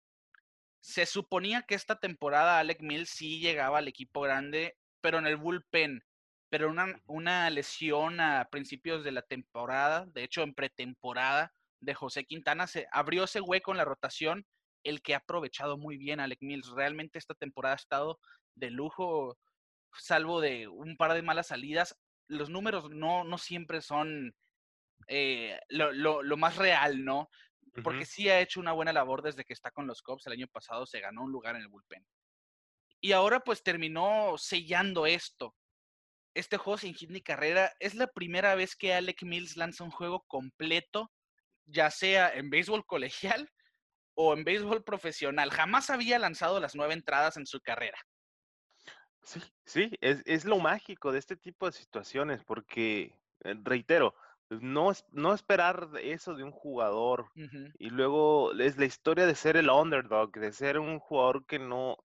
Se 0.79 1.05
suponía 1.05 1.63
que 1.63 1.75
esta 1.75 1.99
temporada 1.99 2.59
Alec 2.59 2.81
Mills 2.81 3.09
sí 3.09 3.39
llegaba 3.39 3.77
al 3.77 3.87
equipo 3.87 4.21
grande, 4.21 4.77
pero 5.01 5.19
en 5.19 5.27
el 5.27 5.37
bullpen. 5.37 6.03
Pero 6.49 6.69
una, 6.69 7.01
una 7.07 7.49
lesión 7.49 8.19
a 8.19 8.47
principios 8.51 9.03
de 9.03 9.11
la 9.11 9.23
temporada, 9.23 10.05
de 10.07 10.23
hecho 10.23 10.43
en 10.43 10.53
pretemporada 10.53 11.53
de 11.79 11.93
José 11.93 12.25
Quintana, 12.25 12.67
se 12.67 12.87
abrió 12.91 13.23
ese 13.23 13.41
hueco 13.41 13.71
en 13.71 13.77
la 13.77 13.85
rotación, 13.85 14.45
el 14.83 15.01
que 15.01 15.15
ha 15.15 15.17
aprovechado 15.17 15.77
muy 15.77 15.97
bien 15.97 16.19
Alec 16.19 16.39
Mills. 16.41 16.69
Realmente 16.69 17.17
esta 17.17 17.33
temporada 17.33 17.73
ha 17.73 17.77
estado 17.77 18.19
de 18.55 18.69
lujo, 18.69 19.37
salvo 19.97 20.41
de 20.41 20.67
un 20.67 20.97
par 20.97 21.13
de 21.13 21.21
malas 21.21 21.47
salidas. 21.47 21.97
Los 22.27 22.49
números 22.49 22.89
no, 22.89 23.23
no 23.23 23.37
siempre 23.37 23.81
son 23.81 24.35
eh, 25.07 25.59
lo, 25.69 26.37
más 26.37 26.57
real, 26.57 27.03
¿no? 27.03 27.29
Porque 27.81 28.05
sí 28.05 28.29
ha 28.29 28.39
hecho 28.39 28.59
una 28.59 28.71
buena 28.71 28.93
labor 28.93 29.23
desde 29.23 29.43
que 29.43 29.53
está 29.53 29.71
con 29.71 29.87
los 29.87 30.01
Cubs. 30.01 30.27
El 30.27 30.33
año 30.33 30.47
pasado 30.47 30.85
se 30.85 30.99
ganó 30.99 31.23
un 31.23 31.31
lugar 31.31 31.55
en 31.55 31.63
el 31.63 31.69
bullpen. 31.69 32.05
Y 33.01 33.13
ahora 33.13 33.39
pues 33.39 33.63
terminó 33.63 34.37
sellando 34.37 35.05
esto. 35.05 35.55
Este 36.35 36.57
juego 36.57 36.77
sin 36.77 36.93
hit 36.93 37.09
ni 37.09 37.21
carrera 37.21 37.71
es 37.79 37.95
la 37.95 38.07
primera 38.07 38.55
vez 38.55 38.75
que 38.75 38.93
Alec 38.93 39.23
Mills 39.23 39.57
lanza 39.57 39.83
un 39.83 39.91
juego 39.91 40.23
completo, 40.27 41.11
ya 41.65 41.89
sea 41.89 42.29
en 42.29 42.49
béisbol 42.49 42.85
colegial 42.85 43.49
o 44.15 44.33
en 44.33 44.43
béisbol 44.43 44.83
profesional. 44.83 45.49
Jamás 45.49 45.89
había 45.89 46.19
lanzado 46.19 46.59
las 46.59 46.75
nueve 46.75 46.93
entradas 46.93 47.37
en 47.37 47.47
su 47.47 47.59
carrera. 47.59 47.97
Sí, 49.23 49.41
sí, 49.65 49.91
es, 50.01 50.21
es 50.25 50.45
lo 50.45 50.59
mágico 50.59 51.11
de 51.11 51.19
este 51.19 51.37
tipo 51.37 51.65
de 51.65 51.71
situaciones, 51.71 52.43
porque, 52.43 53.17
eh, 53.43 53.55
reitero, 53.63 54.13
no, 54.61 54.91
no 55.11 55.33
esperar 55.33 55.89
eso 56.01 56.35
de 56.35 56.43
un 56.43 56.51
jugador. 56.51 57.27
Y 57.79 57.89
luego 57.89 58.51
es 58.53 58.77
la 58.77 58.85
historia 58.85 59.25
de 59.25 59.35
ser 59.35 59.57
el 59.57 59.69
underdog, 59.69 60.31
de 60.31 60.51
ser 60.51 60.79
un 60.79 60.99
jugador 60.99 61.45
que 61.45 61.59
no, 61.59 61.97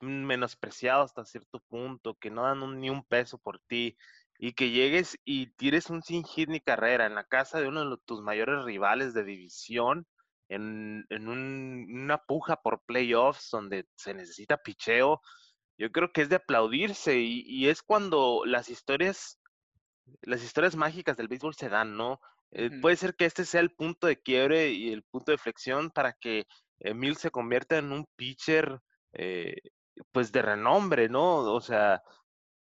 menospreciado 0.00 1.02
hasta 1.02 1.24
cierto 1.24 1.60
punto, 1.68 2.14
que 2.14 2.30
no 2.30 2.42
dan 2.42 2.80
ni 2.80 2.90
un 2.90 3.04
peso 3.04 3.38
por 3.38 3.60
ti, 3.60 3.96
y 4.38 4.54
que 4.54 4.70
llegues 4.70 5.18
y 5.24 5.52
tires 5.54 5.88
un 5.90 6.02
sin 6.02 6.24
hit 6.24 6.48
ni 6.48 6.60
carrera 6.60 7.06
en 7.06 7.14
la 7.14 7.24
casa 7.24 7.60
de 7.60 7.68
uno 7.68 7.88
de 7.88 7.96
tus 8.04 8.22
mayores 8.22 8.64
rivales 8.64 9.14
de 9.14 9.24
división, 9.24 10.06
en, 10.48 11.06
en 11.10 11.28
una 11.28 12.18
puja 12.18 12.56
por 12.56 12.82
playoffs 12.84 13.50
donde 13.50 13.86
se 13.94 14.14
necesita 14.14 14.58
picheo, 14.58 15.20
yo 15.78 15.90
creo 15.90 16.12
que 16.12 16.22
es 16.22 16.28
de 16.28 16.36
aplaudirse 16.36 17.18
y, 17.18 17.42
y 17.46 17.68
es 17.68 17.82
cuando 17.82 18.42
las 18.44 18.68
historias 18.68 19.40
las 20.22 20.42
historias 20.42 20.76
mágicas 20.76 21.16
del 21.16 21.28
béisbol 21.28 21.54
se 21.54 21.68
dan, 21.68 21.96
¿no? 21.96 22.20
Eh, 22.50 22.70
puede 22.80 22.96
ser 22.96 23.14
que 23.14 23.24
este 23.24 23.44
sea 23.44 23.60
el 23.60 23.70
punto 23.70 24.06
de 24.06 24.20
quiebre 24.20 24.70
y 24.70 24.92
el 24.92 25.02
punto 25.04 25.32
de 25.32 25.38
flexión 25.38 25.90
para 25.90 26.12
que 26.12 26.46
Emil 26.80 27.16
se 27.16 27.30
convierta 27.30 27.78
en 27.78 27.92
un 27.92 28.06
pitcher, 28.16 28.80
eh, 29.14 29.56
pues 30.10 30.32
de 30.32 30.42
renombre, 30.42 31.08
¿no? 31.08 31.36
O 31.52 31.60
sea, 31.60 32.02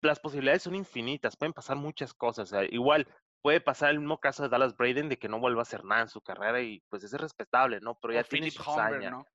las 0.02 0.20
posibilidades 0.20 0.64
son 0.64 0.76
infinitas, 0.76 1.36
pueden 1.38 1.54
pasar 1.54 1.78
muchas 1.78 2.14
cosas. 2.14 2.52
igual 2.70 3.08
puede 3.42 3.62
pasar 3.62 3.92
el 3.92 4.00
mismo 4.00 4.20
caso 4.20 4.44
de 4.44 4.50
Dallas 4.50 4.76
Braden 4.76 5.10
de 5.10 5.18
que 5.18 5.30
no 5.30 5.40
vuelva 5.40 5.62
a 5.62 5.64
hacer 5.64 5.84
nada 5.86 6.02
en 6.02 6.10
su 6.10 6.22
carrera 6.22 6.62
y 6.62 6.82
pues 6.90 7.04
es 7.04 7.14
respetable, 7.14 7.80
¿no? 7.80 7.98
Pero 8.02 8.14
ya 8.14 8.24
tiene 8.24 8.52
su 8.52 8.64
¿no? 9.10 9.26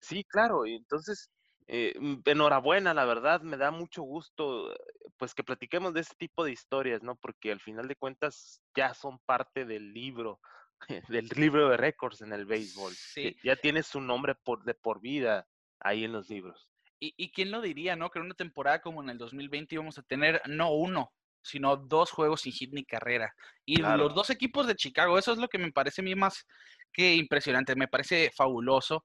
Sí, 0.00 0.24
claro, 0.24 0.66
y 0.66 0.76
entonces 0.76 1.30
eh, 1.66 1.94
mm, 1.98 2.16
enhorabuena, 2.26 2.92
la 2.92 3.04
verdad, 3.04 3.40
me 3.40 3.56
da 3.56 3.70
mucho 3.70 4.02
gusto 4.02 4.72
eh, 4.72 4.76
pues 5.16 5.34
que 5.34 5.44
platiquemos 5.44 5.94
de 5.94 6.00
este 6.00 6.16
tipo 6.16 6.44
de 6.44 6.52
historias, 6.52 7.02
¿no? 7.02 7.16
Porque 7.16 7.52
al 7.52 7.60
final 7.60 7.88
de 7.88 7.96
cuentas 7.96 8.60
ya 8.76 8.92
son 8.92 9.18
parte 9.20 9.64
del 9.64 9.92
libro, 9.94 10.40
del 11.08 11.28
libro 11.36 11.68
de 11.70 11.76
récords 11.76 12.20
en 12.20 12.32
el 12.32 12.44
béisbol. 12.44 12.92
Sí. 12.92 13.36
Ya 13.42 13.56
tiene 13.56 13.82
su 13.82 14.00
nombre 14.00 14.34
por, 14.34 14.64
de 14.64 14.74
por 14.74 15.00
vida 15.00 15.46
ahí 15.80 16.04
en 16.04 16.12
los 16.12 16.28
libros. 16.28 16.68
¿Y, 17.00 17.32
quién 17.32 17.50
lo 17.50 17.60
diría, 17.60 17.96
no? 17.96 18.08
Que 18.08 18.18
en 18.18 18.24
una 18.24 18.34
temporada 18.34 18.80
como 18.80 19.02
en 19.02 19.10
el 19.10 19.18
2020 19.18 19.74
íbamos 19.74 19.98
a 19.98 20.02
tener 20.02 20.40
no 20.46 20.72
uno, 20.72 21.12
sino 21.42 21.76
dos 21.76 22.10
juegos 22.10 22.42
sin 22.42 22.52
hit 22.52 22.72
ni 22.72 22.82
carrera. 22.82 23.34
Y 23.66 23.82
los 23.82 24.14
dos 24.14 24.30
equipos 24.30 24.66
de 24.66 24.74
Chicago, 24.74 25.18
eso 25.18 25.32
es 25.32 25.38
lo 25.38 25.48
que 25.48 25.58
me 25.58 25.70
parece 25.70 26.00
a 26.00 26.04
mí 26.04 26.14
más 26.14 26.46
que 26.94 27.14
impresionante, 27.14 27.76
me 27.76 27.88
parece 27.88 28.30
fabuloso. 28.34 29.04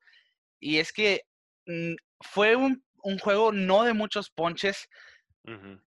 Y 0.61 0.77
es 0.77 0.93
que 0.93 1.23
fue 2.21 2.55
un, 2.55 2.83
juego 3.21 3.51
no 3.51 3.83
de 3.83 3.93
muchos 3.93 4.29
ponches. 4.29 4.87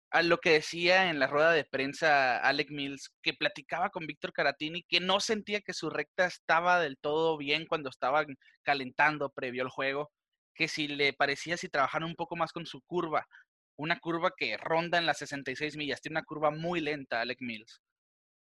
A 0.09 0.23
lo 0.23 0.39
que 0.39 0.53
decía 0.53 1.09
en 1.09 1.19
la 1.19 1.27
rueda 1.27 1.51
de 1.51 1.63
prensa 1.63 2.37
Alec 2.37 2.71
Mills, 2.71 3.11
que 3.21 3.33
platicaba 3.33 3.91
con 3.91 4.07
Víctor 4.07 4.33
Caratini, 4.33 4.83
que 4.83 4.99
no 4.99 5.19
sentía 5.19 5.61
que 5.61 5.73
su 5.73 5.89
recta 5.89 6.25
estaba 6.25 6.79
del 6.79 6.97
todo 6.97 7.37
bien 7.37 7.65
cuando 7.65 7.89
estaban 7.89 8.25
calentando 8.63 9.29
previo 9.29 9.63
al 9.63 9.69
juego, 9.69 10.11
que 10.55 10.67
si 10.67 10.87
le 10.87 11.13
parecía 11.13 11.57
si 11.57 11.69
trabajaron 11.69 12.09
un 12.09 12.15
poco 12.15 12.35
más 12.35 12.51
con 12.51 12.65
su 12.65 12.81
curva, 12.81 13.27
una 13.77 13.99
curva 13.99 14.31
que 14.35 14.57
ronda 14.57 14.97
en 14.97 15.05
las 15.05 15.19
66 15.19 15.77
millas, 15.77 16.01
tiene 16.01 16.15
una 16.15 16.25
curva 16.25 16.51
muy 16.51 16.81
lenta 16.81 17.21
Alec 17.21 17.41
Mills. 17.41 17.81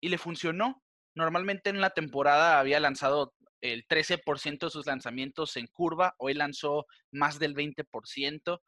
Y 0.01 0.09
le 0.09 0.17
funcionó. 0.17 0.81
Normalmente 1.15 1.71
en 1.71 1.81
la 1.81 1.89
temporada 1.89 2.59
había 2.59 2.79
lanzado 2.79 3.33
el 3.61 3.87
13% 3.87 4.59
de 4.59 4.69
sus 4.69 4.85
lanzamientos 4.85 5.57
en 5.57 5.67
curva, 5.67 6.15
hoy 6.17 6.33
lanzó 6.33 6.85
más 7.11 7.39
del 7.39 7.55
20% 7.55 8.59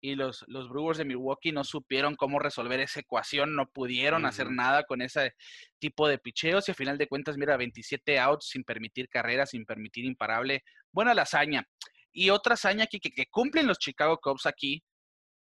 y 0.00 0.14
los, 0.14 0.44
los 0.46 0.68
Brewers 0.68 0.98
de 0.98 1.04
Milwaukee 1.04 1.52
no 1.52 1.64
supieron 1.64 2.16
cómo 2.16 2.38
resolver 2.38 2.80
esa 2.80 3.00
ecuación, 3.00 3.54
no 3.56 3.66
pudieron 3.66 4.26
hacer 4.26 4.50
nada 4.50 4.84
con 4.84 5.02
ese 5.02 5.34
tipo 5.78 6.06
de 6.06 6.18
picheos 6.18 6.68
y 6.68 6.72
al 6.72 6.76
final 6.76 6.98
de 6.98 7.08
cuentas, 7.08 7.36
mira, 7.36 7.56
27 7.56 8.18
outs 8.18 8.48
sin 8.48 8.62
permitir 8.62 9.08
carreras, 9.08 9.50
sin 9.50 9.64
permitir 9.64 10.04
imparable, 10.04 10.62
buena 10.92 11.14
la 11.14 11.22
hazaña. 11.22 11.66
Y 12.12 12.30
otra 12.30 12.54
hazaña 12.54 12.86
que, 12.86 13.00
que, 13.00 13.26
cumplen 13.26 13.66
los 13.66 13.78
Chicago 13.78 14.18
Cubs 14.18 14.46
aquí 14.46 14.82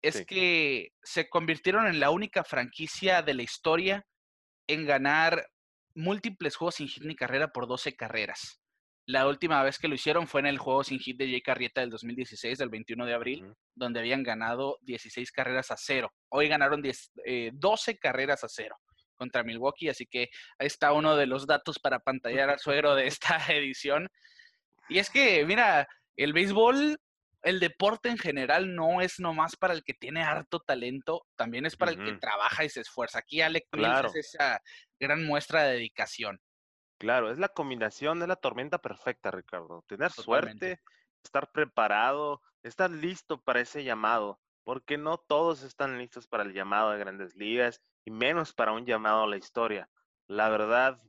es 0.03 0.25
que 0.27 0.93
se 1.03 1.29
convirtieron 1.29 1.87
en 1.87 2.01
la 2.01 2.11
única 2.11 2.45
franquicia 2.45 3.23
de 3.23 3.35
la 3.35 3.43
historia 3.43 4.07
en 4.67 4.87
ganar 4.87 5.49
múltiples 5.95 6.57
juegos 6.57 6.77
sin 6.77 6.89
hit 6.89 7.03
ni 7.03 7.17
carrera 7.17 7.49
por 7.49 7.67
12 7.67 7.97
carreras. 7.97 8.61
La 9.09 9.27
última 9.27 9.63
vez 9.63 9.79
que 9.79 9.89
lo 9.89 9.95
hicieron 9.95 10.29
fue 10.29 10.41
en 10.41 10.49
el 10.49 10.59
juego 10.59 10.85
sin 10.85 10.99
hit 10.99 11.17
de 11.17 11.31
Jay 11.31 11.41
Carrieta 11.41 11.81
del 11.81 11.89
2016, 11.89 12.59
del 12.59 12.69
21 12.69 13.07
de 13.07 13.15
abril, 13.15 13.55
donde 13.75 14.01
habían 14.01 14.23
ganado 14.23 14.77
16 14.83 15.33
carreras 15.33 15.71
a 15.71 15.79
cero. 15.79 16.13
Hoy 16.29 16.47
ganaron 16.47 16.83
10, 16.83 17.13
12 17.55 17.91
eh, 17.91 17.99
carreras 17.99 18.45
a 18.45 18.49
cero 18.51 18.77
contra 19.17 19.43
Milwaukee, 19.43 19.89
así 19.89 20.05
que 20.05 20.29
ahí 20.59 20.67
está 20.67 20.93
uno 20.93 21.17
de 21.17 21.25
los 21.25 21.47
datos 21.47 21.79
para 21.79 22.01
pantallar 22.01 22.51
al 22.51 22.59
suegro 22.59 22.95
de 22.95 23.07
esta 23.07 23.39
edición. 23.49 24.09
Y 24.91 24.99
es 24.99 25.09
que, 25.09 25.43
mira, 25.47 25.89
el 26.15 26.35
béisbol, 26.35 26.99
el 27.45 27.61
deporte 27.61 28.11
en 28.11 28.19
general 28.19 28.75
no 28.75 29.01
es 29.01 29.21
nomás 29.21 29.57
para 29.57 29.73
el 29.73 29.85
que 29.85 29.95
tiene 29.95 30.23
harto 30.23 30.61
talento, 30.61 31.25
también 31.35 31.65
es 31.65 31.77
para 31.77 31.93
el 31.93 32.05
que 32.05 32.13
trabaja 32.19 32.63
y 32.63 32.69
se 32.69 32.83
esfuerza. 32.83 33.21
Aquí 33.21 33.41
Alec 33.41 33.69
claro. 33.71 34.11
es 34.11 34.35
esa 34.35 34.61
gran 35.01 35.25
muestra 35.25 35.63
de 35.63 35.77
dedicación. 35.77 36.39
Claro, 36.99 37.31
es 37.31 37.39
la 37.39 37.49
combinación, 37.49 38.19
de 38.19 38.27
la 38.27 38.37
tormenta 38.37 38.79
perfecta, 38.79 39.31
Ricardo. 39.31 39.85
Tener 39.87 40.11
suerte, 40.11 40.81
estar 41.23 41.53
preparado, 41.53 42.43
estar 42.63 42.91
listo 42.91 43.41
para 43.41 43.61
ese 43.61 43.85
llamado, 43.85 44.41
porque 44.65 44.99
no 44.99 45.17
todos 45.19 45.63
están 45.63 45.97
listos 45.97 46.27
para 46.27 46.43
el 46.43 46.53
llamado 46.53 46.91
de 46.91 46.99
grandes 46.99 47.37
ligas 47.37 47.81
y 48.05 48.11
menos 48.11 48.53
para 48.53 48.73
un 48.73 48.85
llamado 48.85 49.23
a 49.23 49.29
la 49.29 49.37
historia. 49.37 49.89
La 50.27 50.49
verdad, 50.49 51.01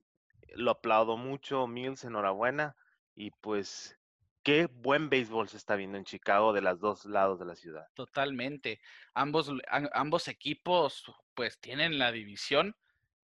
lo 0.56 0.72
aplaudo 0.72 1.18
mucho, 1.18 1.66
Mills, 1.66 2.04
enhorabuena. 2.04 2.76
Y 3.16 3.32
pues, 3.32 3.98
qué 4.44 4.68
buen 4.68 5.10
béisbol 5.10 5.50
se 5.50 5.58
está 5.58 5.76
viendo 5.76 5.98
en 5.98 6.06
Chicago 6.06 6.54
de 6.54 6.62
los 6.62 6.80
dos 6.80 7.06
lados 7.06 7.40
de 7.40 7.46
la 7.46 7.56
ciudad. 7.56 7.88
Totalmente. 7.96 8.80
Ambos, 9.16 9.52
ambos 9.94 10.28
equipos, 10.28 11.04
pues, 11.34 11.60
tienen 11.60 11.98
la 11.98 12.12
división. 12.12 12.76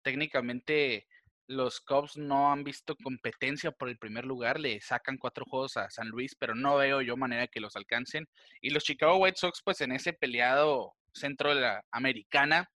Técnicamente 0.02 1.08
los 1.48 1.80
Cubs 1.82 2.18
no 2.18 2.52
han 2.52 2.64
visto 2.64 2.96
competencia 2.96 3.72
por 3.72 3.90
el 3.90 3.98
primer 3.98 4.26
lugar, 4.26 4.60
le 4.60 4.82
sacan 4.82 5.18
cuatro 5.18 5.46
juegos 5.46 5.78
a 5.78 5.90
San 5.90 6.08
Luis, 6.10 6.36
pero 6.36 6.56
no 6.56 6.76
veo 6.78 7.02
yo 7.02 7.18
manera 7.18 7.48
que 7.48 7.60
los 7.60 7.76
alcancen. 7.76 8.28
Y 8.62 8.72
los 8.72 8.84
Chicago 8.84 9.18
White 9.18 9.38
Sox, 9.38 9.62
pues 9.64 9.82
en 9.82 9.92
ese 9.92 10.14
peleado 10.14 10.94
centro 11.14 11.54
de 11.54 11.62
la 11.62 11.86
americana, 11.92 12.70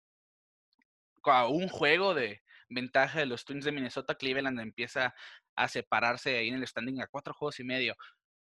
a 1.25 1.47
un 1.49 1.69
juego 1.69 2.15
de 2.15 2.43
ventaja 2.69 3.21
de 3.21 3.27
los 3.27 3.45
Twins 3.45 3.65
de 3.65 3.73
Minnesota, 3.73 4.15
Cleveland 4.15 4.61
empieza 4.61 5.15
a 5.57 5.69
separarse 5.69 6.37
ahí 6.37 6.49
en 6.49 6.57
el 6.57 6.67
standing 6.67 7.01
a 7.01 7.07
cuatro 7.07 7.35
juegos 7.35 7.61
y 7.61 7.65
medio. 7.65 7.95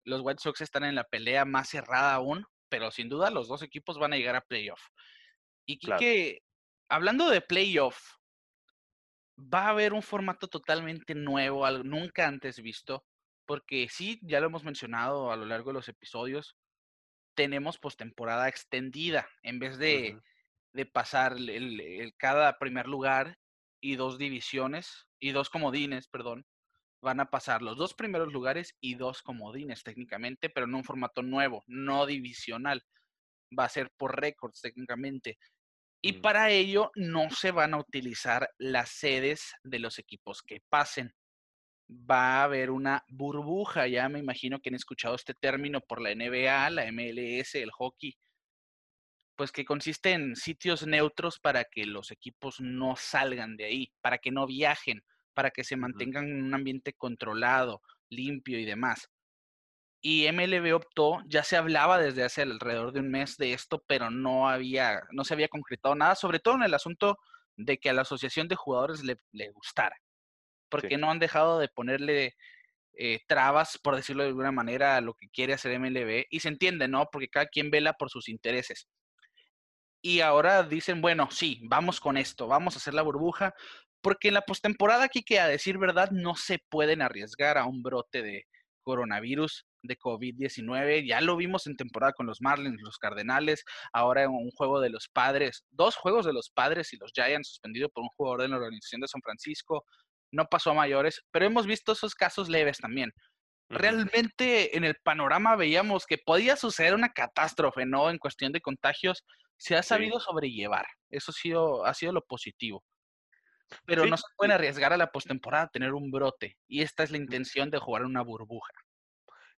Los 0.03 0.21
White 0.21 0.41
Sox 0.41 0.61
están 0.61 0.83
en 0.83 0.95
la 0.95 1.03
pelea 1.03 1.45
más 1.45 1.69
cerrada 1.69 2.13
aún, 2.13 2.45
pero 2.69 2.91
sin 2.91 3.09
duda 3.09 3.29
los 3.29 3.47
dos 3.47 3.61
equipos 3.61 3.97
van 3.97 4.13
a 4.13 4.17
llegar 4.17 4.35
a 4.35 4.41
playoff. 4.41 4.81
Y 5.65 5.79
que 5.79 6.41
hablando 6.89 7.29
de 7.29 7.41
playoff, 7.41 7.97
va 9.37 9.65
a 9.65 9.69
haber 9.69 9.93
un 9.93 10.01
formato 10.01 10.47
totalmente 10.47 11.15
nuevo, 11.15 11.69
nunca 11.83 12.27
antes 12.27 12.61
visto, 12.61 13.05
porque 13.45 13.87
sí, 13.89 14.19
ya 14.23 14.39
lo 14.39 14.47
hemos 14.47 14.63
mencionado 14.63 15.31
a 15.31 15.35
lo 15.35 15.45
largo 15.45 15.71
de 15.71 15.75
los 15.75 15.89
episodios, 15.89 16.57
tenemos 17.35 17.77
postemporada 17.77 18.47
extendida 18.47 19.27
en 19.43 19.59
vez 19.59 19.77
de, 19.77 20.19
pasar 20.93 21.33
el, 21.33 22.13
cada 22.17 22.57
primer 22.57 22.87
lugar 22.87 23.37
y 23.81 23.95
dos 23.95 24.17
divisiones 24.17 25.07
y 25.19 25.31
dos 25.31 25.49
comodines, 25.49 26.07
perdón, 26.07 26.45
van 27.01 27.19
a 27.19 27.29
pasar 27.29 27.61
los 27.61 27.77
dos 27.77 27.93
primeros 27.93 28.33
lugares 28.33 28.75
y 28.81 28.95
dos 28.95 29.21
comodines 29.21 29.83
técnicamente, 29.83 30.49
pero 30.49 30.65
en 30.65 30.75
un 30.75 30.83
formato 30.83 31.21
nuevo, 31.21 31.63
no 31.67 32.05
divisional. 32.05 32.83
Va 33.57 33.65
a 33.65 33.69
ser 33.69 33.91
por 33.95 34.19
récords 34.19 34.59
técnicamente. 34.61 35.37
Y 36.07 36.13
para 36.13 36.51
ello 36.51 36.91
no 36.93 37.31
se 37.31 37.49
van 37.49 37.73
a 37.73 37.79
utilizar 37.79 38.47
las 38.59 38.91
sedes 38.91 39.55
de 39.63 39.79
los 39.79 39.97
equipos 39.97 40.43
que 40.43 40.61
pasen. 40.69 41.11
Va 41.89 42.41
a 42.41 42.43
haber 42.43 42.69
una 42.69 43.03
burbuja, 43.07 43.87
ya 43.87 44.07
me 44.07 44.19
imagino 44.19 44.59
que 44.59 44.69
han 44.69 44.75
escuchado 44.75 45.15
este 45.15 45.33
término 45.33 45.81
por 45.81 45.99
la 45.99 46.13
NBA, 46.13 46.69
la 46.69 46.91
MLS, 46.91 47.55
el 47.55 47.71
hockey, 47.71 48.15
pues 49.35 49.51
que 49.51 49.65
consiste 49.65 50.11
en 50.11 50.35
sitios 50.35 50.85
neutros 50.85 51.39
para 51.39 51.63
que 51.63 51.87
los 51.87 52.11
equipos 52.11 52.57
no 52.59 52.95
salgan 52.95 53.57
de 53.57 53.65
ahí, 53.65 53.91
para 53.99 54.19
que 54.19 54.29
no 54.29 54.45
viajen, 54.45 55.01
para 55.33 55.49
que 55.49 55.63
se 55.63 55.75
mantengan 55.75 56.25
en 56.27 56.43
un 56.43 56.53
ambiente 56.53 56.93
controlado, 56.93 57.81
limpio 58.11 58.59
y 58.59 58.65
demás 58.65 59.09
y 60.07 60.31
MLB 60.31 60.75
optó, 60.75 61.23
ya 61.25 61.43
se 61.43 61.57
hablaba 61.57 61.97
desde 61.97 62.23
hace 62.23 62.43
alrededor 62.43 62.91
de 62.91 62.99
un 62.99 63.09
mes 63.09 63.37
de 63.37 63.53
esto, 63.53 63.83
pero 63.87 64.11
no 64.11 64.47
había, 64.47 65.01
no 65.09 65.23
se 65.23 65.33
había 65.33 65.47
concretado 65.47 65.95
nada, 65.95 66.13
sobre 66.13 66.37
todo 66.37 66.53
en 66.53 66.61
el 66.61 66.75
asunto 66.75 67.17
de 67.57 67.79
que 67.79 67.89
a 67.89 67.93
la 67.93 68.03
asociación 68.03 68.47
de 68.47 68.55
jugadores 68.55 69.03
le, 69.03 69.17
gustara, 69.49 69.97
porque 70.69 70.97
no 70.97 71.09
han 71.09 71.17
dejado 71.17 71.57
de 71.57 71.69
ponerle 71.69 72.35
eh, 72.93 73.21
trabas, 73.27 73.79
por 73.79 73.95
decirlo 73.95 74.21
de 74.21 74.29
alguna 74.29 74.51
manera, 74.51 74.95
a 74.95 75.01
lo 75.01 75.15
que 75.15 75.27
quiere 75.29 75.53
hacer 75.53 75.79
MLB, 75.79 76.25
y 76.29 76.39
se 76.39 76.49
entiende, 76.49 76.87
¿no? 76.87 77.07
Porque 77.11 77.27
cada 77.27 77.47
quien 77.47 77.71
vela 77.71 77.93
por 77.93 78.11
sus 78.11 78.29
intereses. 78.29 78.87
Y 80.03 80.19
ahora 80.19 80.61
dicen, 80.61 81.01
bueno, 81.01 81.29
sí, 81.31 81.61
vamos 81.63 81.99
con 81.99 82.17
esto, 82.17 82.45
vamos 82.45 82.75
a 82.75 82.77
hacer 82.77 82.93
la 82.93 83.01
burbuja, 83.01 83.55
porque 84.01 84.27
en 84.27 84.35
la 84.35 84.43
postemporada 84.43 85.05
aquí 85.05 85.23
que 85.23 85.39
a 85.39 85.47
decir 85.47 85.79
verdad 85.79 86.11
no 86.11 86.35
se 86.35 86.59
pueden 86.69 87.01
arriesgar 87.01 87.57
a 87.57 87.65
un 87.65 87.81
brote 87.81 88.21
de 88.21 88.45
coronavirus 88.83 89.65
de 89.87 89.97
COVID-19. 89.97 91.07
Ya 91.07 91.21
lo 91.21 91.35
vimos 91.35 91.67
en 91.67 91.75
temporada 91.75 92.13
con 92.13 92.25
los 92.25 92.41
Marlins, 92.41 92.81
los 92.81 92.97
Cardenales, 92.97 93.63
ahora 93.93 94.23
en 94.23 94.31
un 94.31 94.51
juego 94.51 94.79
de 94.79 94.89
los 94.89 95.07
Padres, 95.09 95.63
dos 95.71 95.95
juegos 95.95 96.25
de 96.25 96.33
los 96.33 96.49
Padres 96.49 96.93
y 96.93 96.97
los 96.97 97.11
Giants 97.13 97.49
suspendido 97.49 97.89
por 97.89 98.03
un 98.03 98.09
jugador 98.15 98.41
de 98.41 98.47
la 98.49 98.57
organización 98.57 99.01
de 99.01 99.07
San 99.07 99.21
Francisco. 99.21 99.83
No 100.31 100.45
pasó 100.45 100.71
a 100.71 100.75
mayores, 100.75 101.21
pero 101.31 101.45
hemos 101.45 101.65
visto 101.65 101.91
esos 101.93 102.15
casos 102.15 102.49
leves 102.49 102.77
también. 102.77 103.11
Realmente 103.69 104.77
en 104.77 104.83
el 104.83 104.95
panorama 104.95 105.55
veíamos 105.55 106.05
que 106.05 106.19
podía 106.19 106.55
suceder 106.55 106.93
una 106.93 107.09
catástrofe, 107.09 107.85
¿no? 107.85 108.09
En 108.09 108.19
cuestión 108.19 108.51
de 108.51 108.61
contagios, 108.61 109.23
se 109.57 109.75
ha 109.75 109.83
sabido 109.83 110.19
sobrellevar. 110.19 110.85
Eso 111.09 111.31
ha 111.31 111.33
sido, 111.33 111.85
ha 111.85 111.93
sido 111.93 112.11
lo 112.11 112.21
positivo. 112.21 112.83
Pero 113.85 114.05
no 114.05 114.17
se 114.17 114.25
pueden 114.37 114.51
arriesgar 114.51 114.93
a 114.93 114.97
la 114.97 115.11
postemporada 115.11 115.65
a 115.65 115.69
tener 115.69 115.93
un 115.93 116.11
brote. 116.11 116.57
Y 116.67 116.81
esta 116.81 117.03
es 117.03 117.11
la 117.11 117.17
intención 117.17 117.71
de 117.71 117.79
jugar 117.79 118.03
una 118.03 118.21
burbuja. 118.21 118.71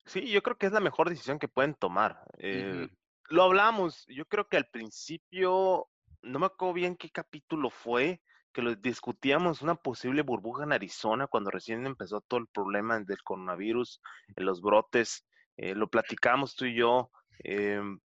Sí, 0.08 0.30
yo 0.30 0.42
creo 0.42 0.58
que 0.58 0.66
es 0.66 0.72
la 0.72 0.80
mejor 0.80 1.10
decisión 1.10 1.38
que 1.38 1.50
pueden 1.50 1.76
tomar. 1.76 2.24
Eh, 2.40 2.88
lo 3.30 3.44
hablamos, 3.44 4.06
yo 4.08 4.26
creo 4.26 4.48
que 4.48 4.56
al 4.56 4.68
principio, 4.68 5.88
no 6.22 6.40
me 6.40 6.46
acuerdo 6.46 6.74
bien 6.74 6.96
qué 6.96 7.10
capítulo 7.10 7.70
fue, 7.70 8.22
que 8.54 8.62
lo 8.62 8.74
discutíamos 8.74 9.62
una 9.62 9.76
posible 9.76 10.22
burbuja 10.22 10.64
en 10.64 10.72
Arizona 10.72 11.28
cuando 11.28 11.52
recién 11.52 11.86
empezó 11.86 12.22
todo 12.22 12.40
el 12.40 12.48
problema 12.48 12.98
del 13.00 13.22
coronavirus, 13.22 14.02
los 14.38 14.62
brotes, 14.62 15.26
eh, 15.58 15.76
lo 15.76 15.90
platicamos 15.90 16.56
tú 16.56 16.66
y 16.66 16.76
yo, 16.76 17.12
em, 17.44 18.00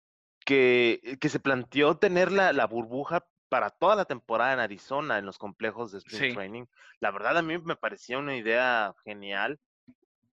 que, 0.43 1.17
que, 1.21 1.29
se 1.29 1.39
planteó 1.39 1.97
tener 1.97 2.31
la, 2.31 2.51
la, 2.51 2.65
burbuja 2.65 3.25
para 3.47 3.69
toda 3.69 3.95
la 3.95 4.05
temporada 4.05 4.53
en 4.53 4.59
Arizona, 4.59 5.19
en 5.19 5.25
los 5.25 5.37
complejos 5.37 5.91
de 5.91 5.99
Spring 5.99 6.33
Training. 6.33 6.65
La 6.99 7.11
verdad 7.11 7.37
a 7.37 7.43
mí 7.43 7.59
me 7.59 7.75
parecía 7.75 8.17
una 8.17 8.35
idea 8.35 8.95
genial 9.05 9.59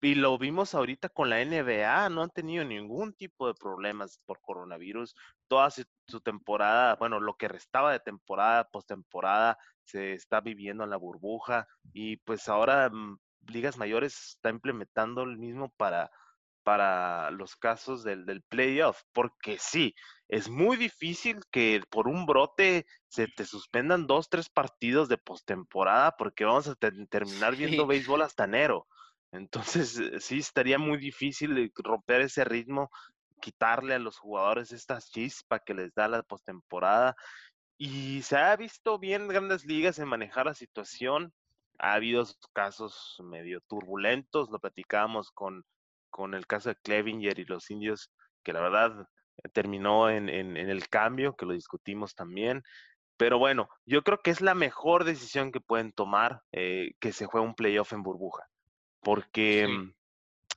y 0.05 0.13
lo 0.13 0.37
vimos 0.37 0.75
ahorita 0.75 1.09
con 1.09 1.31
la 1.31 1.43
NBA, 1.43 2.09
no 2.09 2.21
han 2.21 2.29
tenido 2.29 2.63
ningún 2.63 3.13
tipo 3.13 3.47
de 3.47 3.55
problemas 3.55 4.19
por 4.27 4.39
coronavirus. 4.39 5.15
Toda 5.47 5.71
su, 5.71 6.21
temporada, 6.21 6.95
bueno, 6.97 7.19
lo 7.19 7.37
que 7.37 7.47
restaba 7.47 7.91
de 7.91 7.99
temporada, 7.99 8.69
postemporada, 8.69 9.57
se 9.83 10.13
está 10.13 10.41
viviendo 10.41 10.83
en 10.83 10.91
la 10.91 10.97
burbuja. 10.97 11.67
Y 11.91 12.17
pues 12.17 12.47
ahora 12.49 12.91
mm, 12.91 13.17
Ligas 13.47 13.77
Mayores 13.77 14.35
está 14.35 14.51
implementando 14.51 15.23
el 15.23 15.39
mismo 15.39 15.69
para, 15.75 16.11
para 16.61 17.31
los 17.31 17.55
casos 17.55 18.03
del, 18.03 18.27
del 18.27 18.43
playoff, 18.43 19.01
porque 19.11 19.57
sí, 19.59 19.95
es 20.27 20.49
muy 20.49 20.77
difícil 20.77 21.41
que 21.49 21.81
por 21.89 22.07
un 22.07 22.27
brote 22.27 22.85
se 23.07 23.27
te 23.27 23.43
suspendan 23.43 24.05
dos, 24.05 24.29
tres 24.29 24.49
partidos 24.49 25.09
de 25.09 25.17
postemporada, 25.17 26.15
porque 26.15 26.45
vamos 26.45 26.67
a 26.67 26.75
terminar 26.75 27.55
viendo 27.55 27.87
béisbol 27.87 28.21
hasta 28.21 28.43
enero. 28.43 28.85
Entonces, 29.35 29.99
eh, 29.99 30.19
sí, 30.19 30.39
estaría 30.39 30.79
muy 30.79 30.97
difícil 30.97 31.71
romper 31.75 32.21
ese 32.21 32.43
ritmo, 32.45 32.89
quitarle 33.41 33.95
a 33.95 33.99
los 33.99 34.17
jugadores 34.17 34.71
esta 34.71 34.99
chispa 35.01 35.59
que 35.59 35.73
les 35.73 35.93
da 35.93 36.07
la 36.07 36.23
postemporada. 36.23 37.15
Y 37.77 38.21
se 38.23 38.37
ha 38.37 38.55
visto 38.55 38.99
bien 38.99 39.27
grandes 39.27 39.65
ligas 39.65 39.99
en 39.99 40.07
manejar 40.07 40.45
la 40.47 40.53
situación. 40.53 41.33
Ha 41.79 41.93
habido 41.93 42.25
casos 42.53 43.17
medio 43.23 43.61
turbulentos, 43.61 44.49
lo 44.49 44.59
platicábamos 44.59 45.31
con, 45.31 45.65
con 46.09 46.33
el 46.33 46.47
caso 46.47 46.69
de 46.69 46.77
Clevinger 46.77 47.39
y 47.39 47.45
los 47.45 47.69
indios, 47.69 48.11
que 48.43 48.53
la 48.53 48.61
verdad 48.61 49.07
eh, 49.43 49.49
terminó 49.49 50.09
en, 50.09 50.29
en, 50.29 50.57
el 50.57 50.87
cambio, 50.89 51.35
que 51.35 51.45
lo 51.45 51.53
discutimos 51.53 52.15
también. 52.15 52.63
Pero 53.17 53.39
bueno, 53.39 53.69
yo 53.85 54.03
creo 54.03 54.21
que 54.21 54.31
es 54.31 54.41
la 54.41 54.55
mejor 54.55 55.03
decisión 55.05 55.51
que 55.51 55.61
pueden 55.61 55.91
tomar 55.93 56.41
eh, 56.53 56.91
que 56.99 57.11
se 57.13 57.25
juegue 57.25 57.47
un 57.47 57.55
playoff 57.55 57.93
en 57.93 58.03
burbuja 58.03 58.45
porque 59.05 59.67
mm, 59.67 59.93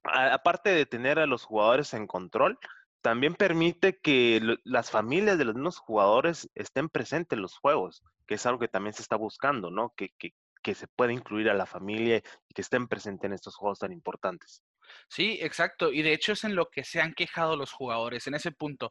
aparte 0.05 0.71
de 0.71 0.87
tener 0.87 1.19
a 1.19 1.27
los 1.27 1.45
jugadores 1.45 1.93
en 1.93 2.07
control, 2.07 2.59
también 3.03 3.35
permite 3.35 4.01
que 4.01 4.41
las 4.65 4.91
familias 4.91 5.37
de 5.37 5.45
los 5.45 5.55
mismos 5.55 5.79
jugadores 5.79 6.49
estén 6.55 6.89
presentes 6.89 7.37
en 7.37 7.43
los 7.43 7.59
juegos, 7.59 8.03
que 8.27 8.35
es 8.35 8.47
algo 8.47 8.59
que 8.59 8.69
también 8.69 8.95
se 8.95 9.03
está 9.03 9.17
buscando, 9.17 9.71
¿no? 9.71 9.93
Que, 9.95 10.15
que, 10.19 10.33
que 10.63 10.75
se 10.75 10.89
pueda 10.89 11.13
incluir 11.13 11.51
a 11.51 11.55
la 11.55 11.67
familia 11.67 12.23
y 12.49 12.55
que 12.55 12.63
estén 12.63 12.89
presentes 12.89 13.29
en 13.29 13.35
estos 13.35 13.55
juegos 13.55 13.81
tan 13.81 13.93
importantes. 13.93 14.63
Sí, 15.09 15.39
exacto. 15.43 15.93
Y 15.93 16.01
de 16.01 16.15
hecho 16.15 16.33
es 16.33 16.43
en 16.43 16.55
lo 16.55 16.71
que 16.71 16.85
se 16.85 17.03
han 17.03 17.13
quejado 17.13 17.55
los 17.55 17.71
jugadores, 17.71 18.27
en 18.29 18.35
ese 18.35 18.51
punto. 18.51 18.91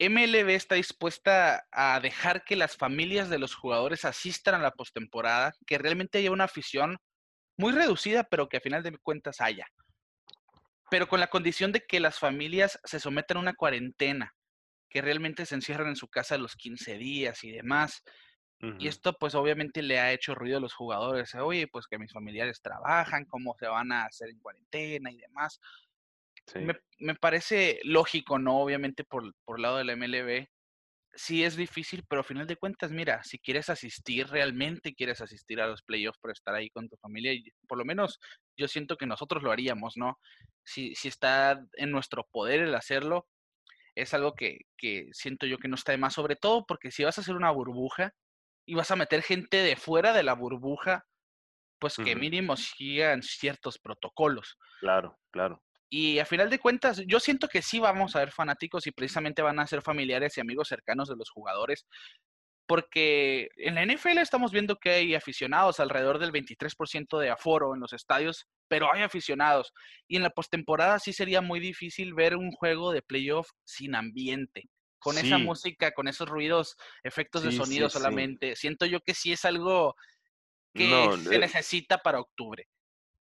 MLB 0.00 0.48
está 0.50 0.74
dispuesta 0.76 1.66
a 1.70 2.00
dejar 2.00 2.44
que 2.44 2.56
las 2.56 2.78
familias 2.78 3.28
de 3.28 3.38
los 3.38 3.54
jugadores 3.54 4.06
asistan 4.06 4.54
a 4.54 4.62
la 4.62 4.70
postemporada, 4.70 5.52
que 5.66 5.76
realmente 5.76 6.16
haya 6.16 6.30
una 6.30 6.44
afición 6.44 6.98
muy 7.58 7.72
reducida, 7.72 8.24
pero 8.24 8.48
que 8.48 8.56
a 8.56 8.60
final 8.60 8.82
de 8.82 8.96
cuentas 8.98 9.40
haya. 9.40 9.66
Pero 10.90 11.08
con 11.08 11.20
la 11.20 11.26
condición 11.26 11.72
de 11.72 11.84
que 11.86 12.00
las 12.00 12.18
familias 12.18 12.80
se 12.84 13.00
sometan 13.00 13.36
a 13.36 13.40
una 13.40 13.54
cuarentena, 13.54 14.34
que 14.88 15.02
realmente 15.02 15.44
se 15.44 15.56
encierran 15.56 15.88
en 15.88 15.96
su 15.96 16.08
casa 16.08 16.38
los 16.38 16.56
15 16.56 16.96
días 16.96 17.44
y 17.44 17.50
demás. 17.50 18.02
Y 18.78 18.88
esto 18.88 19.12
pues 19.12 19.36
obviamente 19.36 19.82
le 19.82 20.00
ha 20.00 20.12
hecho 20.12 20.34
ruido 20.34 20.58
a 20.58 20.60
los 20.60 20.74
jugadores. 20.74 21.32
Oye, 21.36 21.68
pues 21.68 21.86
que 21.86 21.96
mis 21.96 22.12
familiares 22.12 22.60
trabajan, 22.60 23.24
cómo 23.26 23.54
se 23.56 23.68
van 23.68 23.92
a 23.92 24.04
hacer 24.04 24.30
en 24.30 24.40
cuarentena 24.40 25.12
y 25.12 25.16
demás. 25.18 25.60
Me, 26.56 26.74
me, 26.98 27.14
parece 27.14 27.78
lógico, 27.84 28.38
¿no? 28.40 28.58
Obviamente 28.58 29.04
por, 29.04 29.32
por 29.44 29.58
el 29.58 29.62
lado 29.62 29.76
de 29.76 29.84
la 29.84 29.94
MLB, 29.94 30.48
sí 31.18 31.42
es 31.42 31.56
difícil, 31.56 32.04
pero 32.08 32.20
a 32.20 32.24
final 32.24 32.46
de 32.46 32.56
cuentas, 32.56 32.92
mira, 32.92 33.22
si 33.24 33.38
quieres 33.38 33.68
asistir, 33.68 34.28
realmente 34.28 34.94
quieres 34.94 35.20
asistir 35.20 35.60
a 35.60 35.66
los 35.66 35.82
playoffs 35.82 36.18
para 36.20 36.32
estar 36.32 36.54
ahí 36.54 36.70
con 36.70 36.88
tu 36.88 36.96
familia, 36.96 37.32
y 37.32 37.42
por 37.66 37.76
lo 37.76 37.84
menos 37.84 38.20
yo 38.56 38.68
siento 38.68 38.96
que 38.96 39.06
nosotros 39.06 39.42
lo 39.42 39.50
haríamos, 39.50 39.96
¿no? 39.96 40.18
Si, 40.64 40.94
si 40.94 41.08
está 41.08 41.60
en 41.74 41.90
nuestro 41.90 42.24
poder 42.30 42.60
el 42.60 42.74
hacerlo, 42.74 43.26
es 43.96 44.14
algo 44.14 44.34
que, 44.34 44.60
que 44.76 45.08
siento 45.12 45.46
yo 45.46 45.58
que 45.58 45.66
no 45.66 45.74
está 45.74 45.92
de 45.92 45.98
más, 45.98 46.14
sobre 46.14 46.36
todo 46.36 46.64
porque 46.66 46.92
si 46.92 47.02
vas 47.02 47.18
a 47.18 47.20
hacer 47.20 47.34
una 47.34 47.50
burbuja 47.50 48.12
y 48.64 48.74
vas 48.74 48.90
a 48.92 48.96
meter 48.96 49.22
gente 49.22 49.56
de 49.56 49.74
fuera 49.74 50.12
de 50.12 50.22
la 50.22 50.34
burbuja, 50.34 51.04
pues 51.80 51.96
que 51.96 52.14
mínimo 52.14 52.56
sigan 52.56 53.22
ciertos 53.22 53.78
protocolos. 53.78 54.56
Claro, 54.80 55.18
claro. 55.32 55.62
Y 55.90 56.18
a 56.18 56.26
final 56.26 56.50
de 56.50 56.58
cuentas, 56.58 57.02
yo 57.06 57.18
siento 57.18 57.48
que 57.48 57.62
sí 57.62 57.78
vamos 57.78 58.14
a 58.14 58.20
ver 58.20 58.30
fanáticos 58.30 58.86
y 58.86 58.92
precisamente 58.92 59.42
van 59.42 59.58
a 59.58 59.66
ser 59.66 59.82
familiares 59.82 60.36
y 60.36 60.40
amigos 60.40 60.68
cercanos 60.68 61.08
de 61.08 61.16
los 61.16 61.30
jugadores, 61.30 61.86
porque 62.66 63.48
en 63.56 63.74
la 63.74 63.86
NFL 63.86 64.18
estamos 64.18 64.52
viendo 64.52 64.76
que 64.76 64.90
hay 64.90 65.14
aficionados, 65.14 65.80
alrededor 65.80 66.18
del 66.18 66.32
23% 66.32 67.18
de 67.18 67.30
aforo 67.30 67.74
en 67.74 67.80
los 67.80 67.94
estadios, 67.94 68.46
pero 68.68 68.92
hay 68.92 69.00
aficionados. 69.02 69.72
Y 70.06 70.16
en 70.16 70.22
la 70.22 70.28
postemporada 70.30 70.98
sí 70.98 71.14
sería 71.14 71.40
muy 71.40 71.60
difícil 71.60 72.12
ver 72.12 72.36
un 72.36 72.52
juego 72.52 72.92
de 72.92 73.00
playoff 73.00 73.48
sin 73.64 73.94
ambiente. 73.94 74.68
con 75.00 75.16
esa 75.16 75.38
música, 75.38 75.92
con 75.92 76.08
esos 76.08 76.28
ruidos, 76.28 76.76
efectos 77.04 77.44
de 77.44 77.52
sonido 77.52 77.88
solamente. 77.88 78.56
Siento 78.56 78.84
yo 78.84 79.00
que 79.00 79.14
sí 79.14 79.32
es 79.32 79.44
algo 79.44 79.94
que 80.74 80.90
se 81.24 81.36
eh 81.36 81.38
necesita 81.38 81.98
para 81.98 82.20
octubre. 82.20 82.66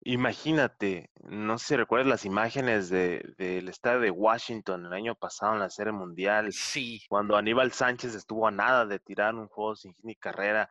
Imagínate, 0.06 1.10
no 1.22 1.56
sé 1.56 1.66
si 1.66 1.76
recuerdas 1.76 2.06
las 2.06 2.24
imágenes 2.26 2.90
del 2.90 3.68
estadio 3.70 4.00
de 4.00 4.10
Washington 4.10 4.84
el 4.84 4.92
año 4.92 5.14
pasado 5.14 5.54
en 5.54 5.60
la 5.60 5.70
Serie 5.70 5.92
Mundial. 5.92 6.52
Sí. 6.52 7.02
Cuando 7.08 7.36
Aníbal 7.38 7.72
Sánchez 7.72 8.14
estuvo 8.14 8.46
a 8.46 8.50
nada 8.50 8.84
de 8.84 8.98
tirar 8.98 9.34
un 9.34 9.48
juego 9.48 9.74
sin 9.74 9.94
ni 10.02 10.14
carrera. 10.14 10.68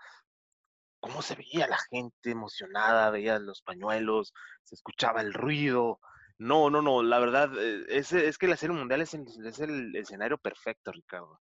¿Cómo 0.99 1.23
se 1.23 1.33
veía 1.35 1.67
la 1.67 1.79
gente 1.89 2.29
emocionada? 2.29 3.09
Veía 3.09 3.39
los 3.39 3.63
pañuelos, 3.63 4.33
se 4.63 4.75
escuchaba 4.75 5.21
el 5.21 5.33
ruido. 5.33 5.99
No, 6.37 6.69
no, 6.69 6.83
no, 6.83 7.01
la 7.01 7.17
verdad 7.17 7.49
eh, 7.57 7.85
es, 7.89 8.13
es 8.13 8.37
que 8.37 8.47
la 8.47 8.57
Serie 8.57 8.75
Mundial 8.75 9.01
es 9.01 9.15
el, 9.15 9.95
escenario 9.95 10.37
perfecto, 10.37 10.91
Ricardo. 10.91 11.41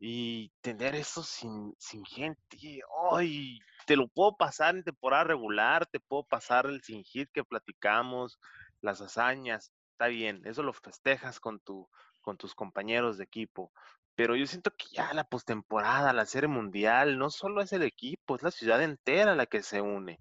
Y 0.00 0.50
tener 0.62 0.94
eso 0.94 1.22
sin, 1.22 1.74
sin 1.78 2.04
gente, 2.06 2.80
¡ay! 3.12 3.58
te 3.86 3.96
lo 3.96 4.08
puedo 4.08 4.36
pasar 4.36 4.74
en 4.74 4.82
temporada 4.82 5.24
regular, 5.24 5.86
te 5.86 6.00
puedo 6.00 6.24
pasar 6.24 6.66
el 6.66 6.82
sin 6.82 7.04
hit 7.04 7.28
que 7.32 7.44
platicamos, 7.44 8.38
las 8.80 9.00
hazañas, 9.02 9.72
está 9.92 10.06
bien, 10.06 10.40
eso 10.46 10.62
lo 10.62 10.72
festejas 10.72 11.40
con, 11.40 11.60
tu, 11.60 11.86
con 12.22 12.38
tus 12.38 12.54
compañeros 12.54 13.18
de 13.18 13.24
equipo. 13.24 13.72
Pero 14.14 14.36
yo 14.36 14.46
siento 14.46 14.70
que 14.70 14.86
ya 14.92 15.12
la 15.12 15.24
postemporada, 15.24 16.12
la 16.12 16.26
serie 16.26 16.48
mundial, 16.48 17.18
no 17.18 17.30
solo 17.30 17.62
es 17.62 17.72
el 17.72 17.82
equipo, 17.82 18.36
es 18.36 18.42
la 18.42 18.50
ciudad 18.50 18.82
entera 18.82 19.34
la 19.34 19.46
que 19.46 19.62
se 19.62 19.80
une. 19.80 20.18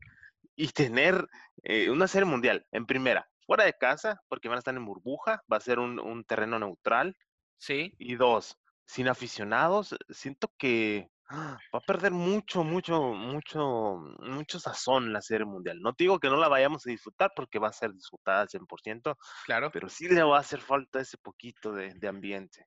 Y 0.55 0.69
tener 0.69 1.27
eh, 1.63 1.89
una 1.89 2.07
serie 2.07 2.25
mundial 2.25 2.65
en 2.71 2.85
primera, 2.85 3.29
fuera 3.45 3.65
de 3.65 3.73
casa, 3.73 4.21
porque 4.27 4.47
van 4.49 4.57
a 4.57 4.59
estar 4.59 4.75
en 4.75 4.85
burbuja, 4.85 5.41
va 5.51 5.57
a 5.57 5.61
ser 5.61 5.79
un, 5.79 6.23
terreno 6.25 6.59
neutral. 6.59 7.15
Sí. 7.57 7.93
Y 7.97 8.15
dos, 8.15 8.57
sin 8.89 9.07
aficionados, 9.07 9.95
siento 10.09 10.51
que 10.57 11.11
va 11.31 11.59
a 11.73 11.79
perder 11.79 12.11
mucho, 12.11 12.63
mucho, 12.63 12.99
mucho, 13.13 13.97
mucho 14.17 14.59
sazón 14.59 15.13
la 15.13 15.21
serie 15.21 15.45
mundial. 15.45 15.79
No 15.79 15.93
digo 15.95 16.19
que 16.19 16.27
no 16.27 16.37
la 16.37 16.47
vayamos 16.47 16.87
a 16.87 16.89
disfrutar 16.89 17.31
porque 17.35 17.59
va 17.59 17.67
a 17.67 17.73
ser 17.73 17.93
disfrutada 17.93 18.41
al 18.41 18.47
100%, 18.47 19.15
claro. 19.45 19.69
pero 19.71 19.89
sí 19.89 20.07
le 20.07 20.23
va 20.23 20.37
a 20.37 20.39
hacer 20.39 20.59
falta 20.59 20.99
ese 20.99 21.19
poquito 21.19 21.71
de, 21.71 22.07
ambiente. 22.07 22.65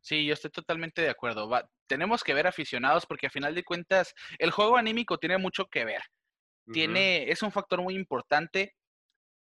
Sí, 0.00 0.26
yo 0.26 0.34
estoy 0.34 0.50
totalmente 0.50 1.02
de 1.02 1.10
acuerdo. 1.10 1.48
tenemos 1.86 2.24
que 2.24 2.34
ver 2.34 2.48
aficionados 2.48 3.06
porque 3.06 3.28
a 3.28 3.30
final 3.30 3.54
de 3.54 3.62
cuentas 3.62 4.12
el 4.40 4.50
juego 4.50 4.76
anímico 4.76 5.18
tiene 5.18 5.38
mucho 5.38 5.66
que 5.66 5.84
ver. 5.84 6.02
Tiene, 6.72 7.30
es 7.30 7.42
un 7.42 7.52
factor 7.52 7.80
muy 7.80 7.94
importante 7.94 8.74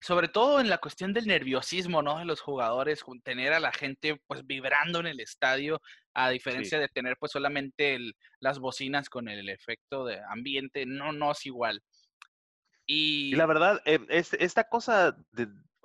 sobre 0.00 0.28
todo 0.28 0.60
en 0.60 0.68
la 0.68 0.78
cuestión 0.78 1.12
del 1.12 1.26
nerviosismo, 1.26 2.02
¿no? 2.02 2.18
De 2.18 2.24
los 2.24 2.40
jugadores, 2.40 3.04
tener 3.24 3.52
a 3.52 3.60
la 3.60 3.72
gente 3.72 4.20
pues 4.26 4.46
vibrando 4.46 5.00
en 5.00 5.06
el 5.06 5.20
estadio, 5.20 5.80
a 6.14 6.30
diferencia 6.30 6.78
de 6.78 6.88
tener 6.88 7.16
pues 7.18 7.32
solamente 7.32 7.98
las 8.40 8.58
bocinas 8.58 9.08
con 9.08 9.28
el 9.28 9.48
efecto 9.48 10.04
de 10.04 10.20
ambiente, 10.28 10.86
no, 10.86 11.12
no 11.12 11.32
es 11.32 11.46
igual. 11.46 11.82
Y, 12.86 13.34
la 13.34 13.46
verdad, 13.46 13.82
eh, 13.84 14.00
es, 14.08 14.32
esta 14.34 14.64
cosa 14.64 15.16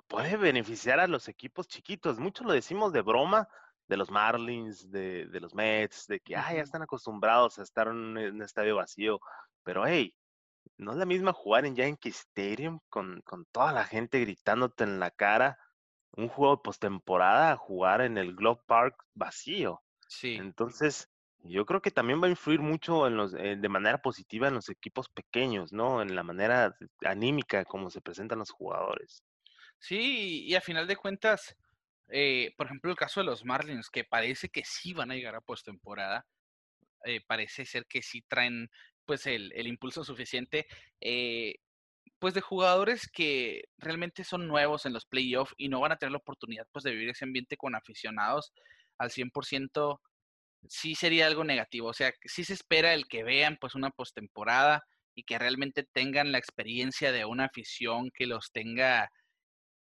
puede 0.06 0.36
beneficiar 0.36 1.00
a 1.00 1.06
los 1.06 1.28
equipos 1.28 1.68
chiquitos. 1.68 2.18
Muchos 2.18 2.46
lo 2.46 2.52
decimos 2.52 2.92
de 2.92 3.02
broma, 3.02 3.48
de 3.88 3.96
los 3.96 4.10
Marlins, 4.10 4.90
de, 4.90 5.28
los 5.40 5.54
Mets, 5.54 6.06
de 6.06 6.20
que 6.20 6.32
ya 6.32 6.50
están 6.52 6.82
acostumbrados 6.82 7.58
a 7.58 7.62
estar 7.62 7.88
en 7.88 8.16
un 8.16 8.42
estadio 8.42 8.76
vacío. 8.76 9.20
Pero 9.62 9.86
hey, 9.86 10.14
no 10.76 10.92
es 10.92 10.98
la 10.98 11.06
misma 11.06 11.32
jugar 11.32 11.66
en 11.66 11.76
Yankee 11.76 12.10
Stadium 12.10 12.80
con, 12.88 13.20
con 13.22 13.44
toda 13.46 13.72
la 13.72 13.84
gente 13.84 14.20
gritándote 14.20 14.84
en 14.84 15.00
la 15.00 15.10
cara 15.10 15.58
un 16.12 16.28
juego 16.28 16.56
de 16.56 16.62
postemporada 16.62 17.52
a 17.52 17.56
jugar 17.56 18.00
en 18.00 18.18
el 18.18 18.34
Globe 18.34 18.62
Park 18.66 19.04
vacío. 19.14 19.82
Sí. 20.08 20.34
Entonces, 20.34 21.10
yo 21.44 21.66
creo 21.66 21.82
que 21.82 21.90
también 21.90 22.22
va 22.22 22.26
a 22.26 22.30
influir 22.30 22.60
mucho 22.60 23.06
en 23.06 23.16
los, 23.16 23.34
eh, 23.34 23.56
de 23.56 23.68
manera 23.68 23.98
positiva 23.98 24.48
en 24.48 24.54
los 24.54 24.68
equipos 24.68 25.08
pequeños, 25.08 25.72
¿no? 25.72 26.00
En 26.00 26.14
la 26.14 26.22
manera 26.22 26.74
anímica 27.04 27.64
como 27.64 27.90
se 27.90 28.00
presentan 28.00 28.38
los 28.38 28.50
jugadores. 28.50 29.24
Sí, 29.78 30.44
y 30.46 30.54
a 30.54 30.60
final 30.60 30.86
de 30.86 30.96
cuentas, 30.96 31.56
eh, 32.08 32.54
por 32.56 32.66
ejemplo, 32.66 32.90
el 32.90 32.96
caso 32.96 33.20
de 33.20 33.26
los 33.26 33.44
Marlins, 33.44 33.90
que 33.90 34.04
parece 34.04 34.48
que 34.48 34.64
sí 34.64 34.94
van 34.94 35.10
a 35.10 35.14
llegar 35.14 35.34
a 35.34 35.40
postemporada, 35.40 36.26
eh, 37.04 37.20
parece 37.26 37.66
ser 37.66 37.86
que 37.86 38.00
sí 38.00 38.22
traen 38.22 38.70
pues 39.06 39.26
el, 39.26 39.52
impulso 39.66 40.04
suficiente, 40.04 40.66
eh, 41.00 41.54
pues 42.18 42.34
de 42.34 42.40
jugadores 42.40 43.08
que 43.12 43.64
realmente 43.78 44.24
son 44.24 44.46
nuevos 44.46 44.86
en 44.86 44.92
los 44.92 45.06
playoffs 45.06 45.54
y 45.56 45.68
no 45.68 45.80
van 45.80 45.92
a 45.92 45.96
tener 45.96 46.12
la 46.12 46.18
oportunidad 46.18 46.66
pues 46.72 46.84
de 46.84 46.92
vivir 46.92 47.10
ese 47.10 47.24
ambiente 47.24 47.56
con 47.56 47.74
aficionados 47.74 48.52
al 48.98 49.10
100%, 49.10 50.00
sí 50.68 50.94
sería 50.94 51.26
algo 51.26 51.44
negativo. 51.44 51.88
O 51.88 51.94
sea, 51.94 52.12
sí 52.24 52.44
se 52.44 52.54
espera 52.54 52.94
el 52.94 53.06
que 53.06 53.24
vean 53.24 53.58
pues 53.60 53.74
una 53.74 53.90
postemporada 53.90 54.84
y 55.14 55.24
que 55.24 55.38
realmente 55.38 55.84
tengan 55.92 56.32
la 56.32 56.38
experiencia 56.38 57.12
de 57.12 57.24
una 57.24 57.46
afición 57.46 58.10
que 58.12 58.26
los 58.26 58.50
tenga 58.52 59.10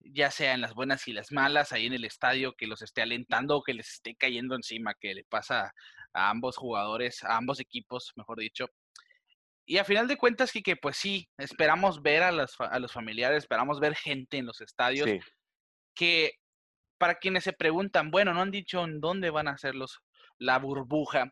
ya 0.04 0.32
sea 0.32 0.54
en 0.54 0.62
las 0.62 0.74
buenas 0.74 1.08
y 1.08 1.14
las 1.14 1.32
malas, 1.32 1.72
ahí 1.72 1.86
en 1.86 1.94
el 1.94 2.06
estadio, 2.06 2.54
que 2.54 2.68
los 2.68 2.82
esté 2.82 3.02
alentando 3.02 3.58
o 3.58 3.64
que 3.64 3.74
les 3.74 3.88
esté 3.94 4.16
cayendo 4.16 4.56
encima, 4.56 4.96
que 5.00 5.14
le 5.14 5.24
pasa 5.26 5.74
a 6.14 6.30
ambos 6.30 6.58
jugadores, 6.58 7.24
a 7.24 7.38
ambos 7.38 7.60
equipos, 7.60 8.12
mejor 8.16 8.40
dicho. 8.40 8.68
Y 9.72 9.78
a 9.78 9.86
final 9.86 10.06
de 10.06 10.18
cuentas, 10.18 10.52
que 10.52 10.76
pues 10.76 10.98
sí, 10.98 11.30
esperamos 11.38 12.02
ver 12.02 12.24
a 12.24 12.34
los, 12.34 12.60
a 12.60 12.78
los 12.78 12.92
familiares, 12.92 13.38
esperamos 13.38 13.80
ver 13.80 13.96
gente 13.96 14.36
en 14.36 14.46
los 14.46 14.60
estadios. 14.60 15.10
Que 15.96 16.34
para 16.98 17.16
quienes 17.16 17.46
se 17.46 17.54
preguntan, 17.54 18.12
bueno, 18.12 18.34
no 18.34 18.42
han 18.42 18.52
dicho 18.52 18.84
en 18.84 19.00
dónde 19.00 19.30
van 19.30 19.48
a 19.48 19.52
hacer 19.52 19.76
los, 19.76 20.02
la 20.40 20.60
burbuja. 20.60 21.32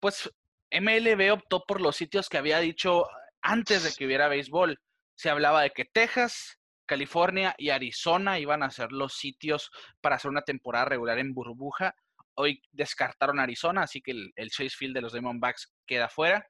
Pues 0.00 0.28
MLB 0.72 1.32
optó 1.32 1.62
por 1.64 1.80
los 1.80 1.94
sitios 1.94 2.28
que 2.28 2.38
había 2.38 2.58
dicho 2.58 3.06
antes 3.40 3.84
de 3.84 3.92
que 3.92 4.06
hubiera 4.06 4.26
béisbol. 4.26 4.80
Se 5.14 5.30
hablaba 5.30 5.62
de 5.62 5.70
que 5.70 5.84
Texas, 5.84 6.58
California 6.86 7.54
y 7.56 7.70
Arizona 7.70 8.40
iban 8.40 8.64
a 8.64 8.72
ser 8.72 8.90
los 8.90 9.14
sitios 9.14 9.70
para 10.00 10.16
hacer 10.16 10.28
una 10.28 10.42
temporada 10.42 10.86
regular 10.86 11.20
en 11.20 11.32
burbuja. 11.32 11.94
Hoy 12.34 12.60
descartaron 12.72 13.38
Arizona, 13.38 13.82
así 13.82 14.02
que 14.02 14.10
el, 14.10 14.32
el 14.34 14.50
Chase 14.50 14.74
Field 14.76 14.96
de 14.96 15.02
los 15.02 15.12
Diamondbacks 15.12 15.72
queda 15.86 16.08
fuera. 16.08 16.44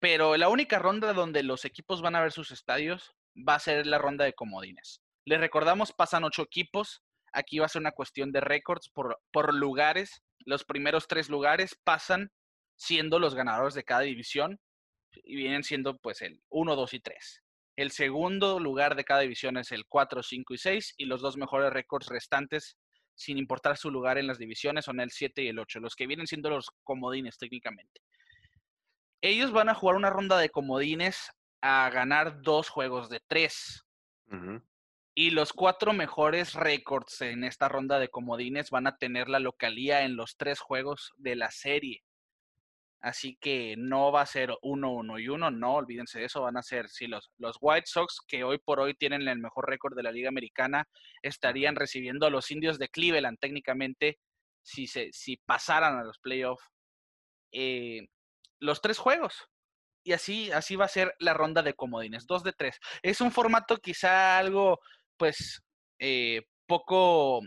Pero 0.00 0.38
la 0.38 0.48
única 0.48 0.78
ronda 0.78 1.12
donde 1.12 1.42
los 1.42 1.66
equipos 1.66 2.00
van 2.00 2.16
a 2.16 2.22
ver 2.22 2.32
sus 2.32 2.50
estadios 2.50 3.14
va 3.36 3.56
a 3.56 3.60
ser 3.60 3.86
la 3.86 3.98
ronda 3.98 4.24
de 4.24 4.32
comodines. 4.32 5.02
Les 5.26 5.38
recordamos, 5.38 5.92
pasan 5.92 6.24
ocho 6.24 6.42
equipos. 6.42 7.02
Aquí 7.32 7.58
va 7.58 7.66
a 7.66 7.68
ser 7.68 7.80
una 7.80 7.92
cuestión 7.92 8.32
de 8.32 8.40
récords 8.40 8.88
por, 8.88 9.20
por 9.30 9.54
lugares. 9.54 10.22
Los 10.46 10.64
primeros 10.64 11.06
tres 11.06 11.28
lugares 11.28 11.76
pasan 11.84 12.30
siendo 12.76 13.18
los 13.18 13.34
ganadores 13.34 13.74
de 13.74 13.84
cada 13.84 14.00
división 14.00 14.58
y 15.12 15.36
vienen 15.36 15.62
siendo 15.62 15.98
pues 15.98 16.22
el 16.22 16.40
1, 16.48 16.76
2 16.76 16.94
y 16.94 17.00
3. 17.00 17.42
El 17.76 17.90
segundo 17.90 18.58
lugar 18.58 18.96
de 18.96 19.04
cada 19.04 19.20
división 19.20 19.58
es 19.58 19.70
el 19.70 19.84
4, 19.86 20.22
5 20.22 20.54
y 20.54 20.58
6 20.58 20.94
y 20.96 21.04
los 21.04 21.20
dos 21.20 21.36
mejores 21.36 21.72
récords 21.72 22.08
restantes, 22.08 22.78
sin 23.14 23.36
importar 23.36 23.76
su 23.76 23.90
lugar 23.90 24.16
en 24.16 24.26
las 24.26 24.38
divisiones, 24.38 24.86
son 24.86 24.98
el 25.00 25.10
7 25.10 25.42
y 25.42 25.48
el 25.48 25.58
8, 25.58 25.80
los 25.80 25.94
que 25.94 26.06
vienen 26.06 26.26
siendo 26.26 26.48
los 26.48 26.70
comodines 26.84 27.36
técnicamente 27.36 28.00
ellos 29.22 29.52
van 29.52 29.68
a 29.68 29.74
jugar 29.74 29.96
una 29.96 30.10
ronda 30.10 30.38
de 30.38 30.50
comodines 30.50 31.30
a 31.60 31.90
ganar 31.90 32.40
dos 32.42 32.68
juegos 32.68 33.10
de 33.10 33.20
tres. 33.26 33.84
Y 35.14 35.30
los 35.30 35.52
cuatro 35.52 35.92
mejores 35.92 36.54
récords 36.54 37.20
en 37.20 37.44
esta 37.44 37.68
ronda 37.68 37.98
de 37.98 38.08
comodines 38.08 38.70
van 38.70 38.86
a 38.86 38.96
tener 38.96 39.28
la 39.28 39.40
localía 39.40 40.02
en 40.02 40.16
los 40.16 40.36
tres 40.36 40.60
juegos 40.60 41.12
de 41.16 41.36
la 41.36 41.50
serie. 41.50 42.02
Así 43.02 43.36
que 43.40 43.74
no 43.78 44.12
va 44.12 44.22
a 44.22 44.26
ser 44.26 44.54
uno, 44.62 44.92
uno 44.92 45.18
y 45.18 45.28
uno, 45.28 45.50
no, 45.50 45.74
olvídense 45.74 46.20
de 46.20 46.26
eso, 46.26 46.42
van 46.42 46.58
a 46.58 46.62
ser, 46.62 46.88
si 46.90 47.06
los, 47.06 47.30
los 47.38 47.56
White 47.60 47.86
Sox, 47.86 48.20
que 48.26 48.44
hoy 48.44 48.58
por 48.58 48.78
hoy 48.78 48.94
tienen 48.94 49.26
el 49.26 49.38
mejor 49.38 49.68
récord 49.68 49.96
de 49.96 50.02
la 50.02 50.12
Liga 50.12 50.28
Americana, 50.28 50.86
estarían 51.22 51.76
recibiendo 51.76 52.26
a 52.26 52.30
los 52.30 52.50
indios 52.50 52.78
de 52.78 52.88
Cleveland 52.88 53.38
técnicamente 53.40 54.18
si, 54.62 54.86
se, 54.86 55.08
si 55.12 55.38
pasaran 55.38 55.98
a 55.98 56.04
los 56.04 56.18
playoffs. 56.18 56.64
Eh, 57.52 58.06
los 58.60 58.80
tres 58.80 58.98
juegos. 58.98 59.48
Y 60.02 60.12
así, 60.12 60.50
así 60.52 60.76
va 60.76 60.86
a 60.86 60.88
ser 60.88 61.14
la 61.18 61.34
ronda 61.34 61.62
de 61.62 61.74
comodines, 61.74 62.26
dos 62.26 62.42
de 62.42 62.52
tres. 62.52 62.78
Es 63.02 63.20
un 63.20 63.32
formato 63.32 63.76
quizá 63.78 64.38
algo, 64.38 64.80
pues, 65.16 65.62
eh, 65.98 66.42
poco, 66.66 67.42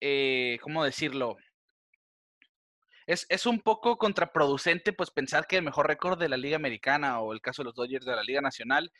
eh, 0.00 0.58
¿cómo 0.62 0.84
decirlo? 0.84 1.36
Es, 3.06 3.24
es, 3.30 3.46
un 3.46 3.60
poco 3.60 3.96
contraproducente, 3.96 4.92
pues, 4.92 5.10
pensar 5.10 5.46
que 5.46 5.56
el 5.56 5.62
mejor 5.62 5.86
récord 5.86 6.18
de 6.18 6.28
la 6.28 6.36
Liga 6.36 6.56
Americana 6.56 7.20
o 7.20 7.32
el 7.32 7.40
caso 7.40 7.62
de 7.62 7.66
los 7.66 7.74
Dodgers 7.74 8.04
de 8.04 8.16
la 8.16 8.22
Liga 8.22 8.42
Nacional 8.42 8.92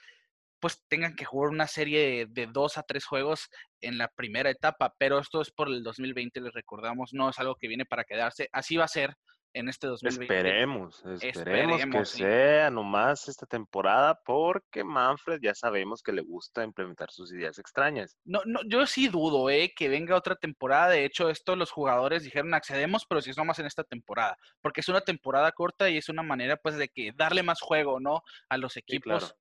pues 0.61 0.83
tengan 0.89 1.15
que 1.15 1.25
jugar 1.25 1.51
una 1.51 1.67
serie 1.67 2.27
de, 2.27 2.47
dos 2.47 2.79
a 2.79 2.83
tres 2.83 3.05
juegos 3.05 3.49
en 3.81 3.99
la 3.99 4.09
primera 4.09 4.51
etapa, 4.51 4.95
pero 4.99 5.19
esto 5.19 5.41
es 5.41 5.51
por 5.51 5.69
el 5.69 5.83
2020, 5.83 6.41
les 6.41 6.53
recordamos, 6.53 7.13
no 7.13 7.31
es 7.31 7.39
algo 7.39 7.57
que 7.57 7.69
viene 7.69 7.85
para 7.85 8.05
quedarse, 8.05 8.49
así 8.53 8.77
va 8.77 8.85
a 8.85 8.89
ser 8.89 9.15
en 9.55 9.69
este 9.69 9.87
2020. 9.87 10.25
Esperemos, 10.25 11.05
esperemos, 11.23 11.83
que 11.87 12.05
sea 12.05 12.71
nomás 12.71 13.29
esta 13.29 13.47
temporada, 13.47 14.19
porque 14.25 14.85
Manfred 14.85 15.41
ya 15.43 15.55
sabemos 15.55 16.03
que 16.03 16.13
le 16.13 16.23
gusta 16.23 16.65
implementar 16.65 17.11
sus 17.11 17.33
ideas 17.33 17.59
extrañas. 17.59 18.17
No, 18.25 18.41
no, 18.45 18.61
yo 18.67 18.87
sí 18.87 19.09
dudo, 19.09 19.49
eh, 19.51 19.73
que 19.75 19.89
venga 19.89 20.17
otra 20.17 20.37
temporada. 20.37 20.91
De 20.91 21.05
hecho, 21.05 21.31
esto 21.31 21.57
los 21.57 21.71
jugadores 21.71 22.23
dijeron 22.25 22.55
accedemos, 22.55 23.07
pero 23.09 23.21
si 23.21 23.31
es 23.31 23.37
nomás 23.37 23.59
en 23.59 23.67
esta 23.67 23.85
temporada, 23.85 24.37
porque 24.61 24.81
es 24.81 24.89
una 24.89 25.01
temporada 25.01 25.51
corta 25.53 25.89
y 25.89 25.97
es 25.97 26.09
una 26.09 26.23
manera, 26.23 26.57
pues, 26.57 26.77
de 26.77 26.89
que 26.89 27.13
darle 27.17 27.43
más 27.43 27.61
juego, 27.61 28.01
¿no? 28.01 28.23
A 28.49 28.59
los 28.59 28.77
equipos. 28.77 29.35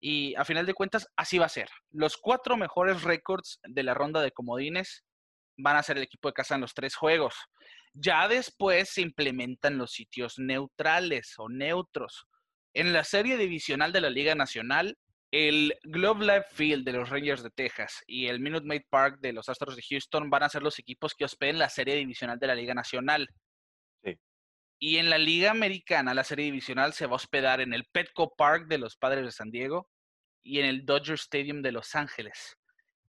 Y 0.00 0.34
a 0.36 0.44
final 0.44 0.66
de 0.66 0.74
cuentas, 0.74 1.06
así 1.16 1.38
va 1.38 1.46
a 1.46 1.50
ser. 1.50 1.68
Los 1.90 2.16
cuatro 2.16 2.56
mejores 2.56 3.02
récords 3.02 3.60
de 3.62 3.82
la 3.82 3.94
ronda 3.94 4.22
de 4.22 4.32
comodines 4.32 5.04
van 5.58 5.76
a 5.76 5.82
ser 5.82 5.98
el 5.98 6.04
equipo 6.04 6.28
de 6.28 6.34
casa 6.34 6.54
en 6.54 6.62
los 6.62 6.74
tres 6.74 6.94
juegos. 6.94 7.34
Ya 7.92 8.28
después 8.28 8.88
se 8.88 9.02
implementan 9.02 9.76
los 9.76 9.92
sitios 9.92 10.38
neutrales 10.38 11.34
o 11.38 11.48
neutros. 11.48 12.26
En 12.72 12.92
la 12.92 13.04
serie 13.04 13.36
divisional 13.36 13.92
de 13.92 14.00
la 14.00 14.10
Liga 14.10 14.34
Nacional, 14.34 14.96
el 15.32 15.76
Globe 15.84 16.26
Life 16.26 16.48
Field 16.52 16.84
de 16.84 16.92
los 16.92 17.08
Rangers 17.08 17.42
de 17.42 17.50
Texas 17.50 18.02
y 18.06 18.26
el 18.26 18.40
Minute 18.40 18.66
Maid 18.66 18.82
Park 18.90 19.18
de 19.20 19.32
los 19.32 19.48
Astros 19.48 19.76
de 19.76 19.82
Houston 19.88 20.30
van 20.30 20.42
a 20.42 20.48
ser 20.48 20.62
los 20.62 20.78
equipos 20.78 21.14
que 21.14 21.24
hospeden 21.24 21.58
la 21.58 21.68
serie 21.68 21.94
divisional 21.94 22.38
de 22.38 22.46
la 22.46 22.54
Liga 22.54 22.74
Nacional. 22.74 23.28
Y 24.82 24.96
en 24.96 25.10
la 25.10 25.18
Liga 25.18 25.50
Americana, 25.50 26.14
la 26.14 26.24
serie 26.24 26.46
divisional 26.46 26.94
se 26.94 27.04
va 27.04 27.12
a 27.12 27.16
hospedar 27.16 27.60
en 27.60 27.74
el 27.74 27.84
Petco 27.84 28.34
Park 28.34 28.66
de 28.66 28.78
los 28.78 28.96
Padres 28.96 29.26
de 29.26 29.30
San 29.30 29.50
Diego 29.50 29.90
y 30.42 30.60
en 30.60 30.64
el 30.64 30.86
Dodger 30.86 31.16
Stadium 31.16 31.60
de 31.60 31.70
Los 31.70 31.94
Ángeles. 31.94 32.56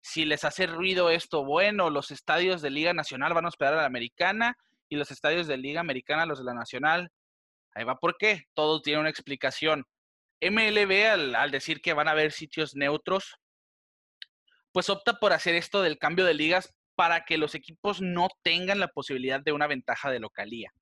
Si 0.01 0.25
les 0.25 0.43
hace 0.43 0.67
ruido 0.67 1.09
esto, 1.09 1.45
bueno, 1.45 1.89
los 1.89 2.11
estadios 2.11 2.61
de 2.61 2.71
Liga 2.71 2.93
Nacional 2.93 3.33
van 3.33 3.45
a 3.45 3.47
hospedar 3.47 3.75
a 3.75 3.77
la 3.77 3.85
Americana 3.85 4.57
y 4.89 4.97
los 4.97 5.11
estadios 5.11 5.47
de 5.47 5.55
Liga 5.55 5.79
Americana, 5.79 6.25
los 6.25 6.39
de 6.39 6.43
la 6.43 6.53
Nacional. 6.53 7.09
Ahí 7.73 7.85
va 7.85 7.95
por 7.95 8.17
qué. 8.17 8.43
Todo 8.53 8.81
tiene 8.81 8.99
una 8.99 9.09
explicación. 9.09 9.85
MLB, 10.41 11.09
al, 11.09 11.35
al 11.35 11.51
decir 11.51 11.79
que 11.81 11.93
van 11.93 12.09
a 12.09 12.11
haber 12.11 12.33
sitios 12.33 12.75
neutros, 12.75 13.35
pues 14.73 14.89
opta 14.89 15.13
por 15.13 15.31
hacer 15.31 15.55
esto 15.55 15.81
del 15.81 15.97
cambio 15.97 16.25
de 16.25 16.33
ligas 16.33 16.73
para 16.95 17.23
que 17.23 17.37
los 17.37 17.55
equipos 17.55 18.01
no 18.01 18.27
tengan 18.43 18.81
la 18.81 18.89
posibilidad 18.89 19.39
de 19.39 19.53
una 19.53 19.67
ventaja 19.67 20.11
de 20.11 20.19
localía. 20.19 20.73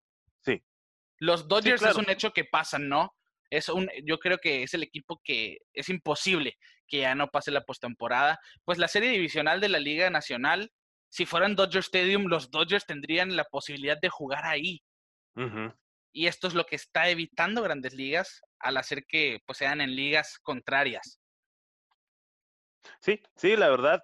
Los 1.19 1.47
Dodgers 1.47 1.81
es 1.81 1.95
un 1.95 2.09
hecho 2.09 2.31
que 2.31 2.45
pasan, 2.45 2.87
¿no? 2.87 3.15
Es 3.49 3.67
un, 3.69 3.89
yo 4.05 4.19
creo 4.19 4.37
que 4.37 4.63
es 4.63 4.73
el 4.73 4.83
equipo 4.83 5.19
que 5.23 5.57
es 5.73 5.89
imposible 5.89 6.57
que 6.87 6.99
ya 7.01 7.15
no 7.15 7.27
pase 7.29 7.51
la 7.51 7.65
postemporada. 7.65 8.39
Pues 8.63 8.77
la 8.77 8.87
serie 8.87 9.09
divisional 9.09 9.59
de 9.59 9.69
la 9.69 9.79
Liga 9.79 10.09
Nacional 10.09 10.71
si 11.09 11.25
fueran 11.25 11.55
Dodger 11.55 11.79
Stadium, 11.79 12.27
los 12.27 12.51
Dodgers 12.51 12.85
tendrían 12.85 13.35
la 13.35 13.43
posibilidad 13.43 13.97
de 13.99 14.09
jugar 14.09 14.45
ahí. 14.45 14.81
Y 16.11 16.27
esto 16.27 16.47
es 16.47 16.53
lo 16.53 16.65
que 16.65 16.75
está 16.75 17.09
evitando 17.09 17.61
grandes 17.61 17.93
ligas 17.93 18.41
al 18.59 18.77
hacer 18.77 19.05
que 19.07 19.39
pues, 19.45 19.57
sean 19.57 19.79
en 19.79 19.95
ligas 19.95 20.37
contrarias. 20.39 21.19
Sí, 23.01 23.21
sí, 23.35 23.55
la 23.55 23.69
verdad, 23.69 24.01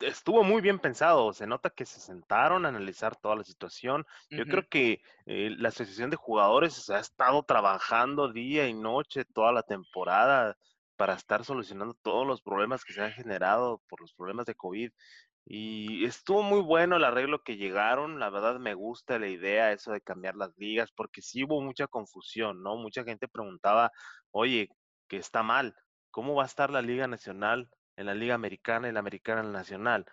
estuvo 0.00 0.44
muy 0.44 0.60
bien 0.60 0.78
pensado. 0.78 1.32
Se 1.32 1.46
nota 1.46 1.70
que 1.70 1.84
se 1.84 2.00
sentaron 2.00 2.64
a 2.64 2.68
analizar 2.68 3.16
toda 3.16 3.36
la 3.36 3.44
situación. 3.44 4.06
Yo 4.30 4.44
creo 4.44 4.68
que 4.68 5.02
eh, 5.26 5.50
la 5.58 5.68
Asociación 5.68 6.10
de 6.10 6.16
Jugadores 6.16 6.90
ha 6.90 6.98
estado 6.98 7.42
trabajando 7.42 8.32
día 8.32 8.66
y 8.68 8.74
noche 8.74 9.24
toda 9.24 9.52
la 9.52 9.62
temporada 9.62 10.56
para 10.96 11.14
estar 11.14 11.44
solucionando 11.44 11.94
todos 12.02 12.26
los 12.26 12.42
problemas 12.42 12.84
que 12.84 12.92
se 12.92 13.02
han 13.02 13.12
generado 13.12 13.82
por 13.88 14.00
los 14.00 14.14
problemas 14.14 14.46
de 14.46 14.54
COVID. 14.54 14.90
Y 15.46 16.04
estuvo 16.06 16.42
muy 16.42 16.60
bueno 16.60 16.96
el 16.96 17.04
arreglo 17.04 17.42
que 17.42 17.56
llegaron, 17.56 18.18
la 18.18 18.30
verdad 18.30 18.58
me 18.58 18.72
gusta 18.72 19.18
la 19.18 19.28
idea, 19.28 19.72
eso 19.72 19.92
de 19.92 20.00
cambiar 20.00 20.36
las 20.36 20.56
ligas, 20.56 20.90
porque 20.90 21.20
sí 21.20 21.44
hubo 21.44 21.60
mucha 21.60 21.86
confusión, 21.86 22.62
¿no? 22.62 22.76
Mucha 22.76 23.04
gente 23.04 23.28
preguntaba, 23.28 23.92
oye, 24.30 24.70
que 25.06 25.18
está 25.18 25.42
mal, 25.42 25.74
¿cómo 26.10 26.34
va 26.34 26.44
a 26.44 26.46
estar 26.46 26.70
la 26.70 26.80
Liga 26.80 27.06
Nacional 27.08 27.68
en 27.96 28.06
la 28.06 28.14
Liga 28.14 28.34
Americana 28.34 28.88
y 28.88 28.92
la 28.92 29.00
Americana 29.00 29.42
Nacional? 29.42 30.06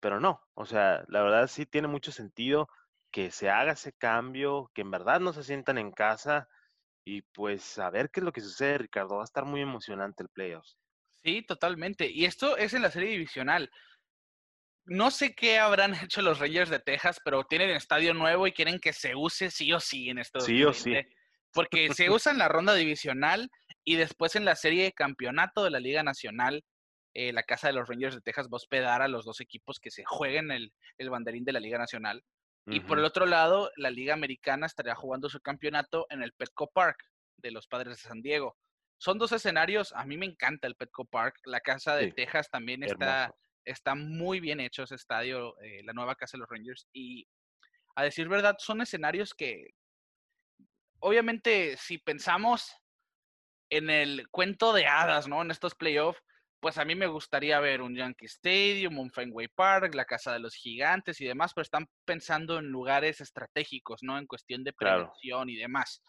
Pero 0.00 0.20
no, 0.20 0.42
o 0.54 0.66
sea, 0.66 1.04
la 1.08 1.22
verdad 1.22 1.46
sí 1.46 1.66
tiene 1.66 1.88
mucho 1.88 2.12
sentido 2.12 2.68
que 3.10 3.30
se 3.30 3.48
haga 3.48 3.72
ese 3.72 3.92
cambio, 3.92 4.70
que 4.74 4.82
en 4.82 4.90
verdad 4.90 5.20
no 5.20 5.32
se 5.32 5.44
sientan 5.44 5.78
en 5.78 5.92
casa 5.92 6.48
y 7.06 7.22
pues 7.22 7.78
a 7.78 7.90
ver 7.90 8.10
qué 8.10 8.20
es 8.20 8.24
lo 8.24 8.32
que 8.32 8.40
sucede, 8.40 8.78
Ricardo, 8.78 9.16
va 9.16 9.22
a 9.22 9.24
estar 9.24 9.44
muy 9.44 9.60
emocionante 9.60 10.22
el 10.22 10.28
playoffs. 10.30 10.76
Sí, 11.22 11.42
totalmente. 11.42 12.10
Y 12.10 12.24
esto 12.24 12.56
es 12.56 12.74
en 12.74 12.82
la 12.82 12.90
serie 12.90 13.10
divisional 13.10 13.70
no 14.86 15.10
sé 15.10 15.34
qué 15.34 15.58
habrán 15.58 15.94
hecho 16.02 16.22
los 16.22 16.38
Rangers 16.38 16.70
de 16.70 16.78
Texas, 16.78 17.20
pero 17.24 17.44
tienen 17.44 17.70
estadio 17.70 18.14
nuevo 18.14 18.46
y 18.46 18.52
quieren 18.52 18.78
que 18.78 18.92
se 18.92 19.14
use 19.14 19.50
sí 19.50 19.72
o 19.72 19.80
sí 19.80 20.10
en 20.10 20.18
esto. 20.18 20.40
Sí 20.40 20.62
o 20.64 20.72
sí. 20.72 20.94
Porque 21.52 21.92
se 21.92 22.10
usa 22.10 22.32
en 22.32 22.38
la 22.38 22.48
ronda 22.48 22.74
divisional 22.74 23.48
y 23.84 23.96
después 23.96 24.36
en 24.36 24.44
la 24.44 24.56
serie 24.56 24.84
de 24.84 24.92
campeonato 24.92 25.64
de 25.64 25.70
la 25.70 25.80
Liga 25.80 26.02
Nacional. 26.02 26.62
Eh, 27.14 27.32
la 27.32 27.42
casa 27.42 27.68
de 27.68 27.74
los 27.74 27.88
Rangers 27.88 28.14
de 28.14 28.20
Texas 28.20 28.46
va 28.46 28.54
a 28.54 28.56
hospedar 28.56 29.02
a 29.02 29.08
los 29.08 29.24
dos 29.24 29.40
equipos 29.40 29.78
que 29.78 29.90
se 29.90 30.04
jueguen 30.04 30.50
el, 30.50 30.72
el 30.98 31.10
banderín 31.10 31.44
de 31.44 31.52
la 31.52 31.60
Liga 31.60 31.78
Nacional. 31.78 32.22
Y 32.66 32.80
por 32.80 32.98
el 32.98 33.04
otro 33.04 33.26
lado, 33.26 33.70
la 33.76 33.90
Liga 33.90 34.14
Americana 34.14 34.64
estaría 34.64 34.94
jugando 34.94 35.28
su 35.28 35.38
campeonato 35.40 36.06
en 36.08 36.22
el 36.22 36.32
Petco 36.32 36.70
Park 36.70 36.96
de 37.36 37.50
los 37.50 37.66
Padres 37.66 37.98
de 37.98 38.08
San 38.08 38.22
Diego. 38.22 38.56
Son 38.96 39.18
dos 39.18 39.32
escenarios, 39.32 39.92
a 39.92 40.06
mí 40.06 40.16
me 40.16 40.24
encanta 40.24 40.66
el 40.66 40.74
Petco 40.74 41.04
Park, 41.04 41.36
la 41.44 41.60
casa 41.60 41.94
de 41.94 42.10
Texas 42.12 42.48
también 42.50 42.82
está 42.82 43.34
Está 43.64 43.94
muy 43.94 44.40
bien 44.40 44.60
hecho 44.60 44.82
ese 44.82 44.94
estadio, 44.94 45.58
eh, 45.62 45.82
la 45.84 45.94
nueva 45.94 46.16
casa 46.16 46.36
de 46.36 46.40
los 46.40 46.50
Rangers. 46.50 46.86
Y 46.92 47.26
a 47.96 48.02
decir 48.02 48.28
verdad, 48.28 48.56
son 48.58 48.82
escenarios 48.82 49.32
que, 49.32 49.70
obviamente, 51.00 51.76
si 51.78 51.98
pensamos 51.98 52.76
en 53.70 53.88
el 53.88 54.28
cuento 54.30 54.72
de 54.72 54.86
hadas, 54.86 55.26
¿no? 55.28 55.40
En 55.40 55.50
estos 55.50 55.74
playoffs, 55.74 56.20
pues 56.64 56.78
a 56.78 56.84
mí 56.86 56.94
me 56.94 57.06
gustaría 57.06 57.60
ver 57.60 57.82
un 57.82 57.94
Yankee 57.94 58.24
Stadium, 58.24 58.98
un 58.98 59.10
Fenway 59.10 59.48
Park, 59.48 59.94
la 59.94 60.06
Casa 60.06 60.32
de 60.32 60.38
los 60.38 60.54
Gigantes 60.54 61.20
y 61.20 61.26
demás, 61.26 61.52
pero 61.52 61.60
están 61.60 61.86
pensando 62.06 62.58
en 62.58 62.68
lugares 62.68 63.20
estratégicos, 63.20 64.02
¿no? 64.02 64.16
En 64.16 64.26
cuestión 64.26 64.64
de 64.64 64.72
prevención 64.72 65.50
y 65.50 65.56
demás. 65.56 66.02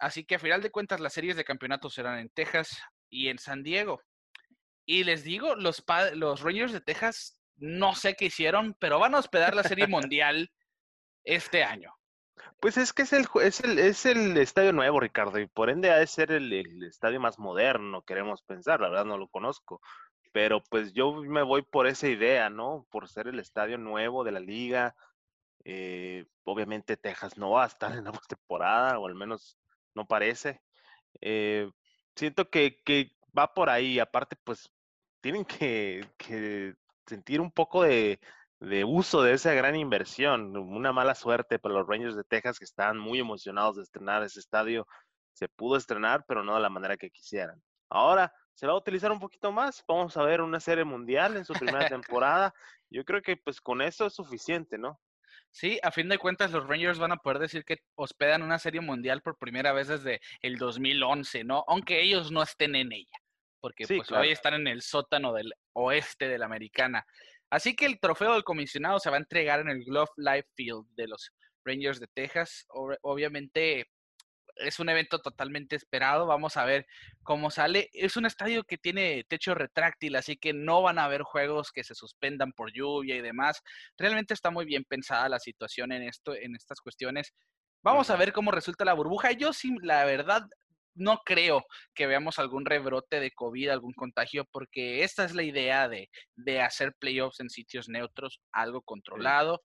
Así 0.00 0.24
que 0.24 0.34
a 0.34 0.38
final 0.40 0.60
de 0.60 0.72
cuentas 0.72 0.98
las 0.98 1.12
series 1.12 1.36
de 1.36 1.44
campeonato 1.44 1.88
serán 1.88 2.18
en 2.18 2.30
Texas 2.30 2.82
y 3.08 3.28
en 3.28 3.38
San 3.38 3.62
Diego. 3.62 4.02
Y 4.84 5.04
les 5.04 5.22
digo, 5.22 5.54
los, 5.54 5.84
los 6.14 6.40
Rangers 6.40 6.72
de 6.72 6.80
Texas 6.80 7.38
no 7.54 7.94
sé 7.94 8.14
qué 8.14 8.24
hicieron, 8.24 8.74
pero 8.80 8.98
van 8.98 9.14
a 9.14 9.20
hospedar 9.20 9.54
la 9.54 9.62
Serie 9.62 9.86
Mundial 10.18 10.50
este 11.22 11.62
año. 11.62 11.94
Pues 12.60 12.76
es 12.76 12.92
que 12.92 13.02
es 13.02 13.12
el, 13.12 13.26
es 13.42 13.60
el, 13.60 13.78
es 13.78 14.06
el 14.06 14.36
estadio 14.36 14.72
nuevo, 14.72 15.00
Ricardo, 15.00 15.38
y 15.38 15.46
por 15.46 15.70
ende 15.70 15.90
ha 15.90 15.98
de 15.98 16.06
ser 16.06 16.32
el, 16.32 16.52
estadio 16.84 17.20
más 17.20 17.38
moderno, 17.38 18.02
queremos 18.02 18.42
pensar, 18.42 18.80
la 18.80 18.88
verdad 18.88 19.04
no 19.04 19.18
lo 19.18 19.28
conozco. 19.28 19.80
Pero 20.32 20.62
pues 20.64 20.92
yo 20.94 21.14
me 21.14 21.42
voy 21.42 21.62
por 21.62 21.86
esa 21.86 22.08
idea, 22.08 22.50
¿no? 22.50 22.86
Por 22.90 23.08
ser 23.08 23.28
el 23.28 23.38
estadio 23.38 23.78
nuevo 23.78 24.24
de 24.24 24.32
la 24.32 24.40
liga. 24.40 24.96
Eh, 25.64 26.26
obviamente 26.44 26.96
Texas 26.96 27.38
no 27.38 27.52
va 27.52 27.64
a 27.64 27.68
estar 27.68 27.92
en 27.96 28.04
la 28.04 28.12
temporada, 28.28 28.98
o 28.98 29.06
al 29.06 29.14
menos 29.14 29.58
no 29.94 30.06
parece. 30.06 30.60
Eh, 31.20 31.70
siento 32.16 32.50
que, 32.50 32.82
que 32.84 33.12
va 33.36 33.54
por 33.54 33.70
ahí. 33.70 33.98
Aparte, 34.00 34.36
pues 34.36 34.70
tienen 35.24 35.46
que, 35.46 36.06
sentir 37.06 37.40
un 37.40 37.50
poco 37.50 37.82
de, 37.82 38.20
uso 38.84 39.22
de 39.22 39.32
esa 39.32 39.52
gran 39.54 39.76
inversión. 39.76 40.56
Una 40.56 40.92
mala 40.92 41.14
suerte 41.14 41.58
para 41.58 41.74
los 41.74 41.86
Rangers 41.86 42.16
de 42.16 42.24
Texas 42.24 42.58
que 42.58 42.64
estaban 42.64 42.98
muy 42.98 43.18
emocionados 43.18 43.76
de 43.76 43.82
estrenar 43.82 44.22
ese 44.22 44.40
estadio. 44.40 44.86
Se 45.32 45.48
pudo 45.48 45.76
estrenar, 45.76 46.24
pero 46.26 46.44
no 46.44 46.54
de 46.54 46.60
la 46.60 46.68
manera 46.68 46.96
que 46.96 47.10
quisieran. 47.10 47.62
Ahora 47.90 48.32
se 48.54 48.66
va 48.66 48.72
a 48.72 48.76
utilizar 48.76 49.10
un 49.12 49.20
poquito 49.20 49.52
más. 49.52 49.84
Vamos 49.86 50.16
a 50.16 50.22
ver 50.22 50.40
una 50.40 50.60
serie 50.60 50.84
mundial 50.84 51.36
en 51.36 51.44
su 51.44 51.52
primera 51.54 51.88
temporada. 52.02 52.54
Yo 52.90 53.04
creo 53.04 53.22
que 53.22 53.36
pues 53.36 53.60
con 53.60 53.82
eso 53.82 54.06
es 54.06 54.14
suficiente, 54.14 54.78
¿no? 54.78 55.00
Sí, 55.50 55.78
a 55.82 55.92
fin 55.92 56.08
de 56.08 56.18
cuentas 56.18 56.50
los 56.50 56.66
Rangers 56.66 56.98
van 56.98 57.12
a 57.12 57.16
poder 57.16 57.38
decir 57.38 57.64
que 57.64 57.78
hospedan 57.94 58.42
una 58.42 58.58
serie 58.58 58.80
mundial 58.80 59.22
por 59.22 59.38
primera 59.38 59.72
vez 59.72 59.88
desde 59.88 60.20
el 60.40 60.56
2011, 60.56 61.44
¿no? 61.44 61.64
Aunque 61.68 62.02
ellos 62.02 62.32
no 62.32 62.42
estén 62.42 62.74
en 62.74 62.92
ella 62.92 63.18
porque 63.64 63.86
pues, 63.86 64.12
hoy 64.12 64.30
están 64.30 64.52
en 64.52 64.66
el 64.66 64.82
sótano 64.82 65.32
del 65.32 65.54
oeste 65.72 66.28
de 66.28 66.36
la 66.36 66.44
americana. 66.44 67.06
Así 67.54 67.76
que 67.76 67.86
el 67.86 68.00
trofeo 68.00 68.32
del 68.32 68.42
comisionado 68.42 68.98
se 68.98 69.10
va 69.10 69.16
a 69.16 69.20
entregar 69.20 69.60
en 69.60 69.68
el 69.68 69.84
Glove 69.84 70.10
Life 70.16 70.48
Field 70.56 70.86
de 70.96 71.06
los 71.06 71.30
Rangers 71.64 72.00
de 72.00 72.08
Texas. 72.08 72.66
Obviamente 73.02 73.86
es 74.56 74.80
un 74.80 74.88
evento 74.88 75.20
totalmente 75.20 75.76
esperado. 75.76 76.26
Vamos 76.26 76.56
a 76.56 76.64
ver 76.64 76.84
cómo 77.22 77.52
sale. 77.52 77.90
Es 77.92 78.16
un 78.16 78.26
estadio 78.26 78.64
que 78.64 78.76
tiene 78.76 79.22
techo 79.28 79.54
retráctil, 79.54 80.16
así 80.16 80.36
que 80.36 80.52
no 80.52 80.82
van 80.82 80.98
a 80.98 81.04
haber 81.04 81.22
juegos 81.22 81.70
que 81.70 81.84
se 81.84 81.94
suspendan 81.94 82.50
por 82.50 82.72
lluvia 82.72 83.14
y 83.14 83.20
demás. 83.20 83.62
Realmente 83.96 84.34
está 84.34 84.50
muy 84.50 84.64
bien 84.64 84.82
pensada 84.82 85.28
la 85.28 85.38
situación 85.38 85.92
en 85.92 86.02
esto, 86.02 86.34
en 86.34 86.56
estas 86.56 86.80
cuestiones. 86.80 87.32
Vamos 87.84 88.10
a 88.10 88.16
ver 88.16 88.32
cómo 88.32 88.50
resulta 88.50 88.84
la 88.84 88.94
burbuja. 88.94 89.30
Yo 89.30 89.52
sí, 89.52 89.76
la 89.80 90.04
verdad, 90.04 90.42
no 90.94 91.20
creo 91.24 91.64
que 91.94 92.06
veamos 92.06 92.38
algún 92.38 92.64
rebrote 92.64 93.20
de 93.20 93.30
COVID, 93.30 93.68
algún 93.70 93.92
contagio, 93.92 94.44
porque 94.50 95.02
esta 95.02 95.24
es 95.24 95.34
la 95.34 95.42
idea 95.42 95.88
de, 95.88 96.08
de 96.36 96.60
hacer 96.60 96.94
playoffs 96.98 97.40
en 97.40 97.50
sitios 97.50 97.88
neutros, 97.88 98.40
algo 98.52 98.82
controlado. 98.82 99.62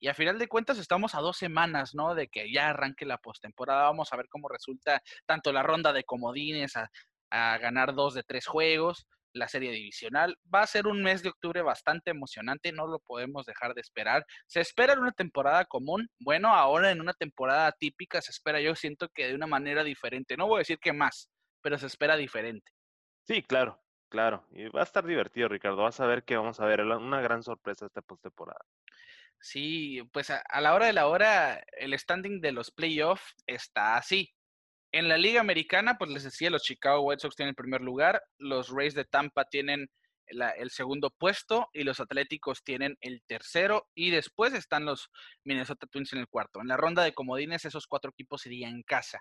Y 0.00 0.08
a 0.08 0.14
final 0.14 0.38
de 0.38 0.48
cuentas 0.48 0.78
estamos 0.78 1.14
a 1.14 1.20
dos 1.20 1.36
semanas, 1.36 1.94
¿no? 1.94 2.14
De 2.16 2.26
que 2.28 2.52
ya 2.52 2.70
arranque 2.70 3.06
la 3.06 3.18
postemporada. 3.18 3.84
Vamos 3.84 4.12
a 4.12 4.16
ver 4.16 4.26
cómo 4.28 4.48
resulta 4.48 5.00
tanto 5.26 5.52
la 5.52 5.62
ronda 5.62 5.92
de 5.92 6.02
comodines 6.02 6.76
a, 6.76 6.90
a 7.30 7.58
ganar 7.58 7.94
dos 7.94 8.14
de 8.14 8.24
tres 8.24 8.46
juegos, 8.46 9.06
la 9.32 9.48
serie 9.48 9.70
divisional. 9.70 10.36
Va 10.52 10.62
a 10.62 10.66
ser 10.66 10.86
un 10.86 11.02
mes 11.02 11.22
de 11.22 11.30
octubre 11.30 11.62
bastante 11.62 12.10
emocionante, 12.10 12.72
no 12.72 12.86
lo 12.86 12.98
podemos 13.00 13.46
dejar 13.46 13.74
de 13.74 13.80
esperar. 13.80 14.24
Se 14.46 14.60
espera 14.60 14.92
en 14.92 15.00
una 15.00 15.12
temporada 15.12 15.64
común, 15.64 16.08
bueno, 16.18 16.54
ahora 16.54 16.90
en 16.90 17.00
una 17.00 17.14
temporada 17.14 17.72
típica 17.72 18.20
se 18.20 18.30
espera, 18.30 18.60
yo 18.60 18.74
siento 18.74 19.08
que 19.14 19.28
de 19.28 19.34
una 19.34 19.46
manera 19.46 19.84
diferente. 19.84 20.36
No 20.36 20.46
voy 20.46 20.56
a 20.56 20.58
decir 20.60 20.78
que 20.78 20.92
más, 20.92 21.30
pero 21.60 21.78
se 21.78 21.86
espera 21.86 22.16
diferente. 22.16 22.70
Sí, 23.24 23.42
claro, 23.42 23.80
claro. 24.08 24.46
Y 24.50 24.68
va 24.68 24.80
a 24.80 24.84
estar 24.84 25.06
divertido, 25.06 25.48
Ricardo. 25.48 25.82
Vas 25.82 26.00
a 26.00 26.06
ver 26.06 26.24
que 26.24 26.36
vamos 26.36 26.60
a 26.60 26.66
ver 26.66 26.80
una 26.82 27.20
gran 27.20 27.42
sorpresa 27.42 27.86
esta 27.86 28.02
postemporada. 28.02 28.64
Sí, 29.42 30.00
pues 30.12 30.30
a, 30.30 30.60
la 30.60 30.72
hora 30.72 30.86
de 30.86 30.92
la 30.92 31.08
hora, 31.08 31.64
el 31.72 31.98
standing 31.98 32.40
de 32.40 32.52
los 32.52 32.70
playoffs 32.70 33.34
está 33.46 33.96
así. 33.96 34.32
En 34.92 35.08
la 35.08 35.16
Liga 35.16 35.40
Americana, 35.40 35.96
pues 35.96 36.10
les 36.10 36.24
decía, 36.24 36.50
los 36.50 36.62
Chicago 36.62 37.00
White 37.00 37.22
Sox 37.22 37.34
tienen 37.34 37.50
el 37.50 37.56
primer 37.56 37.80
lugar, 37.80 38.22
los 38.36 38.68
Rays 38.68 38.94
de 38.94 39.06
Tampa 39.06 39.46
tienen 39.46 39.88
el 40.26 40.70
segundo 40.70 41.10
puesto 41.10 41.68
y 41.72 41.82
los 41.82 41.98
Atléticos 41.98 42.62
tienen 42.62 42.96
el 43.00 43.22
tercero 43.26 43.88
y 43.94 44.10
después 44.10 44.52
están 44.52 44.84
los 44.84 45.08
Minnesota 45.44 45.86
Twins 45.86 46.12
en 46.12 46.20
el 46.20 46.28
cuarto. 46.28 46.60
En 46.60 46.68
la 46.68 46.76
ronda 46.76 47.02
de 47.04 47.14
comodines, 47.14 47.64
esos 47.64 47.86
cuatro 47.86 48.10
equipos 48.10 48.42
serían 48.42 48.74
en 48.74 48.82
casa. 48.82 49.20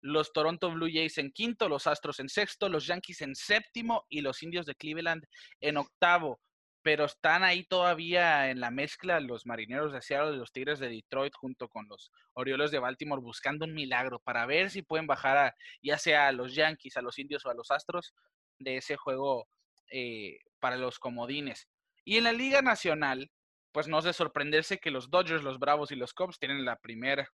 Los 0.00 0.32
Toronto 0.32 0.70
Blue 0.70 0.88
Jays 0.92 1.18
en 1.18 1.32
quinto, 1.32 1.68
los 1.68 1.86
Astros 1.86 2.20
en 2.20 2.28
sexto, 2.28 2.68
los 2.68 2.86
Yankees 2.86 3.20
en 3.20 3.34
séptimo 3.34 4.06
y 4.08 4.20
los 4.20 4.42
Indios 4.42 4.64
de 4.64 4.74
Cleveland 4.76 5.24
en 5.60 5.76
octavo 5.76 6.40
pero 6.82 7.04
están 7.04 7.42
ahí 7.42 7.64
todavía 7.64 8.50
en 8.50 8.60
la 8.60 8.70
mezcla 8.70 9.20
los 9.20 9.44
marineros 9.46 9.92
de 9.92 10.00
Seattle 10.00 10.34
y 10.34 10.38
los 10.38 10.52
Tigres 10.52 10.78
de 10.78 10.88
Detroit 10.88 11.34
junto 11.34 11.68
con 11.68 11.86
los 11.88 12.10
Orioles 12.32 12.70
de 12.70 12.78
Baltimore 12.78 13.20
buscando 13.20 13.66
un 13.66 13.74
milagro 13.74 14.18
para 14.20 14.46
ver 14.46 14.70
si 14.70 14.82
pueden 14.82 15.06
bajar 15.06 15.36
a, 15.36 15.54
ya 15.82 15.98
sea 15.98 16.28
a 16.28 16.32
los 16.32 16.54
Yankees, 16.54 16.96
a 16.96 17.02
los 17.02 17.18
Indios 17.18 17.44
o 17.44 17.50
a 17.50 17.54
los 17.54 17.70
Astros 17.70 18.14
de 18.58 18.78
ese 18.78 18.96
juego 18.96 19.46
eh, 19.90 20.38
para 20.58 20.76
los 20.76 20.98
comodines. 20.98 21.68
Y 22.04 22.16
en 22.16 22.24
la 22.24 22.32
Liga 22.32 22.62
Nacional, 22.62 23.30
pues 23.72 23.86
no 23.86 23.98
es 23.98 24.04
de 24.04 24.12
sorprenderse 24.12 24.78
que 24.78 24.90
los 24.90 25.10
Dodgers, 25.10 25.42
los 25.42 25.58
Bravos 25.58 25.92
y 25.92 25.96
los 25.96 26.14
Cubs 26.14 26.38
tienen 26.38 26.64
la 26.64 26.76
primera 26.76 27.28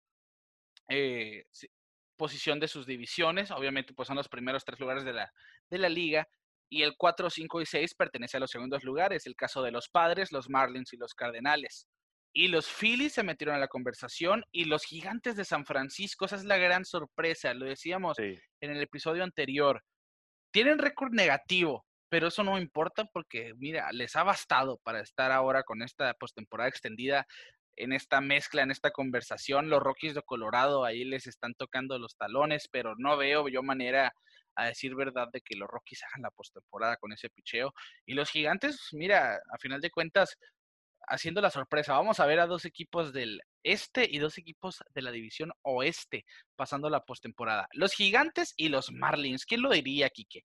eh, 0.89 1.45
posición 2.17 2.59
de 2.59 2.69
sus 2.69 2.85
divisiones. 2.85 3.53
Obviamente, 3.53 3.95
pues 3.95 4.09
son 4.09 4.17
los 4.17 4.29
primeros 4.29 4.65
tres 4.65 4.81
lugares 4.81 5.05
de 5.05 5.13
la, 5.13 5.33
de 5.71 5.79
la 5.79 5.89
liga 5.89 6.29
y 6.69 6.83
el 6.83 6.97
4, 6.97 7.31
5 7.31 7.61
y 7.61 7.67
6 7.67 7.95
pertenece 7.95 8.37
a 8.37 8.41
los 8.41 8.51
segundos 8.51 8.85
lugares, 8.85 9.27
el 9.27 9.37
caso 9.37 9.63
de 9.63 9.71
los 9.71 9.89
Padres, 9.89 10.33
los 10.33 10.49
Marlins 10.49 10.93
y 10.93 10.97
los 10.97 11.15
Cardenales. 11.15 11.87
Y 12.33 12.49
los 12.49 12.69
Phillies 12.69 13.15
se 13.15 13.23
metieron 13.23 13.57
a 13.57 13.61
la 13.61 13.69
conversación 13.69 14.45
y 14.53 14.65
los 14.65 14.85
Gigantes 14.85 15.37
de 15.37 15.45
San 15.45 15.65
Francisco, 15.65 16.27
esa 16.27 16.37
es 16.37 16.45
la 16.45 16.59
gran 16.59 16.85
sorpresa, 16.85 17.55
lo 17.55 17.65
decíamos 17.65 18.19
en 18.19 18.71
el 18.71 18.83
episodio 18.83 19.25
anterior. 19.25 19.83
Tienen 20.53 20.79
récord 20.79 21.13
negativo, 21.13 21.87
pero 22.09 22.29
eso 22.29 22.45
no 22.45 22.59
importa 22.59 23.05
porque, 23.13 23.55
mira, 23.57 23.91
les 23.93 24.17
ha 24.17 24.23
bastado 24.23 24.79
para 24.83 25.01
estar 25.01 25.33
ahora 25.33 25.63
con 25.63 25.83
esta 25.83 26.13
postemporada 26.15 26.69
extendida 26.69 27.27
en 27.77 27.93
esta 27.93 28.21
mezcla, 28.21 28.63
en 28.63 28.71
esta 28.71 28.91
conversación. 28.91 29.71
Los 29.71 29.83
Rockies 29.83 30.15
de 30.15 30.23
Colorado 30.23 30.85
ahí 30.85 31.05
les 31.05 31.27
están 31.27 31.55
tocando 31.55 31.99
los 31.99 32.17
talones, 32.17 32.69
pero 32.71 32.95
no 32.97 33.17
veo 33.17 33.49
yo 33.49 33.63
manera 33.63 34.13
a 34.57 34.67
decir 34.67 34.95
verdad 34.95 35.29
de 35.33 35.41
que 35.41 35.57
los 35.57 35.69
Rockies 35.69 36.03
hagan 36.05 36.23
la 36.23 36.31
postemporada 36.31 36.97
con 36.97 37.13
ese 37.13 37.31
picheo. 37.31 37.73
Y 38.07 38.15
los 38.15 38.31
gigantes, 38.31 38.89
mira, 38.93 39.35
a 39.35 39.59
final 39.59 39.81
de 39.81 39.91
cuentas, 39.91 40.37
haciendo 41.09 41.41
la 41.41 41.51
sorpresa. 41.51 41.93
Vamos 41.93 42.21
a 42.21 42.27
ver 42.27 42.41
a 42.41 42.47
dos 42.47 42.65
equipos 42.65 43.13
del 43.13 43.41
este 43.63 44.07
y 44.09 44.19
dos 44.19 44.39
equipos 44.39 44.83
de 44.95 45.03
la 45.03 45.11
división 45.11 45.53
oeste 45.63 46.25
pasando 46.57 46.91
la 46.91 47.05
postemporada. 47.05 47.69
Los 47.73 47.93
gigantes 47.93 48.55
y 48.57 48.69
los 48.69 48.91
Marlins. 48.93 49.45
¿Quién 49.45 49.63
lo 49.63 49.71
diría, 49.71 50.11
Quique? 50.11 50.45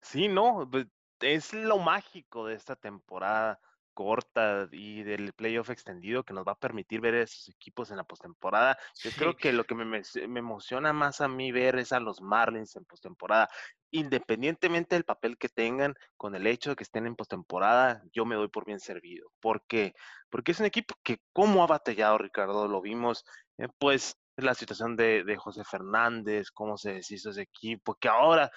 Sí, 0.00 0.28
no, 0.28 0.68
pues, 0.70 0.86
es 1.20 1.52
lo 1.52 1.78
mágico 1.78 2.46
de 2.46 2.54
esta 2.54 2.76
temporada 2.76 3.58
corta 3.94 4.68
y 4.72 5.02
del 5.02 5.32
playoff 5.32 5.70
extendido 5.70 6.24
que 6.24 6.34
nos 6.34 6.46
va 6.46 6.52
a 6.52 6.58
permitir 6.58 7.00
ver 7.00 7.14
a 7.14 7.22
esos 7.22 7.48
equipos 7.48 7.90
en 7.90 7.96
la 7.96 8.04
postemporada. 8.04 8.76
Yo 9.02 9.10
creo 9.16 9.36
que 9.36 9.52
lo 9.52 9.64
que 9.64 9.74
me, 9.74 9.84
me, 9.84 10.02
emociona 10.40 10.92
más 10.92 11.20
a 11.20 11.28
mí 11.28 11.52
ver 11.52 11.78
es 11.78 11.92
a 11.92 12.00
los 12.00 12.20
Marlins 12.20 12.76
en 12.76 12.84
postemporada. 12.84 13.48
Independientemente 13.90 14.96
del 14.96 15.04
papel 15.04 15.38
que 15.38 15.48
tengan, 15.48 15.94
con 16.16 16.34
el 16.34 16.46
hecho 16.46 16.70
de 16.70 16.76
que 16.76 16.84
estén 16.84 17.06
en 17.06 17.16
postemporada, 17.16 18.02
yo 18.12 18.26
me 18.26 18.34
doy 18.34 18.48
por 18.48 18.66
bien 18.66 18.80
servido. 18.80 19.30
¿Por 19.40 19.64
qué? 19.66 19.94
Porque 20.28 20.52
es 20.52 20.60
un 20.60 20.66
equipo 20.66 20.94
que, 21.02 21.18
como 21.32 21.62
ha 21.62 21.66
batallado 21.66 22.18
Ricardo, 22.18 22.68
lo 22.68 22.82
vimos, 22.82 23.24
eh, 23.58 23.68
pues 23.78 24.18
la 24.36 24.54
situación 24.54 24.96
de, 24.96 25.22
de 25.24 25.36
José 25.36 25.62
Fernández, 25.64 26.50
cómo 26.50 26.76
se 26.76 26.94
deshizo 26.94 27.30
ese 27.30 27.42
equipo, 27.42 27.94
que 27.94 28.08
ahora 28.08 28.50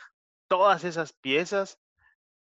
todas 0.47 0.83
esas 0.83 1.13
piezas 1.13 1.77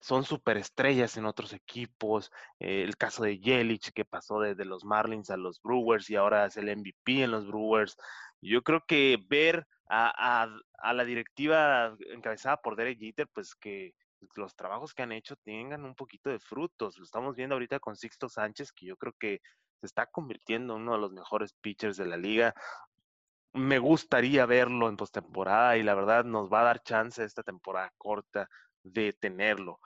son 0.05 0.23
superestrellas 0.23 1.17
en 1.17 1.25
otros 1.25 1.51
equipos. 1.51 2.31
Eh, 2.59 2.83
el 2.83 2.95
caso 2.95 3.23
de 3.23 3.39
Yelich, 3.39 3.91
que 3.91 4.05
pasó 4.05 4.39
desde 4.39 4.63
los 4.63 4.85
Marlins 4.85 5.31
a 5.31 5.37
los 5.37 5.59
Brewers 5.63 6.11
y 6.11 6.15
ahora 6.15 6.45
es 6.45 6.57
el 6.57 6.67
MVP 6.77 7.23
en 7.23 7.31
los 7.31 7.47
Brewers. 7.47 7.97
Yo 8.39 8.61
creo 8.61 8.83
que 8.87 9.17
ver 9.27 9.65
a, 9.89 10.47
la 10.93 11.05
directiva 11.05 11.95
encabezada 12.11 12.57
por 12.57 12.75
Derek 12.75 12.99
Jeter, 12.99 13.27
pues 13.33 13.55
que 13.55 13.95
los 14.35 14.55
trabajos 14.55 14.93
que 14.93 15.01
han 15.01 15.11
hecho 15.11 15.37
tengan 15.37 15.83
un 15.83 15.95
poquito 15.95 16.29
de 16.29 16.39
frutos. 16.39 16.99
Lo 16.99 17.03
estamos 17.03 17.35
viendo 17.35 17.55
ahorita 17.55 17.79
con 17.79 17.95
Sixto 17.95 18.29
Sánchez, 18.29 18.73
que 18.73 18.85
yo 18.85 18.97
creo 18.97 19.13
que 19.19 19.41
se 19.79 19.87
está 19.87 20.05
convirtiendo 20.05 20.75
en 20.75 20.83
uno 20.83 20.93
de 20.93 20.99
los 20.99 21.13
mejores 21.13 21.53
pitchers 21.61 21.97
de 21.97 22.05
la 22.05 22.17
liga. 22.17 22.53
Me 23.53 23.79
gustaría 23.79 24.45
verlo 24.45 24.87
en 24.87 24.97
postemporada 24.97 25.77
y 25.77 25.81
la 25.81 25.95
verdad 25.95 26.25
nos 26.25 26.53
va 26.53 26.61
a 26.61 26.65
dar 26.65 26.83
chance 26.83 27.23
esta 27.23 27.41
temporada 27.41 27.91
corta 27.97 28.47
de 28.85 29.13
tenerlo. 29.13 29.79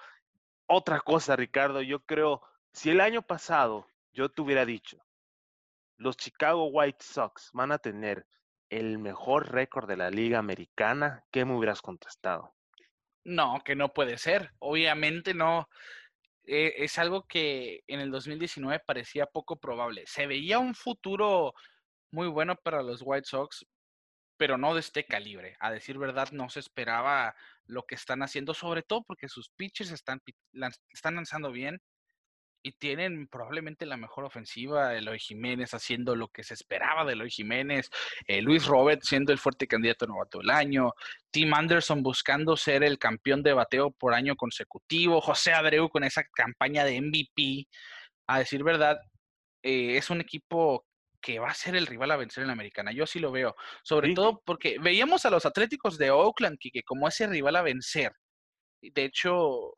Otra 0.67 0.99
cosa, 0.99 1.35
Ricardo, 1.35 1.81
yo 1.81 2.01
creo, 2.01 2.41
si 2.73 2.91
el 2.91 3.01
año 3.01 3.21
pasado 3.21 3.87
yo 4.13 4.29
te 4.29 4.41
hubiera 4.41 4.65
dicho, 4.65 4.97
los 5.97 6.15
Chicago 6.17 6.65
White 6.65 7.03
Sox 7.03 7.49
van 7.53 7.71
a 7.71 7.79
tener 7.79 8.27
el 8.69 8.99
mejor 8.99 9.51
récord 9.51 9.87
de 9.87 9.97
la 9.97 10.11
liga 10.11 10.37
americana, 10.37 11.23
¿qué 11.31 11.43
me 11.43 11.55
hubieras 11.55 11.81
contestado? 11.81 12.53
No, 13.23 13.61
que 13.65 13.75
no 13.75 13.89
puede 13.89 14.17
ser. 14.17 14.51
Obviamente 14.59 15.33
no. 15.33 15.67
Eh, 16.45 16.73
es 16.77 16.97
algo 16.97 17.25
que 17.27 17.83
en 17.87 17.99
el 17.99 18.11
2019 18.11 18.81
parecía 18.85 19.25
poco 19.25 19.57
probable. 19.57 20.03
Se 20.07 20.27
veía 20.27 20.59
un 20.59 20.75
futuro 20.75 21.53
muy 22.11 22.27
bueno 22.27 22.55
para 22.55 22.81
los 22.81 23.01
White 23.03 23.27
Sox, 23.27 23.65
pero 24.39 24.57
no 24.57 24.73
de 24.73 24.79
este 24.79 25.03
calibre. 25.03 25.57
A 25.59 25.69
decir 25.69 25.97
verdad, 25.97 26.31
no 26.31 26.49
se 26.49 26.61
esperaba 26.61 27.35
lo 27.65 27.83
que 27.83 27.95
están 27.95 28.23
haciendo, 28.23 28.53
sobre 28.53 28.83
todo 28.83 29.03
porque 29.03 29.27
sus 29.27 29.49
pitchers 29.49 29.91
están, 29.91 30.21
lanzando 31.03 31.51
bien 31.51 31.81
y 32.63 32.71
tienen 32.71 33.27
probablemente 33.27 33.85
la 33.85 33.97
mejor 33.97 34.23
ofensiva. 34.23 34.95
Eloy 34.95 35.19
Jiménez 35.19 35.73
haciendo 35.73 36.15
lo 36.15 36.29
que 36.29 36.45
se 36.45 36.53
esperaba 36.53 37.03
de 37.03 37.13
Eloy 37.13 37.29
Jiménez, 37.29 37.89
eh, 38.27 38.41
Luis 38.41 38.65
Robert 38.65 39.01
siendo 39.03 39.33
el 39.33 39.39
fuerte 39.39 39.67
candidato 39.67 40.07
novato 40.07 40.37
del 40.39 40.51
año, 40.51 40.93
Tim 41.31 41.53
Anderson 41.53 42.01
buscando 42.01 42.55
ser 42.55 42.85
el 42.85 42.97
campeón 42.97 43.43
de 43.43 43.51
bateo 43.51 43.91
por 43.91 44.13
año 44.13 44.37
consecutivo, 44.37 45.19
José 45.19 45.51
Abreu 45.51 45.89
con 45.89 46.05
esa 46.05 46.23
campaña 46.23 46.85
de 46.85 47.01
MVP. 47.01 47.67
A 48.27 48.39
decir 48.39 48.63
verdad, 48.63 49.01
eh, 49.63 49.97
es 49.97 50.09
un 50.09 50.21
equipo 50.21 50.85
que 51.21 51.39
va 51.39 51.49
a 51.49 51.53
ser 51.53 51.75
el 51.75 51.87
rival 51.87 52.11
a 52.11 52.17
vencer 52.17 52.41
en 52.41 52.47
la 52.47 52.53
americana. 52.53 52.91
Yo 52.91 53.05
sí 53.05 53.19
lo 53.19 53.31
veo. 53.31 53.55
Sobre 53.83 54.13
todo 54.13 54.41
porque 54.45 54.77
veíamos 54.79 55.25
a 55.25 55.29
los 55.29 55.45
Atléticos 55.45 55.97
de 55.97 56.11
Oakland, 56.11 56.57
que 56.59 56.83
como 56.83 57.07
ese 57.07 57.27
rival 57.27 57.55
a 57.55 57.61
vencer. 57.61 58.13
De 58.81 59.03
hecho, 59.03 59.73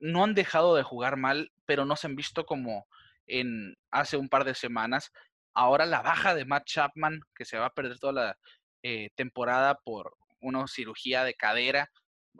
no 0.00 0.24
han 0.24 0.34
dejado 0.34 0.74
de 0.76 0.82
jugar 0.82 1.16
mal, 1.16 1.50
pero 1.66 1.84
no 1.84 1.96
se 1.96 2.06
han 2.06 2.16
visto 2.16 2.44
como 2.44 2.86
en 3.26 3.74
hace 3.90 4.16
un 4.16 4.28
par 4.28 4.44
de 4.44 4.54
semanas. 4.54 5.10
Ahora 5.54 5.86
la 5.86 6.02
baja 6.02 6.34
de 6.34 6.44
Matt 6.44 6.66
Chapman, 6.66 7.20
que 7.34 7.44
se 7.44 7.58
va 7.58 7.66
a 7.66 7.74
perder 7.74 7.98
toda 7.98 8.12
la 8.12 8.38
eh, 8.82 9.10
temporada 9.16 9.74
por 9.84 10.16
una 10.40 10.66
cirugía 10.68 11.24
de 11.24 11.34
cadera, 11.34 11.90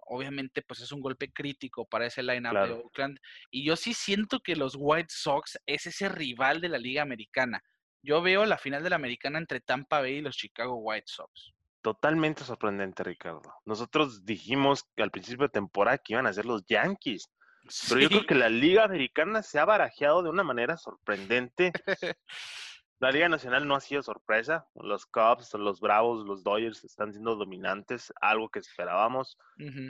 obviamente 0.06 0.62
pues 0.62 0.80
es 0.80 0.92
un 0.92 1.00
golpe 1.00 1.32
crítico 1.32 1.84
para 1.86 2.06
ese 2.06 2.22
lineup 2.22 2.54
de 2.54 2.72
Oakland. 2.72 3.18
Y 3.50 3.64
yo 3.64 3.76
sí 3.76 3.94
siento 3.94 4.40
que 4.40 4.56
los 4.56 4.76
White 4.78 5.10
Sox 5.10 5.58
es 5.66 5.86
ese 5.86 6.08
rival 6.08 6.60
de 6.60 6.68
la 6.68 6.78
liga 6.78 7.02
americana. 7.02 7.62
Yo 8.02 8.22
veo 8.22 8.44
la 8.46 8.58
final 8.58 8.82
de 8.82 8.90
la 8.90 8.96
americana 8.96 9.38
entre 9.38 9.60
Tampa 9.60 10.00
Bay 10.00 10.16
y 10.16 10.20
los 10.20 10.36
Chicago 10.36 10.76
White 10.76 11.06
Sox. 11.06 11.52
Totalmente 11.82 12.44
sorprendente, 12.44 13.02
Ricardo. 13.04 13.54
Nosotros 13.64 14.24
dijimos 14.24 14.84
que 14.96 15.02
al 15.02 15.10
principio 15.10 15.46
de 15.46 15.52
temporada 15.52 15.98
que 15.98 16.14
iban 16.14 16.26
a 16.26 16.32
ser 16.32 16.44
los 16.44 16.64
Yankees. 16.66 17.30
Pero 17.88 18.00
yo 18.00 18.08
creo 18.08 18.26
que 18.26 18.34
la 18.34 18.48
liga 18.48 18.84
americana 18.84 19.42
se 19.42 19.58
ha 19.58 19.64
barajeado 19.64 20.22
de 20.22 20.30
una 20.30 20.42
manera 20.42 20.76
sorprendente. 20.76 21.72
la 22.98 23.10
Liga 23.10 23.28
Nacional 23.28 23.66
no 23.68 23.74
ha 23.74 23.80
sido 23.80 24.02
sorpresa. 24.02 24.66
Los 24.74 25.06
Cubs, 25.06 25.52
los 25.54 25.80
Bravos, 25.80 26.26
los 26.26 26.42
Dodgers 26.42 26.84
están 26.84 27.12
siendo 27.12 27.36
dominantes, 27.36 28.12
algo 28.20 28.48
que 28.48 28.58
esperábamos. 28.58 29.36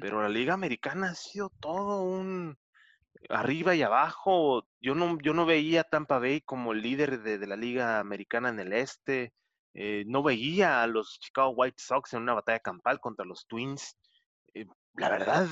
Pero 0.00 0.22
la 0.22 0.28
Liga 0.28 0.54
Americana 0.54 1.10
ha 1.10 1.14
sido 1.14 1.50
todo 1.60 2.02
un 2.02 2.58
arriba 3.28 3.74
y 3.74 3.82
abajo. 3.82 4.66
Yo 4.80 4.94
no, 4.94 5.18
yo 5.20 5.34
no 5.34 5.46
veía 5.46 5.82
a 5.82 5.84
Tampa 5.84 6.18
Bay 6.18 6.40
como 6.40 6.74
líder 6.74 7.22
de, 7.22 7.46
la 7.46 7.56
Liga 7.56 7.98
Americana 8.00 8.48
en 8.48 8.60
el 8.60 8.72
este. 8.72 9.32
Eh, 9.74 10.04
no 10.06 10.22
veía 10.22 10.82
a 10.82 10.86
los 10.86 11.18
Chicago 11.20 11.50
White 11.50 11.80
Sox 11.82 12.14
en 12.14 12.22
una 12.22 12.34
batalla 12.34 12.60
campal 12.60 13.00
contra 13.00 13.24
los 13.24 13.46
Twins. 13.46 13.96
Eh, 14.54 14.66
la 14.94 15.10
verdad, 15.10 15.46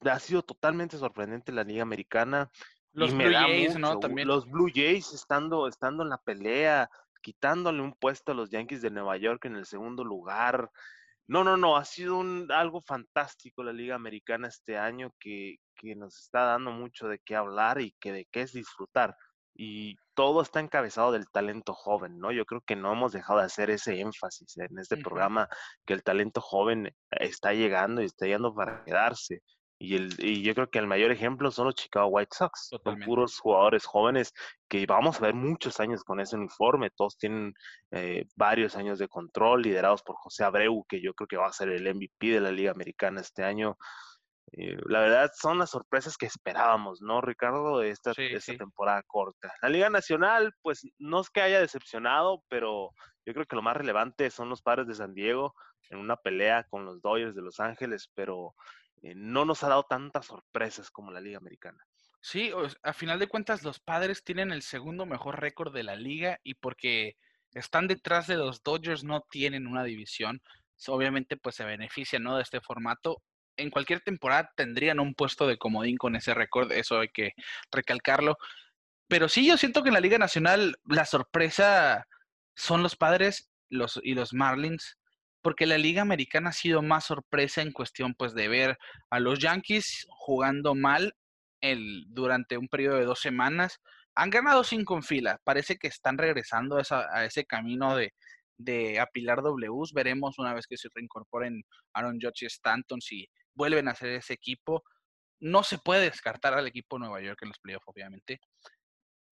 ha 0.00 0.18
sido 0.18 0.42
totalmente 0.42 0.96
sorprendente 0.96 1.52
la 1.52 1.64
Liga 1.64 1.82
Americana. 1.82 2.50
Los 2.92 3.14
Blue 3.14 3.32
Jays, 3.32 3.78
¿no? 3.78 3.98
También. 3.98 4.28
Los 4.28 4.46
Blue 4.46 4.70
Jays 4.72 5.12
estando, 5.12 5.66
estando 5.66 6.02
en 6.02 6.10
la 6.10 6.18
pelea, 6.18 6.90
quitándole 7.22 7.80
un 7.80 7.94
puesto 7.94 8.32
a 8.32 8.34
los 8.34 8.50
Yankees 8.50 8.82
de 8.82 8.90
Nueva 8.90 9.16
York 9.16 9.44
en 9.46 9.56
el 9.56 9.66
segundo 9.66 10.04
lugar. 10.04 10.70
No, 11.32 11.44
no, 11.44 11.56
no, 11.56 11.78
ha 11.78 11.84
sido 11.86 12.18
un, 12.18 12.52
algo 12.52 12.82
fantástico 12.82 13.62
la 13.62 13.72
Liga 13.72 13.94
Americana 13.94 14.48
este 14.48 14.76
año 14.76 15.14
que, 15.18 15.56
que 15.74 15.96
nos 15.96 16.18
está 16.18 16.42
dando 16.42 16.72
mucho 16.72 17.08
de 17.08 17.20
qué 17.20 17.34
hablar 17.34 17.80
y 17.80 17.92
que 17.98 18.12
de 18.12 18.26
qué 18.30 18.42
es 18.42 18.52
disfrutar. 18.52 19.16
Y 19.54 19.96
todo 20.12 20.42
está 20.42 20.60
encabezado 20.60 21.10
del 21.10 21.30
talento 21.30 21.72
joven, 21.72 22.18
¿no? 22.18 22.32
Yo 22.32 22.44
creo 22.44 22.60
que 22.60 22.76
no 22.76 22.92
hemos 22.92 23.12
dejado 23.12 23.38
de 23.38 23.46
hacer 23.46 23.70
ese 23.70 23.98
énfasis 23.98 24.58
en 24.58 24.78
este 24.78 24.98
programa, 24.98 25.48
que 25.86 25.94
el 25.94 26.02
talento 26.02 26.42
joven 26.42 26.94
está 27.10 27.54
llegando 27.54 28.02
y 28.02 28.04
está 28.04 28.26
llegando 28.26 28.54
para 28.54 28.84
quedarse. 28.84 29.40
Y, 29.82 29.96
el, 29.96 30.14
y 30.24 30.42
yo 30.42 30.54
creo 30.54 30.70
que 30.70 30.78
el 30.78 30.86
mayor 30.86 31.10
ejemplo 31.10 31.50
son 31.50 31.66
los 31.66 31.74
Chicago 31.74 32.06
White 32.06 32.36
Sox. 32.36 32.68
Son 32.84 33.00
puros 33.00 33.40
jugadores 33.40 33.84
jóvenes 33.84 34.32
que 34.68 34.86
vamos 34.86 35.18
a 35.18 35.24
ver 35.24 35.34
muchos 35.34 35.80
años 35.80 36.04
con 36.04 36.20
ese 36.20 36.36
uniforme. 36.36 36.90
Todos 36.90 37.18
tienen 37.18 37.52
eh, 37.90 38.26
varios 38.36 38.76
años 38.76 39.00
de 39.00 39.08
control, 39.08 39.62
liderados 39.62 40.04
por 40.04 40.14
José 40.14 40.44
Abreu, 40.44 40.84
que 40.88 41.02
yo 41.02 41.14
creo 41.14 41.26
que 41.26 41.36
va 41.36 41.48
a 41.48 41.52
ser 41.52 41.68
el 41.70 41.92
MVP 41.92 42.28
de 42.28 42.40
la 42.40 42.52
Liga 42.52 42.70
Americana 42.70 43.20
este 43.20 43.42
año. 43.42 43.76
Eh, 44.52 44.76
la 44.86 45.00
verdad 45.00 45.32
son 45.34 45.58
las 45.58 45.70
sorpresas 45.70 46.16
que 46.16 46.26
esperábamos, 46.26 47.02
¿no, 47.02 47.20
Ricardo? 47.20 47.80
De 47.80 47.90
esta, 47.90 48.12
esta 48.16 48.56
temporada 48.56 49.02
corta. 49.04 49.52
La 49.62 49.68
Liga 49.68 49.90
Nacional, 49.90 50.54
pues 50.62 50.86
no 50.98 51.22
es 51.22 51.30
que 51.30 51.42
haya 51.42 51.58
decepcionado, 51.58 52.44
pero 52.48 52.92
yo 53.26 53.34
creo 53.34 53.46
que 53.46 53.56
lo 53.56 53.62
más 53.62 53.76
relevante 53.76 54.30
son 54.30 54.48
los 54.48 54.62
padres 54.62 54.86
de 54.86 54.94
San 54.94 55.12
Diego 55.12 55.56
en 55.90 55.98
una 55.98 56.16
pelea 56.16 56.68
con 56.70 56.84
los 56.84 57.02
Dodgers 57.02 57.34
de 57.34 57.42
Los 57.42 57.58
Ángeles, 57.58 58.08
pero 58.14 58.54
eh, 59.02 59.14
no 59.14 59.44
nos 59.44 59.62
ha 59.62 59.68
dado 59.68 59.84
tantas 59.88 60.26
sorpresas 60.26 60.90
como 60.90 61.10
la 61.10 61.20
Liga 61.20 61.38
Americana. 61.38 61.84
Sí, 62.20 62.52
a 62.82 62.92
final 62.92 63.18
de 63.18 63.26
cuentas 63.26 63.64
los 63.64 63.80
padres 63.80 64.22
tienen 64.22 64.52
el 64.52 64.62
segundo 64.62 65.06
mejor 65.06 65.40
récord 65.40 65.74
de 65.74 65.82
la 65.82 65.96
liga 65.96 66.38
y 66.44 66.54
porque 66.54 67.16
están 67.52 67.88
detrás 67.88 68.28
de 68.28 68.36
los 68.36 68.62
Dodgers 68.62 69.02
no 69.02 69.26
tienen 69.28 69.66
una 69.66 69.82
división, 69.82 70.40
obviamente 70.86 71.36
pues 71.36 71.56
se 71.56 71.64
benefician 71.64 72.22
¿no? 72.22 72.36
de 72.36 72.42
este 72.42 72.60
formato 72.60 73.22
en 73.56 73.70
cualquier 73.70 74.00
temporada 74.00 74.50
tendrían 74.56 75.00
un 75.00 75.14
puesto 75.14 75.46
de 75.46 75.58
comodín 75.58 75.96
con 75.96 76.16
ese 76.16 76.34
récord, 76.34 76.72
eso 76.72 77.00
hay 77.00 77.08
que 77.08 77.32
recalcarlo. 77.70 78.36
Pero 79.08 79.28
sí, 79.28 79.46
yo 79.46 79.56
siento 79.56 79.82
que 79.82 79.88
en 79.88 79.94
la 79.94 80.00
Liga 80.00 80.18
Nacional 80.18 80.76
la 80.84 81.04
sorpresa 81.04 82.06
son 82.54 82.82
los 82.82 82.96
padres 82.96 83.50
los, 83.68 84.00
y 84.02 84.14
los 84.14 84.32
Marlins, 84.32 84.98
porque 85.42 85.66
la 85.66 85.78
Liga 85.78 86.02
Americana 86.02 86.50
ha 86.50 86.52
sido 86.52 86.82
más 86.82 87.04
sorpresa 87.04 87.62
en 87.62 87.72
cuestión 87.72 88.14
pues 88.14 88.34
de 88.34 88.48
ver 88.48 88.78
a 89.10 89.20
los 89.20 89.38
Yankees 89.40 90.06
jugando 90.08 90.74
mal 90.74 91.14
el, 91.60 92.04
durante 92.08 92.56
un 92.56 92.68
periodo 92.68 92.96
de 92.96 93.04
dos 93.04 93.20
semanas. 93.20 93.80
Han 94.14 94.30
ganado 94.30 94.62
cinco 94.64 94.94
en 94.94 95.02
fila, 95.02 95.40
parece 95.44 95.76
que 95.76 95.88
están 95.88 96.18
regresando 96.18 96.80
a 96.90 97.24
ese 97.24 97.44
camino 97.44 97.96
de, 97.96 98.12
de 98.58 99.00
apilar 99.00 99.42
Ws. 99.42 99.92
Veremos 99.92 100.38
una 100.38 100.54
vez 100.54 100.66
que 100.66 100.76
se 100.76 100.88
reincorporen 100.94 101.62
Aaron 101.94 102.18
Judge 102.20 102.42
y 102.42 102.46
Stanton 102.46 103.00
si 103.00 103.28
vuelven 103.54 103.88
a 103.88 103.94
ser 103.94 104.10
ese 104.10 104.34
equipo. 104.34 104.82
No 105.40 105.62
se 105.62 105.78
puede 105.78 106.02
descartar 106.02 106.54
al 106.54 106.66
equipo 106.66 106.96
de 106.96 107.00
Nueva 107.00 107.20
York 107.20 107.38
en 107.42 107.48
los 107.48 107.58
playoffs, 107.58 107.86
obviamente. 107.86 108.40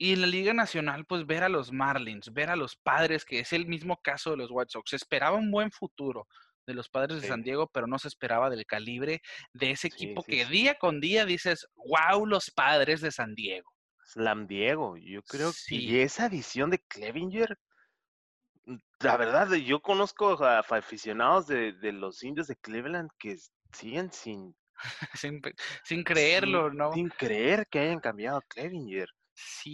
Y 0.03 0.15
en 0.15 0.23
la 0.23 0.27
Liga 0.27 0.55
Nacional, 0.55 1.05
pues 1.05 1.27
ver 1.27 1.45
a 1.45 1.51
los 1.51 1.73
Marlins, 1.73 2.33
ver 2.33 2.49
a 2.49 2.57
los 2.57 2.75
padres, 2.75 3.27
que 3.27 3.41
es 3.41 3.53
el 3.53 3.67
mismo 3.67 4.01
caso 4.03 4.31
de 4.31 4.39
los 4.39 4.51
White 4.51 4.71
Sox. 4.71 4.89
Se 4.89 4.97
esperaba 4.97 5.37
un 5.37 5.51
buen 5.51 5.71
futuro 5.71 6.27
de 6.67 6.73
los 6.73 6.89
padres 6.89 7.21
de 7.21 7.29
San 7.29 7.43
Diego, 7.43 7.69
pero 7.71 7.87
no 7.87 7.99
se 7.99 8.09
esperaba 8.09 8.49
del 8.49 8.65
calibre 8.65 9.21
de 9.53 9.73
ese 9.73 9.89
equipo 9.89 10.23
que 10.23 10.47
día 10.47 10.77
con 10.77 11.01
día 11.01 11.27
dices, 11.27 11.67
wow, 11.75 12.25
los 12.25 12.51
padres 12.51 13.03
de 13.03 13.13
San 13.13 13.35
Diego. 13.35 13.71
Slam 14.07 14.47
Diego, 14.47 14.97
yo 14.97 15.23
creo 15.23 15.53
que 15.53 15.75
y 15.75 15.99
esa 15.99 16.31
visión 16.31 16.71
de 16.71 16.79
Clevinger 16.79 17.59
la 19.01 19.17
verdad, 19.19 19.53
yo 19.53 19.81
conozco 19.81 20.43
a 20.45 20.61
aficionados 20.61 21.47
de, 21.47 21.75
los 21.93 22.23
indios 22.23 22.47
de 22.47 22.57
Cleveland 22.57 23.11
que 23.19 23.37
siguen 23.73 24.11
sin... 24.13 24.57
sin, 25.85 26.05
creerlo, 26.05 26.73
¿no? 26.73 26.93
Sin 26.95 27.09
creer 27.11 27.67
que 27.67 27.81
hayan 27.81 28.01
cambiado 28.01 28.39
a 28.39 28.43
Clevinger. 28.43 29.09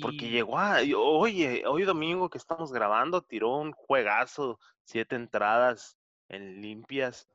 Porque 0.02 0.28
llegó 0.30 0.58
a... 0.58 0.78
Oye, 0.96 1.64
hoy 1.66 1.84
domingo 1.84 2.28
que 2.28 2.38
estamos 2.38 2.72
grabando, 2.72 3.22
tiró 3.22 3.56
un 3.56 3.72
juegazo, 3.72 4.58
siete 4.84 5.16
entradas 5.16 5.96
en 6.28 6.60
limpias, 6.60 7.28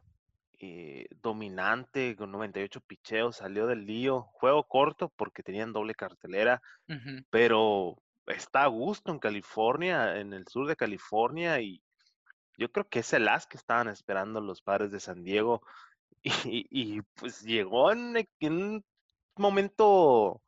eh, 0.60 1.08
dominante, 1.22 2.16
con 2.16 2.32
98 2.32 2.82
picheos, 2.82 3.38
salió 3.38 3.66
del 3.68 3.86
lío. 3.86 4.22
Juego 4.34 4.64
corto 4.64 5.10
porque 5.16 5.44
tenían 5.44 5.74
doble 5.74 5.96
cartelera, 5.96 6.62
pero 7.30 7.98
está 8.28 8.64
a 8.64 8.68
gusto 8.68 9.12
en 9.12 9.20
California, 9.20 10.20
en 10.20 10.34
el 10.34 10.48
sur 10.48 10.68
de 10.68 10.76
California, 10.76 11.60
y 11.62 11.82
yo 12.58 12.72
creo 12.72 12.88
que 12.88 13.00
es 13.00 13.12
el 13.14 13.28
as 13.28 13.48
que 13.48 13.58
estaban 13.58 13.88
esperando 13.88 14.40
los 14.40 14.62
padres 14.62 14.92
de 14.92 15.00
San 15.00 15.24
Diego. 15.24 15.62
Y, 16.70 17.02
pues 17.16 17.42
llegó 17.42 17.92
en, 17.92 18.28
un 18.42 18.86
momento 19.38 20.40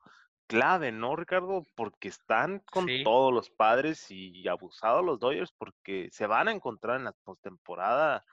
clave, 0.54 0.92
¿no, 0.92 1.16
Ricardo? 1.16 1.66
Porque 1.76 2.08
están 2.08 2.60
con 2.60 2.88
todos 3.04 3.34
los 3.34 3.50
padres 3.50 4.10
y 4.10 4.48
abusados 4.48 5.04
los 5.04 5.20
Dodgers 5.20 5.52
porque 5.58 6.10
se 6.12 6.28
van 6.28 6.48
a 6.48 6.52
encontrar 6.52 6.98
en 6.98 7.06
la 7.06 7.12
postemporada 7.12 8.24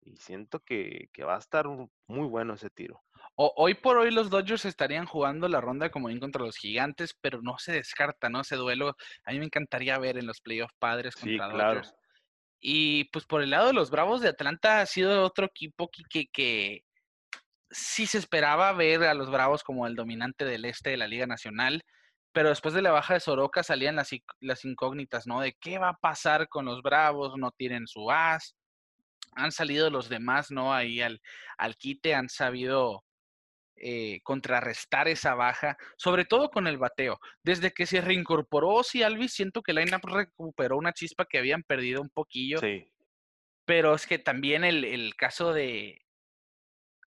y 0.00 0.16
siento 0.16 0.60
que, 0.60 1.10
que 1.12 1.24
va 1.24 1.36
a 1.36 1.40
estar 1.40 1.66
muy 1.66 2.26
bueno 2.26 2.54
ese 2.54 2.70
tiro 2.70 3.02
hoy 3.40 3.74
por 3.74 3.96
hoy 3.98 4.10
los 4.10 4.30
Dodgers 4.30 4.64
estarían 4.64 5.06
jugando 5.06 5.48
la 5.48 5.60
ronda 5.60 5.90
como 5.90 6.08
bien 6.08 6.18
contra 6.18 6.44
los 6.44 6.56
gigantes, 6.56 7.14
pero 7.20 7.40
no 7.40 7.56
se 7.58 7.72
descarta, 7.72 8.28
¿no? 8.28 8.40
Ese 8.40 8.56
duelo 8.56 8.96
a 9.24 9.32
mí 9.32 9.38
me 9.38 9.44
encantaría 9.44 9.98
ver 9.98 10.18
en 10.18 10.26
los 10.26 10.40
playoffs 10.40 10.74
padres 10.78 11.14
contra 11.14 11.50
sí, 11.50 11.56
Dodgers. 11.56 11.94
Y 12.60 13.04
pues 13.04 13.24
por 13.26 13.42
el 13.42 13.50
lado 13.50 13.68
de 13.68 13.74
los 13.74 13.90
Bravos 13.90 14.20
de 14.20 14.28
Atlanta 14.28 14.80
ha 14.80 14.86
sido 14.86 15.24
otro 15.24 15.46
equipo 15.46 15.88
que, 15.88 16.26
que, 16.26 16.84
sí 17.70 18.06
se 18.06 18.18
esperaba 18.18 18.72
ver 18.72 19.04
a 19.04 19.14
los 19.14 19.30
Bravos 19.30 19.62
como 19.62 19.86
el 19.86 19.94
dominante 19.94 20.44
del 20.44 20.64
este 20.64 20.90
de 20.90 20.96
la 20.96 21.06
Liga 21.06 21.26
Nacional, 21.26 21.82
pero 22.32 22.50
después 22.50 22.74
de 22.74 22.82
la 22.82 22.92
baja 22.92 23.14
de 23.14 23.20
Soroka 23.20 23.62
salían 23.62 23.96
las, 23.96 24.10
las 24.40 24.64
incógnitas, 24.64 25.26
¿no? 25.26 25.40
De 25.40 25.54
qué 25.60 25.78
va 25.78 25.90
a 25.90 25.98
pasar 25.98 26.48
con 26.48 26.66
los 26.66 26.82
Bravos, 26.82 27.34
no 27.36 27.50
tienen 27.52 27.86
su 27.86 28.10
as. 28.10 28.54
Han 29.32 29.52
salido 29.52 29.90
los 29.90 30.08
demás, 30.08 30.50
¿no? 30.50 30.72
Ahí 30.72 31.00
al, 31.00 31.20
al 31.56 31.76
quite, 31.76 32.14
han 32.14 32.28
sabido 32.28 33.04
eh, 33.76 34.20
contrarrestar 34.22 35.08
esa 35.08 35.34
baja, 35.34 35.76
sobre 35.96 36.24
todo 36.24 36.50
con 36.50 36.66
el 36.66 36.78
bateo. 36.78 37.18
Desde 37.42 37.72
que 37.72 37.86
se 37.86 38.00
reincorporó 38.00 38.82
si 38.82 39.02
Alvis, 39.02 39.32
siento 39.32 39.62
que 39.62 39.72
Lineup 39.72 40.04
recuperó 40.04 40.76
una 40.76 40.92
chispa 40.92 41.26
que 41.26 41.38
habían 41.38 41.62
perdido 41.62 42.02
un 42.02 42.10
poquillo. 42.10 42.58
Sí. 42.58 42.92
Pero 43.64 43.94
es 43.94 44.06
que 44.06 44.18
también 44.18 44.64
el, 44.64 44.84
el 44.84 45.14
caso 45.14 45.52
de 45.52 46.00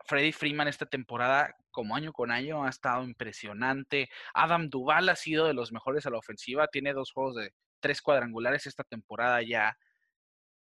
Freddy 0.06 0.32
Freeman 0.32 0.68
esta 0.68 0.86
temporada, 0.86 1.56
como 1.72 1.95
año 1.95 2.14
con 2.14 2.32
año, 2.32 2.64
ha 2.64 2.70
estado 2.70 3.04
impresionante. 3.04 4.10
Adam 4.34 4.70
Duval 4.70 5.10
ha 5.10 5.16
sido 5.16 5.45
de 5.47 5.54
los 5.54 5.72
mejores 5.72 6.06
a 6.06 6.10
la 6.10 6.18
ofensiva, 6.18 6.68
tiene 6.68 6.93
dos 6.93 7.12
juegos 7.12 7.36
de 7.36 7.54
tres 7.80 8.02
cuadrangulares 8.02 8.68
esta 8.68 8.84
temporada 8.84 9.41
ya. 9.41 9.78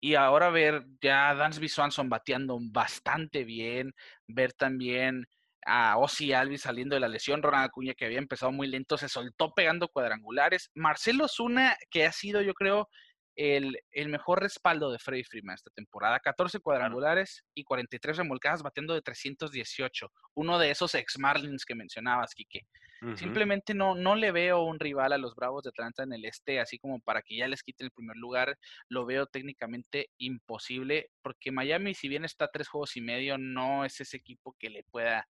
Y 0.00 0.14
ahora 0.14 0.50
ver 0.50 0.86
ya 1.02 1.30
a 1.30 1.34
Dansby 1.34 1.68
Swanson 1.68 2.08
bateando 2.08 2.58
bastante 2.60 3.44
bien, 3.44 3.94
ver 4.26 4.52
también 4.54 5.26
a 5.66 5.98
Ozzy 5.98 6.32
Alvis 6.32 6.62
saliendo 6.62 6.94
de 6.94 7.00
la 7.00 7.08
lesión, 7.08 7.42
Ronald 7.42 7.66
Acuña 7.66 7.94
que 7.94 8.06
había 8.06 8.18
empezado 8.18 8.50
muy 8.52 8.66
lento, 8.66 8.96
se 8.96 9.08
soltó 9.08 9.52
pegando 9.54 9.88
cuadrangulares, 9.88 10.70
Marcelo 10.74 11.28
Zuna 11.28 11.76
que 11.90 12.06
ha 12.06 12.12
sido 12.12 12.40
yo 12.40 12.54
creo 12.54 12.88
el, 13.36 13.78
mejor 14.08 14.40
respaldo 14.40 14.90
de 14.90 14.98
Freddy 14.98 15.24
Freeman 15.24 15.54
esta 15.54 15.70
temporada, 15.70 16.20
14 16.20 16.60
cuadrangulares 16.60 17.44
y 17.54 17.64
43 17.64 18.18
remolcadas 18.18 18.62
batiendo 18.62 18.94
de 18.94 19.02
318, 19.02 20.10
uno 20.34 20.58
de 20.58 20.70
esos 20.70 20.94
ex 20.94 21.18
Marlins 21.18 21.64
que 21.64 21.74
mencionabas, 21.74 22.34
Quique. 22.34 22.66
Simplemente 23.14 23.72
no, 23.72 23.94
no 23.94 24.14
le 24.14 24.30
veo 24.30 24.62
un 24.62 24.78
rival 24.78 25.14
a 25.14 25.18
los 25.18 25.34
Bravos 25.34 25.62
de 25.62 25.70
Atlanta 25.70 26.02
en 26.02 26.12
el 26.12 26.26
este, 26.26 26.60
así 26.60 26.78
como 26.78 27.00
para 27.00 27.22
que 27.22 27.34
ya 27.34 27.48
les 27.48 27.62
quite 27.62 27.82
el 27.82 27.92
primer 27.92 28.16
lugar, 28.16 28.58
lo 28.90 29.06
veo 29.06 29.24
técnicamente 29.24 30.10
imposible, 30.18 31.08
porque 31.22 31.50
Miami, 31.50 31.94
si 31.94 32.08
bien 32.08 32.26
está 32.26 32.48
tres 32.48 32.68
juegos 32.68 32.96
y 32.98 33.00
medio, 33.00 33.38
no 33.38 33.86
es 33.86 34.02
ese 34.02 34.18
equipo 34.18 34.54
que 34.58 34.68
le 34.68 34.84
pueda 34.84 35.26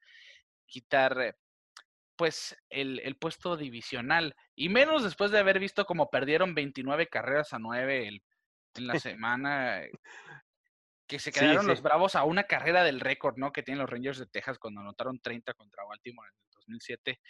quitar 0.66 1.36
pues 2.20 2.54
el, 2.68 3.00
el, 3.00 3.16
puesto 3.16 3.56
divisional. 3.56 4.36
Y 4.54 4.68
menos 4.68 5.02
después 5.02 5.30
de 5.30 5.38
haber 5.38 5.58
visto 5.58 5.86
cómo 5.86 6.10
perdieron 6.10 6.54
29 6.54 7.06
carreras 7.06 7.54
a 7.54 7.58
9 7.58 8.08
el, 8.08 8.22
en 8.74 8.86
la 8.86 8.98
semana. 8.98 9.80
Que 11.06 11.18
se 11.18 11.32
quedaron 11.32 11.66
los 11.66 11.80
Bravos 11.80 12.16
a 12.16 12.24
una 12.24 12.44
carrera 12.44 12.84
del 12.84 13.00
récord, 13.00 13.38
¿no? 13.38 13.52
Que 13.52 13.62
tienen 13.62 13.80
los 13.80 13.88
Rangers 13.88 14.18
de 14.18 14.26
Texas 14.26 14.58
cuando 14.58 14.82
anotaron 14.82 15.18
30 15.18 15.54
contra 15.54 15.86
Baltimore 15.86 16.28
en 16.28 16.44
el 16.44 16.50
2007. 16.56 17.20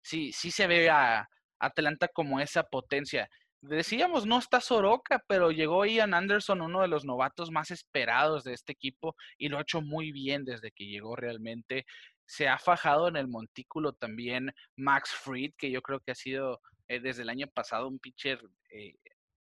Sí, 0.00 0.30
sí 0.30 0.52
se 0.52 0.68
ve 0.68 0.90
a 0.90 1.28
Atlanta 1.58 2.06
como 2.06 2.38
esa 2.38 2.62
potencia. 2.62 3.28
Decíamos, 3.62 4.26
no 4.26 4.38
está 4.38 4.60
Soroka, 4.60 5.24
pero 5.26 5.50
llegó 5.50 5.84
Ian 5.86 6.14
Anderson, 6.14 6.60
uno 6.60 6.82
de 6.82 6.88
los 6.88 7.04
novatos 7.04 7.50
más 7.50 7.72
esperados 7.72 8.44
de 8.44 8.52
este 8.52 8.70
equipo, 8.70 9.16
y 9.38 9.48
lo 9.48 9.58
ha 9.58 9.62
hecho 9.62 9.82
muy 9.82 10.12
bien 10.12 10.44
desde 10.44 10.70
que 10.70 10.86
llegó 10.86 11.16
realmente 11.16 11.84
se 12.26 12.48
ha 12.48 12.58
fajado 12.58 13.08
en 13.08 13.16
el 13.16 13.28
montículo 13.28 13.92
también 13.92 14.52
Max 14.76 15.14
Fried, 15.14 15.52
que 15.56 15.70
yo 15.70 15.80
creo 15.80 16.00
que 16.00 16.12
ha 16.12 16.16
sido 16.16 16.60
eh, 16.88 17.00
desde 17.00 17.22
el 17.22 17.30
año 17.30 17.46
pasado 17.48 17.88
un 17.88 17.98
pitcher 17.98 18.40
eh, 18.70 18.94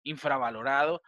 infravalorado. 0.05 1.03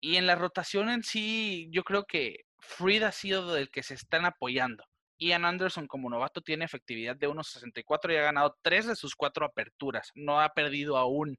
Y 0.00 0.16
en 0.16 0.26
la 0.26 0.34
rotación 0.34 0.90
en 0.90 1.02
sí, 1.02 1.68
yo 1.70 1.82
creo 1.84 2.04
que 2.04 2.44
Fried 2.58 3.02
ha 3.02 3.12
sido 3.12 3.52
del 3.52 3.70
que 3.70 3.82
se 3.82 3.94
están 3.94 4.24
apoyando. 4.24 4.84
Ian 5.18 5.44
Anderson 5.44 5.86
como 5.88 6.10
novato 6.10 6.40
tiene 6.40 6.64
efectividad 6.64 7.16
de 7.16 7.28
1.64 7.28 8.12
y 8.12 8.16
ha 8.16 8.22
ganado 8.22 8.56
tres 8.62 8.86
de 8.86 8.94
sus 8.94 9.16
cuatro 9.16 9.44
aperturas. 9.46 10.12
No 10.14 10.40
ha 10.40 10.50
perdido 10.50 10.96
aún. 10.96 11.36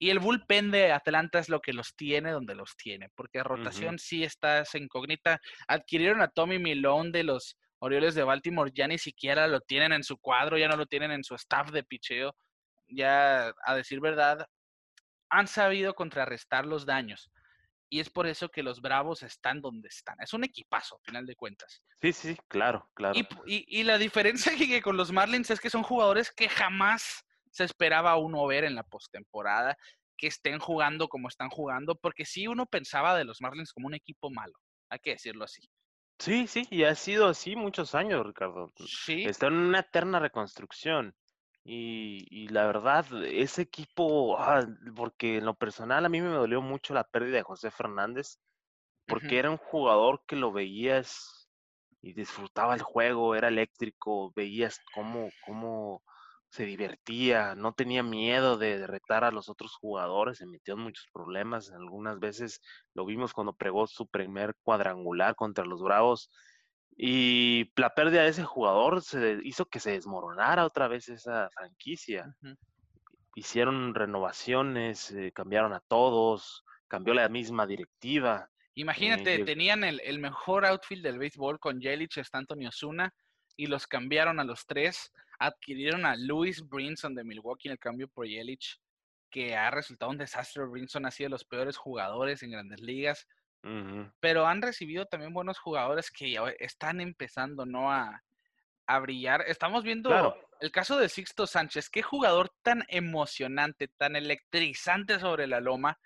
Y 0.00 0.10
el 0.10 0.20
bullpen 0.20 0.70
de 0.70 0.92
Atlanta 0.92 1.40
es 1.40 1.48
lo 1.48 1.60
que 1.60 1.72
los 1.72 1.96
tiene 1.96 2.30
donde 2.30 2.54
los 2.54 2.76
tiene, 2.76 3.08
porque 3.16 3.42
rotación 3.42 3.98
sí 3.98 4.22
está 4.22 4.62
incógnita. 4.74 5.40
Adquirieron 5.66 6.22
a 6.22 6.28
Tommy 6.28 6.60
Milone 6.60 7.10
de 7.10 7.24
los 7.24 7.56
Orioles 7.80 8.14
de 8.14 8.24
Baltimore 8.24 8.72
ya 8.74 8.88
ni 8.88 8.98
siquiera 8.98 9.46
lo 9.46 9.60
tienen 9.60 9.92
en 9.92 10.02
su 10.02 10.18
cuadro, 10.18 10.58
ya 10.58 10.68
no 10.68 10.76
lo 10.76 10.86
tienen 10.86 11.10
en 11.12 11.24
su 11.24 11.34
staff 11.34 11.70
de 11.70 11.84
picheo. 11.84 12.34
Ya, 12.88 13.52
a 13.64 13.74
decir 13.74 14.00
verdad, 14.00 14.46
han 15.30 15.46
sabido 15.46 15.94
contrarrestar 15.94 16.66
los 16.66 16.86
daños. 16.86 17.30
Y 17.90 18.00
es 18.00 18.10
por 18.10 18.26
eso 18.26 18.50
que 18.50 18.62
los 18.62 18.80
Bravos 18.82 19.22
están 19.22 19.60
donde 19.62 19.88
están. 19.88 20.20
Es 20.20 20.34
un 20.34 20.44
equipazo, 20.44 20.96
al 20.96 21.02
final 21.04 21.26
de 21.26 21.36
cuentas. 21.36 21.82
Sí, 22.00 22.12
sí, 22.12 22.36
claro, 22.48 22.88
claro. 22.94 23.18
Y, 23.46 23.82
la 23.82 23.96
diferencia 23.96 24.52
que 24.58 24.82
con 24.82 24.96
los 24.96 25.10
Marlins 25.10 25.50
es 25.50 25.60
que 25.60 25.70
son 25.70 25.82
jugadores 25.82 26.30
que 26.30 26.48
jamás 26.48 27.24
se 27.50 27.64
esperaba 27.64 28.16
uno 28.16 28.46
ver 28.46 28.64
en 28.64 28.74
la 28.74 28.82
postemporada, 28.82 29.76
que 30.18 30.26
estén 30.26 30.58
jugando 30.58 31.08
como 31.08 31.28
están 31.28 31.48
jugando, 31.48 31.94
porque 31.94 32.26
sí 32.26 32.46
uno 32.46 32.66
pensaba 32.66 33.16
de 33.16 33.24
los 33.24 33.40
Marlins 33.40 33.72
como 33.72 33.86
un 33.86 33.94
equipo 33.94 34.30
malo, 34.30 34.54
hay 34.90 34.98
que 34.98 35.10
decirlo 35.10 35.44
así. 35.44 35.62
Sí, 36.18 36.46
sí, 36.46 36.66
y 36.70 36.84
ha 36.84 36.94
sido 36.94 37.28
así 37.28 37.54
muchos 37.54 37.94
años, 37.94 38.26
Ricardo. 38.26 38.72
Sí. 38.86 39.24
Está 39.24 39.46
en 39.46 39.54
una 39.54 39.80
eterna 39.80 40.18
reconstrucción. 40.18 41.14
Y, 41.64 42.26
y 42.30 42.48
la 42.48 42.66
verdad, 42.66 43.04
ese 43.24 43.62
equipo, 43.62 44.38
ah, 44.38 44.66
porque 44.96 45.36
en 45.36 45.44
lo 45.44 45.54
personal 45.54 46.04
a 46.04 46.08
mí 46.08 46.20
me 46.20 46.28
dolió 46.28 46.62
mucho 46.62 46.94
la 46.94 47.04
pérdida 47.04 47.36
de 47.36 47.42
José 47.42 47.70
Fernández, 47.70 48.40
porque 49.06 49.38
era 49.38 49.50
un 49.50 49.58
jugador 49.58 50.22
que 50.26 50.36
lo 50.36 50.50
veías 50.50 51.48
y 52.00 52.14
disfrutaba 52.14 52.74
el 52.74 52.82
juego, 52.82 53.34
era 53.34 53.48
eléctrico, 53.48 54.32
veías 54.34 54.80
cómo, 54.94 55.28
cómo 55.44 56.02
se 56.50 56.64
divertía, 56.64 57.54
no 57.54 57.72
tenía 57.72 58.02
miedo 58.02 58.56
de 58.56 58.86
retar 58.86 59.24
a 59.24 59.30
los 59.30 59.48
otros 59.48 59.74
jugadores, 59.74 60.38
se 60.38 60.46
metió 60.46 60.74
en 60.74 60.80
muchos 60.80 61.06
problemas, 61.12 61.70
algunas 61.70 62.18
veces 62.18 62.60
lo 62.94 63.04
vimos 63.04 63.32
cuando 63.34 63.52
pregó 63.52 63.86
su 63.86 64.06
primer 64.06 64.54
cuadrangular 64.62 65.34
contra 65.34 65.66
los 65.66 65.82
Bravos 65.82 66.30
y 66.96 67.70
la 67.76 67.94
pérdida 67.94 68.22
de 68.22 68.30
ese 68.30 68.44
jugador 68.44 69.02
se 69.02 69.38
hizo 69.44 69.66
que 69.66 69.78
se 69.78 69.92
desmoronara 69.92 70.64
otra 70.64 70.88
vez 70.88 71.08
esa 71.08 71.48
franquicia. 71.50 72.34
Hicieron 73.36 73.94
renovaciones, 73.94 75.12
eh, 75.12 75.30
cambiaron 75.32 75.72
a 75.74 75.80
todos, 75.86 76.64
cambió 76.88 77.14
la 77.14 77.28
misma 77.28 77.68
directiva. 77.68 78.48
Imagínate, 78.74 79.36
eh, 79.36 79.44
tenían 79.44 79.84
el, 79.84 80.00
el, 80.00 80.18
mejor 80.18 80.64
outfield 80.64 81.04
del 81.04 81.18
béisbol 81.18 81.60
con 81.60 81.80
Yelich, 81.80 82.18
Stanton 82.18 82.62
y 82.62 82.66
Osuna, 82.66 83.14
y 83.56 83.66
los 83.66 83.86
cambiaron 83.86 84.40
a 84.40 84.44
los 84.44 84.66
tres 84.66 85.12
adquirieron 85.38 86.06
a 86.06 86.16
Louis 86.16 86.66
Brinson 86.68 87.14
de 87.14 87.24
Milwaukee 87.24 87.68
en 87.68 87.72
el 87.72 87.78
cambio 87.78 88.08
por 88.08 88.26
Yelich, 88.26 88.80
que 89.30 89.56
ha 89.56 89.70
resultado 89.70 90.10
un 90.10 90.18
desastre. 90.18 90.64
Brinson 90.64 91.06
ha 91.06 91.10
sido 91.10 91.28
de 91.28 91.32
los 91.32 91.44
peores 91.44 91.76
jugadores 91.76 92.42
en 92.42 92.50
grandes 92.50 92.80
ligas. 92.80 93.26
Pero 94.20 94.46
han 94.46 94.62
recibido 94.62 95.06
también 95.06 95.34
buenos 95.34 95.58
jugadores 95.58 96.10
que 96.10 96.30
ya 96.30 96.42
están 96.58 97.00
empezando 97.00 97.66
¿no? 97.66 97.92
a, 97.92 98.22
a 98.86 98.98
brillar. 99.00 99.44
Estamos 99.46 99.84
viendo 99.84 100.34
el 100.60 100.70
caso 100.70 100.98
de 100.98 101.08
Sixto 101.08 101.46
Sánchez. 101.46 101.90
Qué 101.90 102.02
jugador 102.02 102.50
tan 102.62 102.84
emocionante, 102.88 103.88
tan 103.88 104.16
electrizante 104.16 105.18
sobre 105.18 105.46
la 105.46 105.60
loma. 105.60 105.98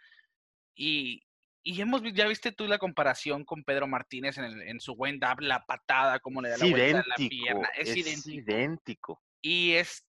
Y, 0.74 1.22
y 1.64 1.80
hemos 1.80 2.02
ya 2.12 2.26
viste 2.26 2.52
tú 2.52 2.66
la 2.66 2.78
comparación 2.78 3.44
con 3.44 3.62
Pedro 3.62 3.86
Martínez 3.86 4.38
en, 4.38 4.44
el, 4.44 4.62
en 4.62 4.80
su 4.80 4.92
wind 4.94 5.22
up, 5.24 5.40
la 5.40 5.64
patada, 5.64 6.18
como 6.18 6.42
le 6.42 6.50
da 6.50 6.58
la 6.58 6.66
vuelta 6.66 7.00
a 7.00 7.04
la 7.06 7.16
pierna. 7.16 7.68
Es, 7.76 8.26
idéntico. 8.26 9.22
Y 9.40 9.72
es, 9.72 10.04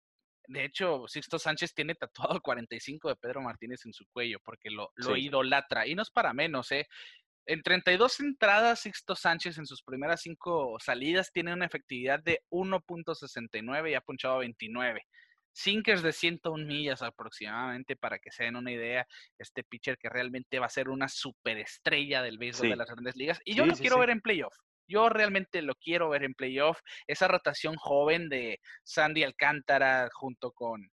de 0.47 0.65
hecho, 0.65 1.07
Sixto 1.07 1.37
Sánchez 1.37 1.73
tiene 1.73 1.95
tatuado 1.95 2.33
el 2.35 2.41
45 2.41 3.09
de 3.09 3.15
Pedro 3.15 3.41
Martínez 3.41 3.85
en 3.85 3.93
su 3.93 4.05
cuello 4.11 4.39
porque 4.43 4.69
lo, 4.71 4.91
lo 4.95 5.15
idolatra. 5.15 5.85
Y 5.85 5.95
no 5.95 6.01
es 6.01 6.09
para 6.09 6.33
menos, 6.33 6.71
¿eh? 6.71 6.87
En 7.45 7.61
32 7.61 8.21
entradas, 8.21 8.79
Sixto 8.79 9.15
Sánchez 9.15 9.57
en 9.57 9.65
sus 9.65 9.83
primeras 9.83 10.21
cinco 10.21 10.77
salidas 10.79 11.31
tiene 11.31 11.53
una 11.53 11.65
efectividad 11.65 12.23
de 12.23 12.39
1.69 12.49 13.91
y 13.91 13.95
ha 13.95 14.01
punchado 14.01 14.39
29. 14.39 15.05
Sinkers 15.53 16.01
de 16.01 16.11
101 16.11 16.65
millas 16.65 17.01
aproximadamente, 17.01 17.95
para 17.95 18.19
que 18.19 18.31
se 18.31 18.43
den 18.43 18.55
una 18.55 18.71
idea, 18.71 19.07
este 19.37 19.63
pitcher 19.63 19.97
que 19.97 20.09
realmente 20.09 20.59
va 20.59 20.65
a 20.65 20.69
ser 20.69 20.89
una 20.89 21.07
superestrella 21.07 22.21
del 22.21 22.37
béisbol 22.37 22.69
de 22.69 22.75
las 22.75 22.89
grandes 22.89 23.15
ligas. 23.15 23.39
Y 23.45 23.55
yo 23.55 23.65
lo 23.65 23.75
quiero 23.75 23.99
ver 23.99 24.09
en 24.09 24.21
playoff. 24.21 24.55
Yo 24.87 25.09
realmente 25.09 25.61
lo 25.61 25.75
quiero 25.75 26.09
ver 26.09 26.23
en 26.23 26.33
playoff. 26.33 26.79
Esa 27.07 27.27
rotación 27.27 27.75
joven 27.77 28.27
de 28.29 28.59
Sandy 28.83 29.23
Alcántara 29.23 30.09
junto 30.11 30.51
con 30.51 30.91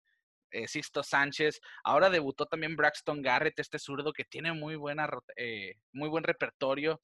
eh, 0.52 0.68
Sixto 0.68 1.02
Sánchez. 1.02 1.60
Ahora 1.84 2.10
debutó 2.10 2.46
también 2.46 2.76
Braxton 2.76 3.22
Garrett, 3.22 3.58
este 3.58 3.78
zurdo 3.78 4.12
que 4.12 4.24
tiene 4.24 4.52
muy, 4.52 4.76
buena, 4.76 5.08
eh, 5.36 5.74
muy 5.92 6.08
buen 6.08 6.24
repertorio 6.24 7.00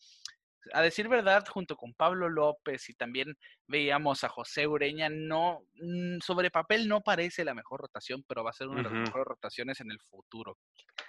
a 0.72 0.82
decir 0.82 1.08
verdad, 1.08 1.44
junto 1.48 1.76
con 1.76 1.94
Pablo 1.94 2.28
López 2.28 2.88
y 2.88 2.94
también 2.94 3.36
veíamos 3.66 4.24
a 4.24 4.28
José 4.28 4.66
Ureña, 4.66 5.08
no, 5.08 5.62
mm, 5.74 6.18
sobre 6.20 6.50
papel 6.50 6.88
no 6.88 7.00
parece 7.00 7.44
la 7.44 7.54
mejor 7.54 7.80
rotación, 7.80 8.24
pero 8.26 8.44
va 8.44 8.50
a 8.50 8.54
ser 8.54 8.68
una 8.68 8.82
de 8.82 8.90
las 8.90 8.92
mejores 8.92 9.26
rotaciones 9.26 9.80
en 9.80 9.90
el 9.90 10.00
futuro. 10.00 10.58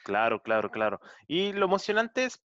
Claro, 0.03 0.41
claro, 0.41 0.69
claro. 0.69 0.99
Y 1.27 1.53
lo 1.53 1.65
emocionante 1.65 2.25
es 2.25 2.43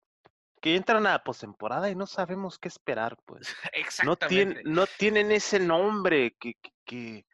que 0.62 0.76
entran 0.76 1.06
a 1.08 1.12
la 1.12 1.24
postemporada 1.24 1.90
y 1.90 1.96
no 1.96 2.06
sabemos 2.06 2.60
qué 2.60 2.68
esperar, 2.68 3.18
pues. 3.26 3.42
Exactamente. 3.74 4.64
No, 4.64 4.82
no 4.82 4.88
tienen 4.98 5.32
ese 5.32 5.60
nombre 5.60 6.36
que, 6.40 6.54
que, 6.86 7.26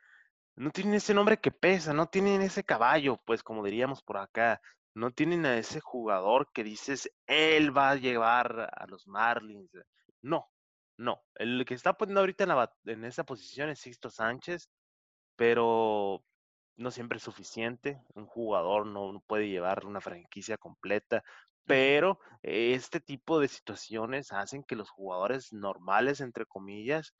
no 0.56 0.72
tienen 0.72 0.96
ese 0.96 1.14
nombre 1.14 1.38
que 1.38 1.52
pesa, 1.52 1.94
no 1.94 2.08
tienen 2.08 2.42
ese 2.42 2.64
caballo, 2.64 3.18
pues, 3.26 3.44
como 3.44 3.64
diríamos 3.64 4.02
por 4.02 4.18
acá 4.18 4.62
no 4.96 5.12
tienen 5.12 5.46
a 5.46 5.58
ese 5.58 5.82
jugador 5.82 6.50
que 6.54 6.64
dices, 6.64 7.12
él 7.28 7.78
va 7.78 7.92
a 7.92 7.96
llevar 7.96 8.70
a 8.74 8.88
los 8.88 9.08
Marlins. 9.08 9.70
No, 10.22 10.50
no. 10.98 11.22
El 11.36 11.66
que 11.66 11.74
está 11.74 11.94
poniendo 11.94 12.22
ahorita 12.22 12.70
en, 12.86 13.04
esa 13.04 13.26
posición 13.26 13.70
es 13.70 13.80
Sixto 13.80 14.10
Sánchez, 14.10 14.70
pero 15.36 16.24
no 16.78 16.92
siempre 16.92 17.18
es 17.18 17.24
suficiente. 17.24 18.02
Un 18.14 18.26
jugador 18.26 18.88
no, 18.88 19.22
puede 19.28 19.50
llevar 19.50 19.86
una 19.86 20.00
franquicia 20.00 20.58
completa, 20.58 21.24
pero 21.66 22.20
este 22.42 23.02
tipo 23.02 23.42
de 23.42 23.50
situaciones 23.50 24.32
hacen 24.32 24.64
que 24.64 24.78
los 24.78 24.90
jugadores 24.90 25.52
normales, 25.52 26.22
entre 26.22 26.46
comillas, 26.46 27.14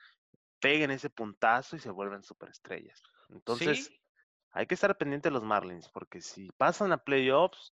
peguen 0.62 0.92
ese 0.92 1.10
puntazo 1.10 1.76
y 1.76 1.80
se 1.80 1.92
vuelven 1.92 2.24
superestrellas. 2.24 3.04
Entonces, 3.30 3.92
hay 4.56 4.68
que 4.68 4.74
estar 4.74 4.98
pendiente 4.98 5.28
de 5.28 5.34
los 5.34 5.44
Marlins, 5.44 5.90
porque 5.90 6.22
si 6.22 6.50
pasan 6.58 6.94
a 6.94 6.98
playoffs, 6.98 7.74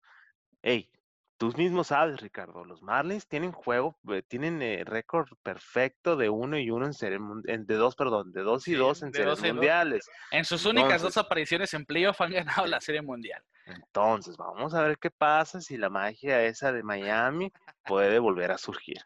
hey, 0.62 0.90
tú 1.36 1.52
mismo 1.58 1.84
sabes, 1.84 2.20
Ricardo, 2.20 2.64
los 2.64 2.80
Marlins 2.80 3.28
tienen 3.28 3.52
juego, 3.52 3.98
eh, 4.08 4.22
tienen 4.26 4.62
eh, 4.62 4.82
récord 4.84 5.28
perfecto 5.42 6.16
de 6.16 6.30
uno 6.30 6.58
y 6.58 6.70
uno 6.70 6.86
en 6.86 6.94
serie, 6.94 7.18
de 7.44 7.74
dos, 7.74 7.94
perdón, 7.96 8.32
de 8.32 8.40
dos 8.40 8.66
y 8.66 8.72
dos 8.72 9.02
en 9.02 9.12
series 9.12 9.42
mundiales. 9.42 10.08
En 10.30 10.42
sus 10.46 10.64
únicas 10.64 11.02
dos 11.02 11.18
apariciones 11.18 11.74
en 11.74 11.84
playoff 11.84 12.18
han 12.22 12.32
ganado 12.32 12.66
la 12.66 12.80
serie 12.80 13.02
mundial. 13.02 13.44
Entonces, 13.66 14.38
vamos 14.38 14.72
a 14.72 14.82
ver 14.82 14.98
qué 14.98 15.10
pasa 15.10 15.60
si 15.60 15.76
la 15.76 15.90
magia 15.90 16.42
esa 16.44 16.72
de 16.72 16.82
Miami 16.82 17.52
puede 17.84 18.18
volver 18.18 18.52
a 18.52 18.58
surgir. 18.58 19.02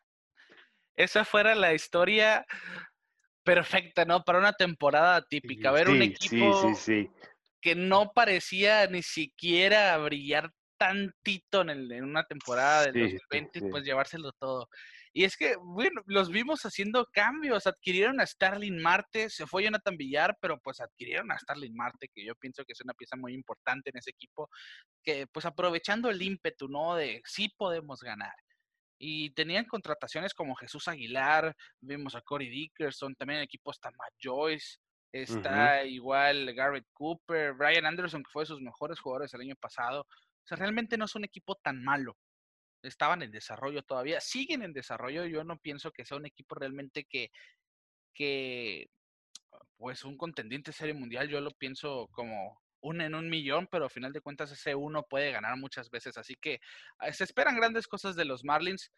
Esa 0.95 1.25
fuera 1.25 1.57
la 1.57 1.75
historia 1.75 2.47
perfecta, 3.43 4.05
¿no? 4.05 4.23
Para 4.23 4.39
una 4.39 4.53
temporada 4.53 5.21
típica. 5.23 5.73
Ver 5.73 5.89
un 5.89 6.01
equipo 6.03 6.55
sí, 6.55 6.75
sí, 6.77 7.11
sí 7.11 7.11
que 7.65 7.75
no 7.75 8.13
parecía 8.13 8.87
ni 8.89 9.03
siquiera 9.03 9.97
brillar 9.97 10.53
tantito 10.77 11.63
en, 11.63 11.71
el, 11.71 11.93
en 11.93 12.05
una 12.05 12.25
temporada 12.25 12.83
del 12.83 12.93
2020, 12.93 13.71
pues 13.71 13.85
llevárselo 13.85 14.33
todo. 14.33 14.69
Y 15.15 15.25
es 15.25 15.35
que, 15.39 15.57
bueno, 15.57 16.03
los 16.05 16.29
vimos 16.29 16.61
haciendo 16.67 17.09
cambios, 17.11 17.67
adquirieron 17.67 18.21
a 18.21 18.27
Starling 18.27 18.83
Marte, 18.83 19.31
se 19.31 19.47
fue 19.47 19.65
Jonathan 19.65 19.97
Villar, 19.97 20.37
pero 20.43 20.61
pues 20.61 20.79
adquirieron 20.79 21.33
a 21.33 21.39
Starling 21.39 21.75
Marte, 21.75 22.11
que 22.15 22.23
yo 22.23 22.35
pienso 22.35 22.67
que 22.67 22.75
es 22.75 22.81
una 22.83 22.93
pieza 22.93 23.17
muy 23.17 23.33
importante 23.33 23.89
en 23.89 23.97
ese 23.97 24.11
equipo, 24.11 24.51
que 25.03 25.27
pues 25.29 25.47
aprovechando 25.47 26.11
el 26.11 26.21
ímpetu, 26.21 26.69
¿no? 26.69 26.97
De 26.97 27.23
sí 27.25 27.49
podemos 27.57 28.01
ganar. 28.01 28.35
Y 28.99 29.31
tenían 29.31 29.65
contrataciones 29.65 30.35
como 30.35 30.55
Jesús 30.55 30.87
Aguilar, 30.87 31.57
vimos 31.81 32.15
a 32.15 32.21
Corey 32.21 32.51
Dickerson, 32.51 33.15
también 33.15 33.39
el 33.39 33.45
equipo 33.45 33.71
está 33.71 33.91
Matt 33.91 34.13
Joyce, 34.23 34.77
está 35.23 35.85
igual 35.85 36.53
Garrett 36.55 36.87
Cooper, 36.93 37.53
Brian 37.55 37.87
Anderson, 37.87 38.23
que 38.25 38.31
fue 38.33 38.43
de 38.43 38.47
sus 38.47 38.61
mejores 38.61 38.99
jugadores 38.99 39.33
el 39.35 39.43
año 39.43 39.55
pasado. 39.55 40.01
O 40.01 40.47
sea, 40.47 40.57
realmente 40.57 40.97
no 40.99 41.05
es 41.05 41.15
un 41.15 41.25
equipo 41.25 41.55
tan 41.57 41.83
malo. 41.85 42.17
Estaban 42.83 43.23
en 43.23 43.31
desarrollo 43.31 43.83
todavía, 43.83 44.21
siguen 44.21 44.63
en 44.63 44.73
desarrollo. 44.73 45.25
Yo 45.27 45.45
no 45.45 45.57
pienso 45.59 45.93
que 45.93 46.05
sea 46.05 46.17
un 46.17 46.27
equipo 46.27 46.57
realmente 46.57 47.05
que, 47.05 47.31
que 48.13 48.89
pues 49.77 50.05
un 50.05 50.17
contendiente 50.17 50.73
serie 50.73 50.95
mundial, 50.95 51.29
yo 51.29 51.41
lo 51.41 51.53
pienso 51.53 52.09
como 52.09 52.61
un 52.81 53.01
en 53.01 53.15
un 53.15 53.31
millón, 53.31 53.69
pero 53.71 53.85
al 53.85 53.91
final 53.91 54.13
de 54.13 54.21
cuentas 54.21 54.51
ese 54.51 54.75
uno 54.75 55.05
puede 55.05 55.31
ganar 55.31 55.57
muchas 55.57 55.91
veces. 55.91 56.19
Así 56.19 56.35
que 56.35 56.61
ah, 56.99 57.13
se 57.13 57.25
esperan 57.25 57.57
grandes 57.57 57.87
cosas 57.87 58.17
de 58.17 58.25
los 58.25 58.45
Marlins 58.45 58.91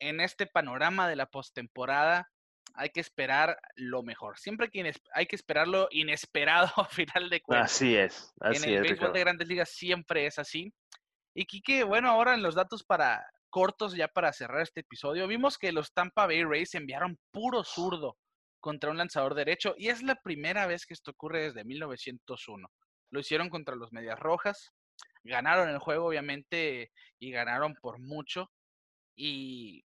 en 0.00 0.20
este 0.20 0.46
panorama 0.46 1.08
de 1.08 1.16
la 1.16 1.26
postemporada. 1.26 2.30
Hay 2.76 2.90
que 2.90 3.00
esperar 3.00 3.58
lo 3.74 4.02
mejor. 4.02 4.38
Siempre 4.38 4.70
que 4.70 4.92
hay 5.14 5.26
que 5.26 5.36
esperar 5.36 5.66
lo 5.66 5.88
inesperado 5.90 6.70
al 6.76 6.88
final 6.88 7.30
de 7.30 7.40
cuentas. 7.40 7.72
Así 7.72 7.96
es. 7.96 8.32
Así 8.40 8.68
en 8.68 8.74
el 8.76 8.82
béisbol 8.82 9.12
de 9.12 9.20
grandes 9.20 9.48
ligas 9.48 9.70
siempre 9.70 10.26
es 10.26 10.38
así. 10.38 10.72
Y 11.34 11.44
Kike, 11.46 11.84
bueno, 11.84 12.08
ahora 12.08 12.34
en 12.34 12.42
los 12.42 12.54
datos 12.54 12.84
para 12.84 13.26
cortos 13.50 13.94
ya 13.94 14.08
para 14.08 14.32
cerrar 14.32 14.62
este 14.62 14.80
episodio, 14.80 15.26
vimos 15.26 15.56
que 15.56 15.72
los 15.72 15.92
Tampa 15.92 16.26
Bay 16.26 16.44
Rays 16.44 16.74
enviaron 16.74 17.18
puro 17.30 17.64
zurdo 17.64 18.18
contra 18.60 18.90
un 18.90 18.98
lanzador 18.98 19.34
derecho 19.34 19.74
y 19.78 19.88
es 19.88 20.02
la 20.02 20.16
primera 20.16 20.66
vez 20.66 20.84
que 20.84 20.94
esto 20.94 21.12
ocurre 21.12 21.44
desde 21.44 21.64
1901. 21.64 22.68
Lo 23.10 23.20
hicieron 23.20 23.48
contra 23.48 23.76
los 23.76 23.92
Medias 23.92 24.18
Rojas. 24.18 24.72
Ganaron 25.24 25.68
el 25.68 25.78
juego, 25.78 26.06
obviamente, 26.06 26.90
y 27.18 27.30
ganaron 27.30 27.74
por 27.80 27.98
mucho. 27.98 28.50
Y 29.16 29.85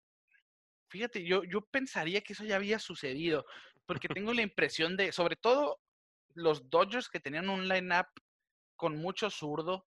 fíjate, 0.92 1.26
yo, 1.26 1.44
yo 1.44 1.62
pensaría 1.62 2.22
que 2.22 2.34
eso 2.34 2.44
ya 2.44 2.58
había 2.58 2.80
sucedido, 2.80 3.46
porque 3.86 4.08
tengo 4.20 4.34
la 4.34 4.42
impresión 4.42 4.98
de, 4.98 5.12
sobre 5.12 5.36
todo 5.36 5.80
los 6.34 6.70
Dodgers 6.70 7.10
que 7.10 7.20
tenían 7.20 7.50
un 7.50 7.68
line-up 7.68 8.08
con 8.76 8.98
mucho 8.98 9.30
zurdo, 9.30 9.88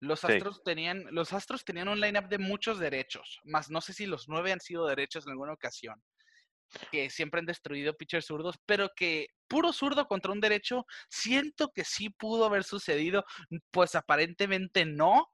los 0.00 0.24
Astros 0.24 0.62
tenían, 0.62 1.04
los 1.10 1.32
Astros 1.32 1.64
tenían 1.64 1.88
un 1.88 2.00
line-up 2.00 2.28
de 2.28 2.38
muchos 2.38 2.78
derechos, 2.78 3.40
más 3.44 3.70
no 3.70 3.80
sé 3.80 3.92
si 3.92 4.06
los 4.06 4.28
nueve 4.28 4.52
han 4.52 4.60
sido 4.60 4.86
derechos 4.86 5.26
en 5.26 5.32
alguna 5.32 5.52
ocasión 5.52 6.02
que 6.90 7.10
siempre 7.10 7.40
han 7.40 7.46
destruido 7.46 7.96
pitchers 7.96 8.26
zurdos, 8.26 8.56
pero 8.66 8.90
que 8.94 9.28
puro 9.48 9.72
zurdo 9.72 10.06
contra 10.06 10.32
un 10.32 10.40
derecho, 10.40 10.84
siento 11.08 11.72
que 11.72 11.84
sí 11.84 12.10
pudo 12.10 12.44
haber 12.44 12.64
sucedido, 12.64 13.24
pues 13.70 13.94
aparentemente 13.94 14.84
no. 14.84 15.28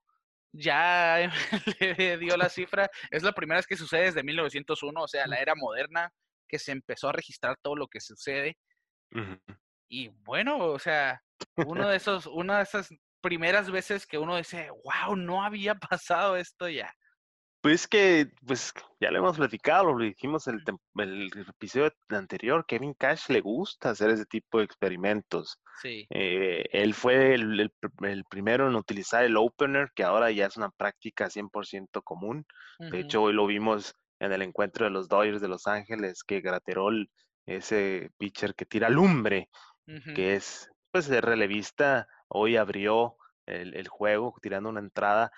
Ya 0.56 1.30
le 1.98 2.18
dio 2.18 2.36
la 2.36 2.48
cifra, 2.48 2.88
es 3.10 3.22
la 3.24 3.32
primera 3.32 3.58
vez 3.58 3.66
que 3.66 3.76
sucede 3.76 4.04
desde 4.04 4.22
1901, 4.22 5.02
o 5.02 5.08
sea, 5.08 5.26
la 5.26 5.38
era 5.38 5.54
moderna, 5.56 6.12
que 6.48 6.58
se 6.60 6.70
empezó 6.70 7.08
a 7.08 7.12
registrar 7.12 7.56
todo 7.60 7.74
lo 7.74 7.88
que 7.88 8.00
sucede. 8.00 8.56
Y 9.88 10.08
bueno, 10.22 10.58
o 10.58 10.78
sea, 10.78 11.20
uno 11.56 11.88
de 11.88 11.96
esos, 11.96 12.26
una 12.26 12.58
de 12.58 12.62
esas 12.62 12.88
primeras 13.20 13.70
veces 13.70 14.06
que 14.06 14.18
uno 14.18 14.36
dice, 14.36 14.68
wow, 14.70 15.16
no 15.16 15.42
había 15.42 15.74
pasado 16.00 16.36
esto 16.36 16.68
ya. 16.68 16.92
Pues 17.64 17.88
que, 17.88 18.30
pues 18.46 18.74
ya 19.00 19.10
lo 19.10 19.20
hemos 19.20 19.38
platicado, 19.38 19.94
lo 19.94 20.04
dijimos 20.04 20.46
el, 20.48 20.62
el 20.96 21.30
episodio 21.48 21.90
anterior, 22.10 22.66
Kevin 22.68 22.92
Cash 22.92 23.30
le 23.30 23.40
gusta 23.40 23.88
hacer 23.88 24.10
ese 24.10 24.26
tipo 24.26 24.58
de 24.58 24.64
experimentos. 24.64 25.58
Sí. 25.80 26.06
Eh, 26.10 26.66
él 26.72 26.92
fue 26.92 27.32
el, 27.32 27.72
primero 28.28 28.68
en 28.68 28.74
utilizar 28.74 29.24
el 29.24 29.38
opener, 29.38 29.88
que 29.94 30.04
ahora 30.04 30.30
ya 30.30 30.44
es 30.44 30.58
una 30.58 30.68
práctica 30.72 31.30
100% 31.30 32.02
común. 32.04 32.44
De 32.78 33.00
hecho, 33.00 33.22
hoy 33.22 33.32
lo 33.32 33.46
vimos 33.46 33.94
en 34.20 34.32
el 34.32 34.42
encuentro 34.42 34.84
de 34.84 34.90
los 34.90 35.08
Dodgers 35.08 35.40
de 35.40 35.48
Los 35.48 35.66
Ángeles, 35.66 36.22
que 36.22 36.42
Graterol, 36.42 37.08
ese 37.46 38.10
pitcher 38.18 38.54
que 38.54 38.66
tira 38.66 38.90
lumbre, 38.90 39.48
que 40.14 40.34
es, 40.34 40.68
pues, 40.90 41.08
de 41.08 41.22
relevista, 41.22 42.08
hoy 42.28 42.58
abrió 42.58 43.16
el, 43.46 43.74
el 43.74 43.88
juego 43.88 44.34
tirando 44.42 44.68
una 44.68 44.80
entrada 44.80 45.32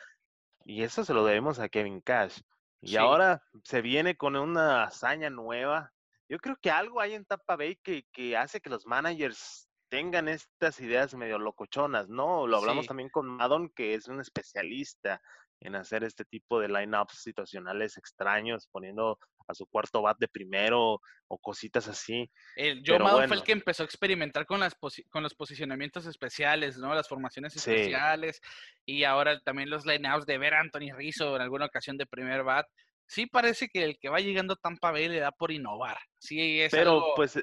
y 0.66 0.82
eso 0.82 1.04
se 1.04 1.14
lo 1.14 1.24
debemos 1.24 1.60
a 1.60 1.68
Kevin 1.68 2.00
Cash. 2.00 2.40
Y 2.80 2.96
ahora 2.96 3.42
se 3.62 3.80
viene 3.82 4.16
con 4.16 4.36
una 4.36 4.84
hazaña 4.84 5.30
nueva. 5.30 5.92
Yo 6.28 6.38
creo 6.38 6.56
que 6.60 6.70
algo 6.70 7.00
hay 7.00 7.14
en 7.14 7.24
Tampa 7.24 7.56
Bay 7.56 7.76
que, 7.76 8.04
que 8.12 8.36
hace 8.36 8.60
que 8.60 8.68
los 8.68 8.84
managers 8.84 9.68
tengan 9.88 10.28
estas 10.28 10.80
ideas 10.80 11.14
medio 11.14 11.38
locochonas, 11.38 12.08
¿no? 12.08 12.48
Lo 12.48 12.58
hablamos 12.58 12.86
también 12.86 13.08
con 13.08 13.26
Madon, 13.28 13.70
que 13.70 13.94
es 13.94 14.08
un 14.08 14.20
especialista 14.20 15.22
en 15.60 15.76
hacer 15.76 16.02
este 16.02 16.24
tipo 16.24 16.60
de 16.60 16.68
lineups 16.68 17.14
situacionales 17.22 17.96
extraños, 17.96 18.68
poniendo 18.70 19.20
a 19.46 19.54
su 19.54 19.66
cuarto 19.66 20.02
bat 20.02 20.18
de 20.18 20.28
primero 20.28 21.00
o 21.28 21.38
cositas 21.38 21.88
así. 21.88 22.30
El 22.56 22.82
Joe 22.86 22.98
Maddon 22.98 23.28
fue 23.28 23.36
el 23.36 23.42
que 23.42 23.52
empezó 23.52 23.82
a 23.82 23.86
experimentar 23.86 24.46
con, 24.46 24.60
las 24.60 24.76
con 25.10 25.22
los 25.22 25.34
posicionamientos 25.34 26.06
especiales, 26.06 26.78
¿no? 26.78 26.94
Las 26.94 27.08
formaciones 27.08 27.56
especiales 27.56 28.40
y 28.84 29.04
ahora 29.04 29.40
también 29.40 29.70
los 29.70 29.86
lineups 29.86 30.26
de 30.26 30.38
ver 30.38 30.54
a 30.54 30.60
Anthony 30.60 30.94
Rizzo 30.94 31.36
en 31.36 31.42
alguna 31.42 31.66
ocasión 31.66 31.96
de 31.96 32.06
primer 32.06 32.42
bat. 32.44 32.66
Sí 33.06 33.26
parece 33.26 33.68
que 33.68 33.84
el 33.84 33.98
que 33.98 34.08
va 34.08 34.18
llegando 34.18 34.54
a 34.54 34.56
Tampa 34.56 34.90
Bay 34.90 35.08
le 35.08 35.20
da 35.20 35.30
por 35.30 35.52
innovar. 35.52 35.98
Sí, 36.18 36.60
es 36.60 36.72
Pero 36.72 37.12
pues 37.14 37.38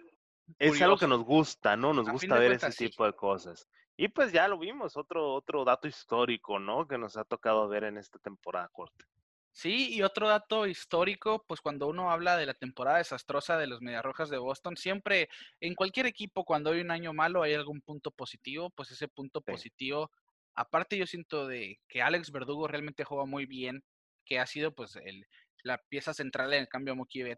es 0.60 0.82
algo 0.82 0.97
que 0.97 1.08
nos 1.08 1.24
gusta, 1.24 1.78
¿no? 1.78 1.93
Nos 1.93 2.10
gusta 2.10 2.38
ver 2.38 2.54
ese 2.54 2.72
tipo 2.72 3.06
de 3.06 3.14
cosas. 3.14 3.70
Y 3.95 4.08
pues 4.08 4.32
ya 4.32 4.47
lo 4.47 4.58
vimos, 4.58 4.97
otro, 4.97 5.34
otro 5.34 5.64
dato 5.64 5.88
histórico, 5.88 6.60
¿no? 6.60 6.88
Que 6.88 6.97
nos 6.97 7.16
ha 7.16 7.24
tocado 7.24 7.68
ver 7.68 7.84
en 7.84 7.97
esta 7.97 8.18
temporada 8.20 8.68
corta. 8.70 9.06
Sí, 9.54 9.93
y 9.93 10.01
otro 10.01 10.28
dato 10.28 10.66
histórico, 10.66 11.45
pues 11.47 11.62
cuando 11.62 11.88
uno 11.88 12.10
habla 12.10 12.38
de 12.38 12.47
la 12.47 12.56
temporada 12.56 12.97
desastrosa 12.97 13.56
de 13.56 13.68
los 13.68 13.82
Mediarrojas 13.82 14.30
de 14.32 14.39
Boston, 14.39 14.76
siempre 14.76 15.30
en 15.62 15.76
cualquier 15.76 16.08
equipo 16.08 16.43
cuando 16.43 16.72
hay 16.72 16.82
un 16.82 16.89
año 16.89 17.14
malo 17.14 17.43
hay 17.43 17.54
algún 17.54 17.80
punto 17.82 18.10
positivo, 18.10 18.72
pues 18.72 18.89
ese 18.89 19.08
punto 19.08 19.41
positivo, 19.41 20.10
aparte 20.56 20.97
yo 20.97 21.06
siento 21.06 21.47
de 21.47 21.80
que 21.88 22.01
Alex 22.01 22.32
Verdugo 22.32 22.68
realmente 22.68 23.04
juega 23.04 23.26
muy 23.26 23.45
bien, 23.45 23.84
que 24.26 24.39
ha 24.39 24.47
sido 24.47 24.74
pues 24.74 24.95
el, 24.95 25.28
la 25.62 25.78
pieza 25.78 26.16
central 26.16 26.51
en 26.54 26.62
el 26.62 26.68
cambio 26.68 26.93
a 26.93 27.38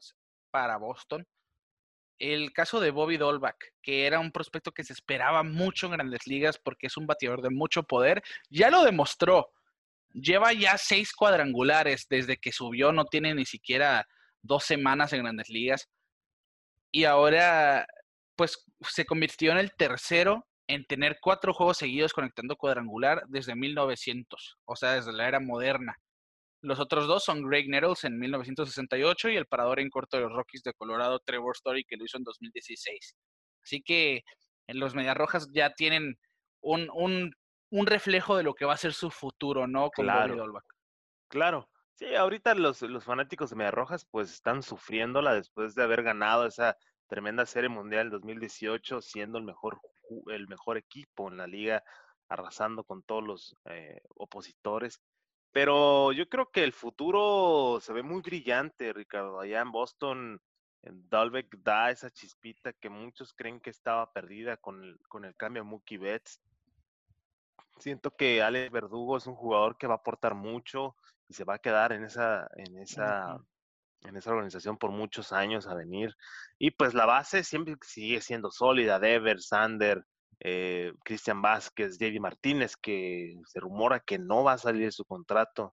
para 0.51 0.77
Boston, 0.77 1.27
el 2.17 2.53
caso 2.53 2.79
de 2.79 2.91
Bobby 2.91 3.17
Dolbach, 3.17 3.57
que 3.81 4.05
era 4.07 4.19
un 4.19 4.31
prospecto 4.31 4.71
que 4.71 4.85
se 4.85 4.93
esperaba 4.93 5.43
mucho 5.43 5.87
en 5.87 5.93
grandes 5.93 6.27
ligas 6.27 6.57
porque 6.57 6.87
es 6.87 6.95
un 6.95 7.07
bateador 7.07 7.41
de 7.41 7.49
mucho 7.49 7.83
poder, 7.83 8.23
ya 8.49 8.69
lo 8.69 8.85
demostró. 8.85 9.51
Lleva 10.15 10.53
ya 10.53 10.77
seis 10.77 11.13
cuadrangulares 11.13 12.07
desde 12.09 12.37
que 12.37 12.53
subió, 12.53 12.93
no 12.93 13.05
tiene 13.05 13.35
ni 13.35 13.45
siquiera 13.45 14.07
dos 14.41 14.63
semanas 14.63 15.11
en 15.11 15.23
grandes 15.23 15.49
ligas. 15.49 15.89
Y 16.91 17.03
ahora, 17.03 17.85
pues 18.35 18.63
se 18.81 19.05
convirtió 19.05 19.51
en 19.51 19.57
el 19.57 19.73
tercero 19.77 20.47
en 20.67 20.85
tener 20.85 21.17
cuatro 21.21 21.53
juegos 21.53 21.77
seguidos 21.77 22.13
conectando 22.13 22.55
cuadrangular 22.55 23.23
desde 23.27 23.55
1900, 23.55 24.57
o 24.65 24.75
sea, 24.75 24.93
desde 24.93 25.11
la 25.11 25.27
era 25.27 25.39
moderna. 25.39 25.95
Los 26.61 26.79
otros 26.79 27.07
dos 27.07 27.23
son 27.23 27.47
Greg 27.47 27.69
Nettles 27.69 28.05
en 28.05 28.17
1968 28.17 29.29
y 29.29 29.35
el 29.35 29.45
parador 29.45 29.79
en 29.79 29.89
corto 29.89 30.17
de 30.17 30.23
los 30.23 30.33
Rockies 30.33 30.63
de 30.63 30.73
Colorado, 30.73 31.19
Trevor 31.19 31.53
Story, 31.55 31.83
que 31.83 31.97
lo 31.97 32.05
hizo 32.05 32.17
en 32.17 32.23
2016. 32.23 33.15
Así 33.61 33.81
que 33.81 34.23
los 34.69 34.95
Medias 34.95 35.17
Rojas 35.17 35.47
ya 35.53 35.71
tienen 35.73 36.17
un, 36.61 36.89
un, 36.93 37.35
reflejo 37.71 38.37
de 38.37 38.43
lo 38.43 38.53
que 38.53 38.65
va 38.65 38.73
a 38.73 38.77
ser 38.77 38.93
su 38.93 39.09
futuro, 39.09 39.67
¿no? 39.67 39.89
Con 39.91 40.05
claro. 40.05 40.63
Claro. 41.27 41.69
Sí, 41.95 42.13
ahorita 42.13 42.55
los, 42.55 42.81
los 42.81 43.05
fanáticos 43.05 43.49
de 43.49 43.55
Medias 43.55 43.73
Rojas 43.73 44.05
pues 44.05 44.31
están 44.31 44.61
sufriéndola 44.61 45.33
después 45.33 45.75
de 45.75 45.83
haber 45.83 46.03
ganado 46.03 46.45
esa 46.45 46.77
tremenda 47.07 47.45
serie 47.45 47.69
mundial 47.69 48.09
2018, 48.09 49.01
siendo 49.01 49.37
el 49.37 49.45
mejor, 49.45 49.79
el 50.27 50.47
mejor 50.47 50.77
equipo 50.77 51.29
en 51.29 51.37
la 51.37 51.47
liga, 51.47 51.83
arrasando 52.27 52.83
con 52.83 53.03
todos 53.03 53.23
los 53.23 53.55
eh, 53.65 54.01
opositores. 54.15 54.99
Pero 55.51 56.11
yo 56.11 56.27
creo 56.27 56.51
que 56.51 56.63
el 56.63 56.73
futuro 56.73 57.79
se 57.79 57.93
ve 57.93 58.03
muy 58.03 58.21
brillante, 58.21 58.91
Ricardo. 58.91 59.39
Allá 59.39 59.61
en 59.61 59.71
Boston, 59.71 60.41
en 60.81 61.09
Dalbeck 61.09 61.55
da 61.59 61.91
esa 61.91 62.09
chispita 62.09 62.73
que 62.73 62.89
muchos 62.89 63.33
creen 63.33 63.61
que 63.61 63.69
estaba 63.69 64.11
perdida 64.11 64.57
con 64.57 64.83
el, 64.83 64.99
con 65.07 65.23
el 65.23 65.35
cambio 65.35 65.61
a 65.61 65.65
Mookie 65.65 65.97
Betts. 65.97 66.41
Siento 67.77 68.11
que 68.11 68.41
Alex 68.41 68.71
Verdugo 68.71 69.17
es 69.17 69.27
un 69.27 69.35
jugador 69.35 69.77
que 69.77 69.87
va 69.87 69.95
a 69.95 69.97
aportar 69.97 70.33
mucho 70.33 70.95
y 71.27 71.33
se 71.33 71.43
va 71.43 71.55
a 71.55 71.59
quedar 71.59 71.91
en 71.91 72.05
esa, 72.05 72.47
en 72.55 72.77
esa, 72.79 73.37
en 74.01 74.15
esa 74.15 74.31
organización 74.31 74.77
por 74.77 74.91
muchos 74.91 75.33
años 75.33 75.67
a 75.67 75.75
venir. 75.75 76.15
Y 76.57 76.71
pues 76.71 76.93
la 76.93 77.05
base 77.05 77.43
siempre 77.43 77.75
sigue 77.81 78.21
siendo 78.21 78.51
sólida. 78.51 78.99
Dever, 78.99 79.41
Sander, 79.41 80.03
eh, 80.39 80.93
Cristian 81.03 81.41
Vázquez, 81.41 81.97
David 81.97 82.19
Martínez, 82.19 82.75
que 82.75 83.35
se 83.45 83.59
rumora 83.59 83.99
que 83.99 84.19
no 84.19 84.43
va 84.43 84.53
a 84.53 84.57
salir 84.57 84.91
su 84.91 85.05
contrato. 85.05 85.73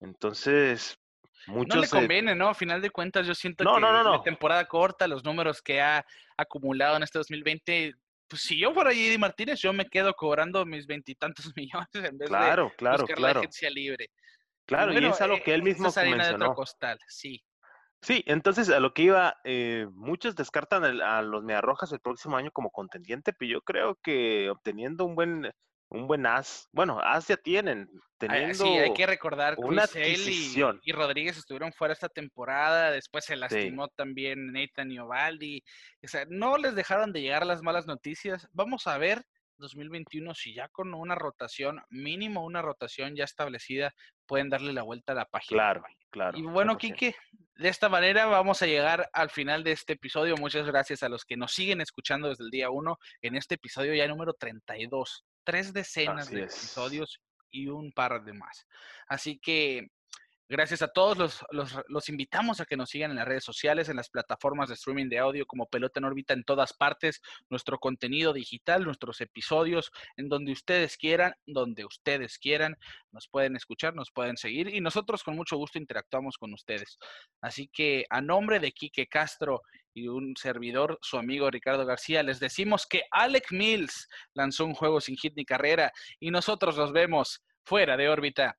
Entonces, 0.00 0.98
muchos... 1.46 1.76
No 1.76 1.82
le 1.82 1.88
conviene, 1.88 2.34
¿no? 2.34 2.48
A 2.48 2.54
final 2.54 2.80
de 2.82 2.90
cuentas, 2.90 3.26
yo 3.26 3.34
siento 3.34 3.64
que 3.64 3.80
la 3.80 4.22
temporada 4.22 4.66
corta, 4.66 5.06
los 5.06 5.24
números 5.24 5.62
que 5.62 5.80
ha 5.80 6.04
acumulado 6.36 6.96
en 6.96 7.02
este 7.02 7.18
2020, 7.18 7.94
pues 8.30 8.42
si 8.42 8.56
yo 8.56 8.72
fuera 8.72 8.90
David 8.90 9.18
Martínez, 9.18 9.60
yo 9.60 9.72
me 9.72 9.86
quedo 9.86 10.14
cobrando 10.14 10.64
mis 10.64 10.86
veintitantos 10.86 11.52
millones 11.56 11.88
en 11.92 12.16
vez 12.16 12.28
claro, 12.28 12.66
de 12.66 12.76
claro, 12.76 12.98
buscar 13.02 13.16
claro. 13.16 13.34
la 13.34 13.40
agencia 13.40 13.68
libre. 13.68 14.08
Claro, 14.66 14.92
y 14.92 15.04
es 15.04 15.20
algo 15.20 15.42
que 15.42 15.52
él 15.52 15.64
mismo 15.64 15.90
mencionó. 15.92 16.54
costal, 16.54 16.96
sí. 17.08 17.42
Sí, 18.02 18.22
entonces 18.26 18.70
a 18.70 18.78
lo 18.78 18.94
que 18.94 19.02
iba, 19.02 19.36
eh, 19.44 19.86
muchos 19.92 20.36
descartan 20.36 20.84
a 21.02 21.20
los 21.22 21.42
Mediarrojas 21.42 21.92
el 21.92 21.98
próximo 22.00 22.36
año 22.36 22.50
como 22.52 22.70
contendiente, 22.70 23.32
pero 23.32 23.50
yo 23.50 23.60
creo 23.62 23.98
que 24.02 24.48
obteniendo 24.48 25.04
un 25.04 25.16
buen 25.16 25.52
un 25.90 26.06
buen 26.06 26.24
as, 26.24 26.68
bueno, 26.72 27.00
as 27.02 27.26
ya 27.26 27.36
tienen, 27.36 27.90
teniendo 28.18 28.54
Sí, 28.54 28.68
hay 28.68 28.94
que 28.94 29.06
recordar 29.06 29.56
que 29.56 29.62
una 29.62 29.84
y, 29.94 30.54
y, 30.84 30.92
Rodríguez 30.92 31.36
estuvieron 31.36 31.72
fuera 31.72 31.92
esta 31.92 32.08
temporada, 32.08 32.92
después 32.92 33.24
se 33.24 33.36
lastimó 33.36 33.88
también 33.88 34.52
Nathan 34.52 34.90
Iovaldi, 34.92 35.62
o 36.02 36.08
sea, 36.08 36.24
no 36.28 36.56
les 36.58 36.74
dejaron 36.74 37.12
de 37.12 37.22
llegar 37.22 37.44
las 37.44 37.62
malas 37.62 37.86
noticias. 37.86 38.48
Vamos 38.52 38.86
a 38.86 38.98
ver 38.98 39.24
2021 39.60 40.34
si 40.34 40.54
ya 40.54 40.68
con 40.68 40.92
una 40.94 41.14
rotación, 41.14 41.80
mínimo 41.90 42.44
una 42.44 42.62
rotación 42.62 43.14
ya 43.14 43.24
establecida, 43.24 43.94
pueden 44.26 44.48
darle 44.48 44.72
la 44.72 44.82
vuelta 44.82 45.12
a 45.12 45.16
la 45.16 45.24
página. 45.26 45.56
Claro, 45.56 45.84
claro. 46.10 46.38
Y 46.38 46.42
bueno, 46.42 46.76
Quique, 46.76 47.14
de 47.56 47.68
esta 47.68 47.88
manera 47.88 48.26
vamos 48.26 48.62
a 48.62 48.66
llegar 48.66 49.08
al 49.12 49.30
final 49.30 49.62
de 49.62 49.72
este 49.72 49.92
episodio. 49.92 50.36
Muchas 50.36 50.66
gracias 50.66 51.02
a 51.02 51.08
los 51.08 51.24
que 51.24 51.36
nos 51.36 51.52
siguen 51.52 51.80
escuchando 51.80 52.28
desde 52.28 52.44
el 52.44 52.50
día 52.50 52.70
1 52.70 52.98
en 53.22 53.36
este 53.36 53.56
episodio 53.56 53.94
ya 53.94 54.08
número 54.08 54.32
32. 54.34 55.24
Tres 55.44 55.72
decenas 55.72 56.30
de 56.30 56.42
episodios 56.42 57.20
y 57.50 57.68
un 57.68 57.92
par 57.92 58.22
de 58.24 58.32
más. 58.32 58.66
Así 59.06 59.38
que 59.38 59.90
Gracias 60.52 60.82
a 60.82 60.88
todos, 60.88 61.44
los, 61.52 61.78
los, 61.86 62.08
invitamos 62.08 62.60
a 62.60 62.64
que 62.64 62.76
nos 62.76 62.90
sigan 62.90 63.12
en 63.12 63.18
las 63.18 63.28
redes 63.28 63.44
sociales, 63.44 63.88
en 63.88 63.94
las 63.94 64.10
plataformas 64.10 64.68
de 64.68 64.74
streaming 64.74 65.08
de 65.08 65.20
audio 65.20 65.46
como 65.46 65.68
Pelota 65.68 66.00
en 66.00 66.06
órbita 66.06 66.34
en 66.34 66.42
todas 66.42 66.72
partes, 66.72 67.22
nuestro 67.48 67.78
contenido 67.78 68.32
digital, 68.32 68.82
nuestros 68.82 69.20
episodios, 69.20 69.92
en 70.16 70.28
donde 70.28 70.50
ustedes 70.50 70.96
quieran, 70.96 71.34
donde 71.46 71.84
ustedes 71.84 72.36
quieran, 72.36 72.76
nos 73.12 73.28
pueden 73.28 73.54
escuchar, 73.54 73.94
nos 73.94 74.10
pueden 74.10 74.36
seguir 74.36 74.74
y 74.74 74.80
nosotros 74.80 75.22
con 75.22 75.36
mucho 75.36 75.56
gusto 75.56 75.78
interactuamos 75.78 76.36
con 76.36 76.52
ustedes. 76.52 76.98
Así 77.40 77.70
que 77.72 78.04
a 78.10 78.20
nombre 78.20 78.58
de 78.58 78.72
Quique 78.72 79.06
Castro 79.06 79.62
y 79.94 80.08
un 80.08 80.34
servidor, 80.36 80.98
su 81.00 81.16
amigo 81.16 81.48
Ricardo 81.48 81.86
García, 81.86 82.24
les 82.24 82.40
decimos 82.40 82.88
que 82.88 83.04
Alec 83.12 83.52
Mills 83.52 84.08
lanzó 84.34 84.64
un 84.64 84.74
juego 84.74 85.00
sin 85.00 85.16
hit 85.16 85.34
ni 85.36 85.44
carrera 85.44 85.92
y 86.18 86.32
nosotros 86.32 86.76
nos 86.76 86.90
vemos 86.90 87.40
fuera 87.62 87.96
de 87.96 88.08
órbita. 88.08 88.58